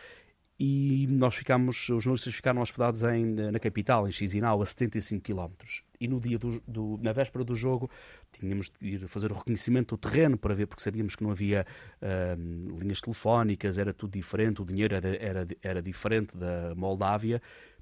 E 0.59 1.07
nós 1.09 1.35
ficámos, 1.35 1.89
os 1.89 2.03
jornalistas 2.03 2.35
ficaram 2.35 2.61
hospedados 2.61 3.01
em, 3.03 3.25
na 3.25 3.59
capital, 3.59 4.07
em 4.07 4.11
Chisinau, 4.11 4.61
a 4.61 4.65
75 4.65 5.23
km. 5.23 5.51
E 5.99 6.07
no 6.07 6.19
dia 6.19 6.37
do, 6.37 6.61
do, 6.67 6.99
na 7.01 7.11
véspera 7.11 7.43
do 7.43 7.55
jogo, 7.55 7.89
tínhamos 8.31 8.69
de 8.69 8.87
ir 8.87 9.07
fazer 9.07 9.31
o 9.31 9.35
reconhecimento 9.35 9.95
do 9.95 9.97
terreno 9.97 10.37
para 10.37 10.53
ver, 10.53 10.67
porque 10.67 10.83
sabíamos 10.83 11.15
que 11.15 11.23
não 11.23 11.31
havia 11.31 11.65
uh, 12.01 12.79
linhas 12.79 13.01
telefónicas, 13.01 13.77
era 13.77 13.93
tudo 13.93 14.11
diferente, 14.11 14.61
o 14.61 14.65
dinheiro 14.65 14.95
era, 14.95 15.15
era, 15.17 15.47
era 15.61 15.81
diferente 15.81 16.37
da 16.37 16.75
Moldávia. 16.75 17.41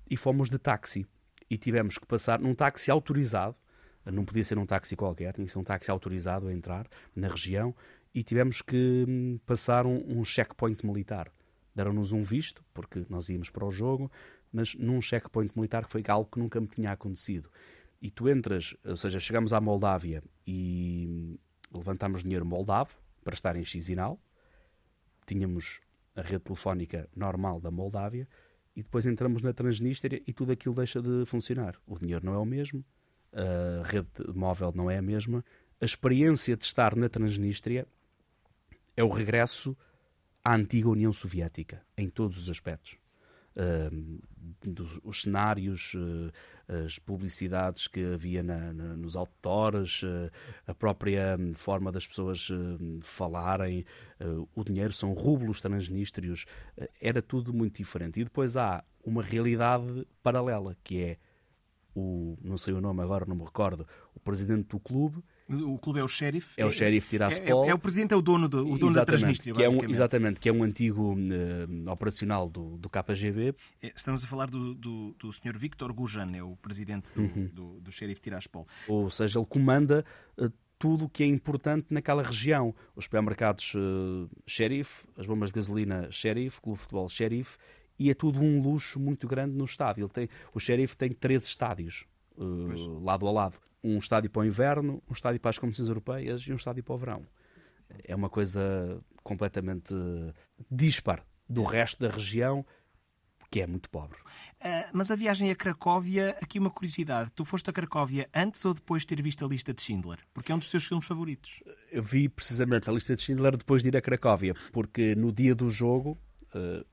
E 0.10 0.16
fomos 0.16 0.50
de 0.50 0.58
táxi. 0.58 1.06
E 1.52 1.58
tivemos 1.58 1.98
que 1.98 2.06
passar 2.06 2.40
num 2.40 2.54
táxi 2.54 2.90
autorizado, 2.90 3.58
não 4.06 4.24
podia 4.24 4.42
ser 4.42 4.58
um 4.58 4.66
táxi 4.66 4.96
qualquer, 4.96 5.34
tinha 5.34 5.46
que 5.46 5.52
ser 5.52 5.60
um 5.60 5.64
táxi 5.64 5.92
autorizado 5.92 6.48
a 6.48 6.54
entrar 6.54 6.88
na 7.14 7.28
região 7.28 7.76
e 8.16 8.24
tivemos 8.24 8.62
que 8.62 9.06
hum, 9.06 9.36
passar 9.46 9.86
um, 9.86 10.02
um 10.18 10.24
checkpoint 10.24 10.86
militar. 10.86 11.30
Deram-nos 11.76 12.14
um 12.14 12.22
visto, 12.22 12.64
porque 12.74 13.06
nós 13.10 13.28
íamos 13.28 13.50
para 13.50 13.66
o 13.66 13.70
jogo, 13.70 14.10
mas 14.50 14.76
num 14.76 15.02
checkpoint 15.02 15.52
militar 15.58 15.84
que 15.84 15.92
foi 15.92 16.02
algo 16.08 16.30
que 16.32 16.40
nunca 16.40 16.62
me 16.62 16.68
tinha 16.68 16.94
acontecido. 16.94 17.50
E 18.02 18.10
tu 18.10 18.30
entras, 18.30 18.74
ou 18.86 18.96
seja, 18.96 19.20
chegamos 19.20 19.52
à 19.52 19.60
Moldávia 19.60 20.24
e 20.48 21.06
hum, 21.10 21.38
levantamos 21.74 22.24
dinheiro 22.24 22.46
moldavo 22.46 22.96
para 23.26 23.34
estar 23.34 23.58
em 23.58 23.66
Chisinau. 23.66 24.18
Tínhamos 25.26 25.82
a 26.16 26.22
rede 26.22 26.46
telefónica 26.46 27.10
normal 27.14 27.60
da 27.60 27.70
Moldávia 27.70 28.26
e 28.76 28.82
depois 28.84 29.06
entramos 29.06 29.42
na 29.42 29.54
Transnistria 29.54 30.22
e 30.26 30.34
tudo 30.34 30.52
aquilo 30.52 30.76
deixa 30.76 31.02
de 31.02 31.26
funcionar. 31.26 31.76
O 31.86 31.98
dinheiro 31.98 32.26
não 32.26 32.34
é 32.34 32.38
o 32.38 32.46
mesmo, 32.46 32.84
a 33.34 33.88
rede 33.88 34.10
móvel 34.34 34.72
não 34.76 34.90
é 34.90 34.98
a 34.98 35.02
mesma. 35.02 35.44
A 35.80 35.86
experiência 35.86 36.56
de 36.56 36.64
estar 36.64 36.96
na 36.96 37.10
Transnistria 37.10 37.88
é 38.96 39.04
o 39.04 39.10
regresso 39.10 39.76
à 40.44 40.56
antiga 40.56 40.90
União 40.90 41.12
Soviética, 41.12 41.86
em 41.98 42.10
todos 42.10 42.38
os 42.38 42.50
aspectos. 42.50 43.01
Uh, 43.56 44.22
dos, 44.64 45.00
os 45.04 45.24
cenários, 45.24 45.94
uh, 45.96 46.32
as 46.86 46.98
publicidades 46.98 47.88
que 47.88 48.14
havia 48.14 48.42
na, 48.42 48.72
na, 48.72 48.96
nos 48.96 49.16
outdoors, 49.16 50.04
uh, 50.04 50.32
a 50.66 50.74
própria 50.74 51.38
forma 51.54 51.92
das 51.92 52.08
pessoas 52.08 52.48
falarem, 53.02 53.86
o 54.56 54.64
dinheiro 54.64 54.94
são 54.94 55.14
rublos 55.14 55.60
transnístrios, 55.60 56.46
era 57.02 57.22
tudo 57.22 57.54
muito 57.54 57.78
diferente. 57.78 58.20
E 58.20 58.24
depois 58.24 58.56
há 58.56 58.84
uma 59.04 59.22
realidade 59.22 60.08
paralela, 60.24 60.78
que 60.84 61.02
é 61.02 61.18
o, 61.96 62.38
não 62.42 62.58
sei 62.58 62.74
o 62.74 62.82
nome 62.82 63.02
agora, 63.02 63.26
não 63.26 63.36
me 63.36 63.44
recordo, 63.44 63.86
o 64.16 64.20
presidente 64.20 64.68
do 64.68 64.80
clube. 64.80 65.22
O 65.52 65.78
clube 65.78 66.00
é 66.00 66.04
o 66.04 66.08
Sheriff. 66.08 66.54
É 66.60 66.66
o 66.66 66.72
Sheriff 66.72 67.08
Tiraspol. 67.08 67.66
É, 67.66 67.68
é, 67.68 67.72
é, 67.72 67.74
o 67.74 67.80
presidente, 67.80 68.14
é 68.14 68.18
o 68.18 68.22
dono, 68.22 68.48
do, 68.48 68.68
o 68.68 68.78
dono 68.78 68.94
da 68.94 69.06
Transnistria, 69.06 69.54
que 69.54 69.64
é 69.64 69.70
um, 69.70 69.84
Exatamente, 69.90 70.40
que 70.40 70.48
é 70.48 70.54
um 70.54 70.64
antigo 70.64 71.14
uh, 71.14 71.92
operacional 71.92 72.50
do, 72.50 72.78
do 72.78 72.90
KGB. 72.90 73.56
É, 73.82 73.92
estamos 73.96 74.24
a 74.24 74.28
falar 74.28 74.50
do, 74.50 74.74
do, 74.74 75.16
do 75.20 75.32
Sr. 75.32 75.58
Victor 75.58 75.92
Gujan, 75.92 76.32
é 76.36 76.44
o 76.44 76.56
presidente 76.56 77.14
do, 77.14 77.22
uhum. 77.22 77.50
do, 77.52 77.80
do 77.82 77.92
Sheriff 77.92 78.22
Tiraspol. 78.22 78.66
Ou 78.88 79.10
seja, 79.10 79.40
ele 79.40 79.46
comanda 79.46 80.06
uh, 80.38 80.52
tudo 80.80 81.06
o 81.06 81.10
que 81.10 81.24
é 81.24 81.28
importante 81.28 81.88
naquela 81.92 82.24
região. 82.24 82.74
Os 82.96 83.06
supermercados 83.06 83.74
uh, 83.76 84.30
Sheriff, 84.48 85.04
as 85.18 85.28
bombas 85.28 85.50
de 85.50 85.56
gasolina 85.56 86.08
Sheriff, 86.12 86.62
Clube 86.62 86.78
de 86.78 86.82
Futebol 86.84 87.10
Sheriff 87.10 87.58
e 88.02 88.10
é 88.10 88.16
tudo 88.16 88.42
um 88.42 88.60
luxo 88.60 89.00
muito 89.00 89.28
grande 89.28 89.56
no 89.56 89.64
estádio. 89.64 90.06
Ele 90.06 90.12
tem, 90.12 90.30
o 90.56 90.60
Sheriff 90.60 90.98
tem 90.98 91.14
três 91.14 91.44
estádios, 91.44 92.06
uh, 92.44 93.04
lado 93.04 93.28
a 93.28 93.32
lado. 93.32 93.58
Um 93.84 93.98
estádio 93.98 94.30
para 94.30 94.42
o 94.42 94.46
inverno, 94.46 95.02
um 95.10 95.14
estádio 95.14 95.40
para 95.40 95.50
as 95.50 95.58
competições 95.58 95.88
europeias 95.88 96.42
e 96.42 96.52
um 96.52 96.56
estádio 96.56 96.84
para 96.84 96.94
o 96.94 96.98
verão. 96.98 97.26
É 98.04 98.16
uma 98.16 98.30
coisa 98.30 99.02
completamente 99.24 99.94
dispar 100.70 101.26
do 101.48 101.64
resto 101.64 102.00
da 102.00 102.10
região, 102.10 102.66
que 103.50 103.60
é 103.60 103.68
muito 103.68 103.90
pobre. 103.90 104.18
Uh, 104.18 104.90
mas 104.94 105.12
a 105.12 105.16
viagem 105.16 105.52
a 105.52 105.56
Cracóvia, 105.56 106.38
aqui 106.42 106.58
uma 106.58 106.70
curiosidade. 106.70 107.32
Tu 107.36 107.44
foste 107.44 107.70
a 107.70 107.74
Cracóvia 107.74 108.30
antes 108.34 108.64
ou 108.64 108.74
depois 108.74 109.02
de 109.02 109.08
ter 109.08 109.22
visto 109.22 109.44
a 109.44 109.48
lista 109.48 109.74
de 109.74 109.82
Schindler? 109.82 110.20
Porque 110.34 110.54
é 110.54 110.56
um 110.56 110.60
dos 110.60 110.72
teus 110.72 110.88
filmes 110.88 111.06
favoritos. 111.06 111.62
Eu 111.92 112.02
vi 112.02 112.30
precisamente 112.30 112.90
a 112.90 112.94
lista 112.94 113.14
de 113.14 113.22
Schindler 113.22 113.58
depois 113.58 113.84
de 113.84 113.90
ir 113.90 113.98
a 113.98 114.02
Cracóvia, 114.02 114.54
porque 114.72 115.16
no 115.16 115.34
dia 115.34 115.54
do 115.54 115.70
jogo, 115.70 116.18
uh, 116.56 116.86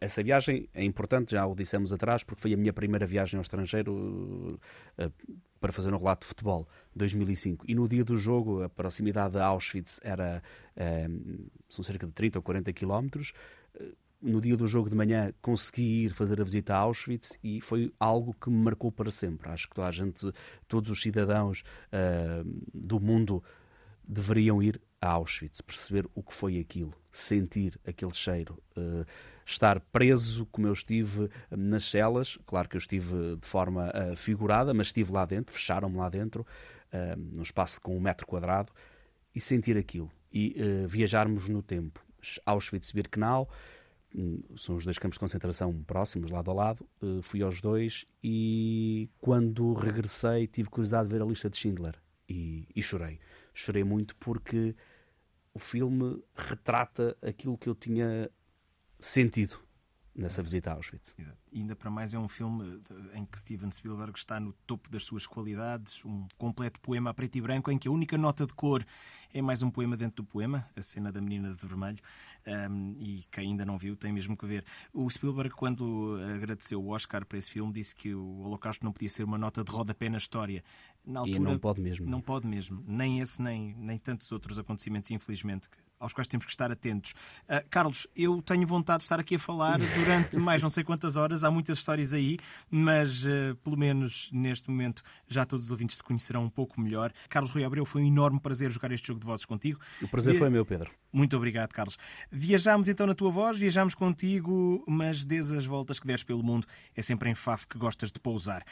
essa 0.00 0.22
viagem 0.22 0.68
é 0.74 0.84
importante, 0.84 1.32
já 1.32 1.46
o 1.46 1.54
dissemos 1.54 1.92
atrás, 1.92 2.22
porque 2.22 2.40
foi 2.40 2.52
a 2.54 2.56
minha 2.56 2.72
primeira 2.72 3.06
viagem 3.06 3.38
ao 3.38 3.42
estrangeiro 3.42 4.58
uh, 4.98 5.12
para 5.60 5.72
fazer 5.72 5.92
um 5.92 5.98
relato 5.98 6.20
de 6.20 6.28
futebol, 6.28 6.68
2005. 6.94 7.64
E 7.68 7.74
no 7.74 7.88
dia 7.88 8.04
do 8.04 8.16
jogo, 8.16 8.62
a 8.62 8.68
proximidade 8.68 9.34
de 9.34 9.40
Auschwitz 9.40 10.00
era 10.02 10.42
uh, 10.76 11.50
são 11.68 11.82
cerca 11.82 12.06
de 12.06 12.12
30 12.12 12.38
ou 12.38 12.42
40 12.42 12.72
quilómetros. 12.72 13.32
Uh, 13.74 13.94
no 14.22 14.40
dia 14.40 14.56
do 14.56 14.66
jogo 14.66 14.88
de 14.88 14.96
manhã 14.96 15.32
consegui 15.42 16.06
ir 16.06 16.10
fazer 16.14 16.40
a 16.40 16.44
visita 16.44 16.74
a 16.74 16.78
Auschwitz 16.78 17.38
e 17.44 17.60
foi 17.60 17.92
algo 18.00 18.34
que 18.40 18.48
me 18.48 18.56
marcou 18.56 18.90
para 18.90 19.10
sempre. 19.10 19.50
Acho 19.50 19.68
que 19.68 19.74
toda 19.74 19.88
a 19.88 19.92
gente, 19.92 20.32
todos 20.66 20.90
os 20.90 21.00
cidadãos 21.00 21.62
do 22.72 22.98
mundo 22.98 23.44
deveriam 24.08 24.62
ir 24.62 24.80
a 25.00 25.08
Auschwitz, 25.08 25.60
perceber 25.60 26.08
o 26.14 26.22
que 26.22 26.32
foi 26.32 26.58
aquilo, 26.58 26.94
sentir 27.10 27.78
aquele 27.86 28.12
cheiro, 28.12 28.62
uh, 28.76 29.04
estar 29.46 29.80
preso 29.80 30.44
como 30.46 30.66
eu 30.66 30.72
estive 30.72 31.30
nas 31.50 31.84
celas. 31.84 32.38
Claro 32.44 32.68
que 32.68 32.76
eu 32.76 32.78
estive 32.78 33.36
de 33.40 33.46
forma 33.46 33.90
uh, 33.90 34.16
figurada, 34.16 34.74
mas 34.74 34.88
estive 34.88 35.12
lá 35.12 35.24
dentro, 35.24 35.54
fecharam-me 35.54 35.96
lá 35.96 36.10
dentro, 36.10 36.44
uh, 36.92 37.18
num 37.18 37.42
espaço 37.42 37.80
com 37.80 37.96
um 37.96 38.00
metro 38.00 38.26
quadrado, 38.26 38.72
e 39.34 39.40
sentir 39.40 39.78
aquilo. 39.78 40.10
E 40.32 40.54
viajarmos 40.86 41.48
no 41.48 41.62
tempo. 41.62 42.04
Auschwitz-Birkenau, 42.44 43.48
hum, 44.14 44.42
são 44.54 44.74
os 44.74 44.84
dois 44.84 44.98
campos 44.98 45.14
de 45.14 45.20
concentração 45.20 45.72
próximos, 45.84 46.30
lado 46.30 46.50
a 46.50 46.54
lado. 46.54 46.86
fui 47.22 47.40
aos 47.40 47.58
dois 47.58 48.04
e 48.22 49.08
quando 49.18 49.72
regressei 49.72 50.46
tive 50.46 50.68
curiosidade 50.68 51.08
de 51.08 51.14
ver 51.14 51.22
a 51.22 51.24
lista 51.24 51.48
de 51.48 51.56
Schindler 51.56 51.94
e, 52.28 52.68
e 52.74 52.82
chorei 52.82 53.18
chorei 53.56 53.82
muito 53.82 54.14
porque 54.16 54.74
o 55.54 55.58
filme 55.58 56.22
retrata 56.34 57.16
aquilo 57.22 57.56
que 57.56 57.68
eu 57.68 57.74
tinha 57.74 58.30
sentido 58.98 59.58
nessa 60.14 60.42
visita 60.42 60.72
a 60.72 60.74
Auschwitz. 60.74 61.14
Exato. 61.18 61.45
E 61.56 61.60
ainda 61.60 61.74
para 61.74 61.90
mais 61.90 62.12
é 62.12 62.18
um 62.18 62.28
filme 62.28 62.82
em 63.14 63.24
que 63.24 63.38
Steven 63.38 63.70
Spielberg 63.72 64.12
está 64.18 64.38
no 64.38 64.52
topo 64.66 64.90
das 64.90 65.04
suas 65.04 65.26
qualidades, 65.26 66.04
um 66.04 66.28
completo 66.36 66.78
poema 66.80 67.08
a 67.08 67.14
preto 67.14 67.36
e 67.36 67.40
branco 67.40 67.70
em 67.70 67.78
que 67.78 67.88
a 67.88 67.90
única 67.90 68.18
nota 68.18 68.46
de 68.46 68.52
cor 68.52 68.84
é 69.32 69.40
mais 69.40 69.62
um 69.62 69.70
poema 69.70 69.96
dentro 69.96 70.22
do 70.22 70.24
poema, 70.24 70.68
a 70.76 70.82
cena 70.82 71.10
da 71.10 71.18
menina 71.18 71.54
de 71.54 71.66
vermelho, 71.66 71.98
um, 72.46 72.92
e 72.98 73.24
quem 73.30 73.52
ainda 73.52 73.64
não 73.64 73.78
viu 73.78 73.96
tem 73.96 74.12
mesmo 74.12 74.36
que 74.36 74.44
ver. 74.44 74.66
O 74.92 75.08
Spielberg, 75.08 75.54
quando 75.54 76.18
agradeceu 76.34 76.82
o 76.82 76.88
Oscar 76.90 77.24
para 77.24 77.38
esse 77.38 77.50
filme, 77.50 77.72
disse 77.72 77.96
que 77.96 78.14
o 78.14 78.40
Holocausto 78.40 78.84
não 78.84 78.92
podia 78.92 79.08
ser 79.08 79.24
uma 79.24 79.38
nota 79.38 79.64
de 79.64 79.70
rodapé 79.70 80.10
na 80.10 80.18
história. 80.18 80.62
Na 81.04 81.20
altura, 81.20 81.38
e 81.38 81.40
não 81.40 81.58
pode 81.58 81.80
mesmo. 81.80 82.06
Não 82.06 82.20
pode 82.20 82.46
mesmo. 82.46 82.84
Nem 82.86 83.20
esse, 83.20 83.40
nem, 83.40 83.74
nem 83.78 83.98
tantos 83.98 84.30
outros 84.32 84.58
acontecimentos, 84.58 85.10
infelizmente, 85.10 85.68
aos 85.98 86.12
quais 86.12 86.28
temos 86.28 86.44
que 86.44 86.50
estar 86.50 86.70
atentos. 86.70 87.12
Uh, 87.48 87.66
Carlos, 87.70 88.06
eu 88.14 88.42
tenho 88.42 88.66
vontade 88.66 88.98
de 88.98 89.04
estar 89.04 89.18
aqui 89.20 89.36
a 89.36 89.38
falar 89.38 89.78
durante 89.78 90.38
mais 90.38 90.62
não 90.62 90.68
sei 90.68 90.84
quantas 90.84 91.16
horas, 91.16 91.44
há 91.46 91.50
muitas 91.50 91.78
histórias 91.78 92.12
aí, 92.12 92.38
mas 92.70 93.24
uh, 93.24 93.56
pelo 93.62 93.76
menos 93.76 94.28
neste 94.32 94.70
momento 94.70 95.02
já 95.28 95.44
todos 95.44 95.66
os 95.66 95.70
ouvintes 95.70 95.96
te 95.96 96.02
conhecerão 96.02 96.44
um 96.44 96.50
pouco 96.50 96.80
melhor. 96.80 97.12
Carlos 97.28 97.50
Rui 97.52 97.64
Abreu, 97.64 97.84
foi 97.84 98.02
um 98.02 98.06
enorme 98.06 98.40
prazer 98.40 98.70
jogar 98.70 98.92
este 98.92 99.08
jogo 99.08 99.20
de 99.20 99.26
vozes 99.26 99.44
contigo. 99.44 99.80
O 100.02 100.08
prazer 100.08 100.34
e... 100.34 100.38
foi 100.38 100.50
meu, 100.50 100.64
Pedro. 100.64 100.90
Muito 101.12 101.34
obrigado, 101.36 101.72
Carlos. 101.72 101.96
Viajámos 102.30 102.88
então 102.88 103.06
na 103.06 103.14
tua 103.14 103.30
voz, 103.30 103.58
viajámos 103.58 103.94
contigo, 103.94 104.84
mas 104.86 105.24
desde 105.24 105.56
as 105.56 105.64
voltas 105.64 105.98
que 105.98 106.06
deres 106.06 106.22
pelo 106.22 106.42
mundo, 106.42 106.66
é 106.94 107.00
sempre 107.00 107.30
em 107.30 107.34
Faf 107.34 107.66
que 107.66 107.78
gostas 107.78 108.12
de 108.12 108.20
pousar. 108.20 108.62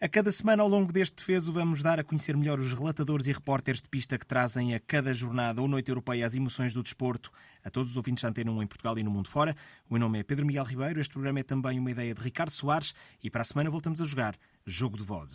A 0.00 0.08
cada 0.08 0.30
semana 0.30 0.62
ao 0.62 0.68
longo 0.68 0.92
deste 0.92 1.16
defeso 1.16 1.52
vamos 1.52 1.82
dar 1.82 1.98
a 1.98 2.04
conhecer 2.04 2.36
melhor 2.36 2.58
os 2.58 2.72
relatadores 2.72 3.26
e 3.26 3.32
repórteres 3.32 3.80
de 3.80 3.88
pista 3.88 4.18
que 4.18 4.26
trazem 4.26 4.74
a 4.74 4.80
cada 4.80 5.14
jornada 5.14 5.62
ou 5.62 5.68
noite 5.68 5.88
europeia 5.88 6.26
as 6.26 6.34
emoções 6.34 6.74
do 6.74 6.82
desporto 6.82 7.30
a 7.64 7.70
todos 7.70 7.92
os 7.92 7.96
ouvintes 7.96 8.22
da 8.22 8.28
Antena 8.28 8.50
1 8.50 8.62
em 8.62 8.66
Portugal 8.66 8.98
e 8.98 9.02
no 9.02 9.10
mundo 9.10 9.28
fora. 9.28 9.56
O 9.88 9.94
meu 9.94 10.00
nome 10.00 10.18
é 10.18 10.22
Pedro 10.22 10.44
Miguel 10.44 10.64
Ribeiro, 10.64 11.00
este 11.00 11.12
programa 11.12 11.40
é 11.40 11.42
também 11.42 11.78
uma 11.78 11.90
ideia 11.90 12.13
de 12.14 12.24
Ricardo 12.24 12.52
Soares 12.52 12.94
e 13.22 13.30
para 13.30 13.42
a 13.42 13.44
semana 13.44 13.70
voltamos 13.70 14.00
a 14.00 14.04
jogar 14.04 14.36
Jogo 14.66 14.96
de 14.96 15.02
Vozes. 15.02 15.32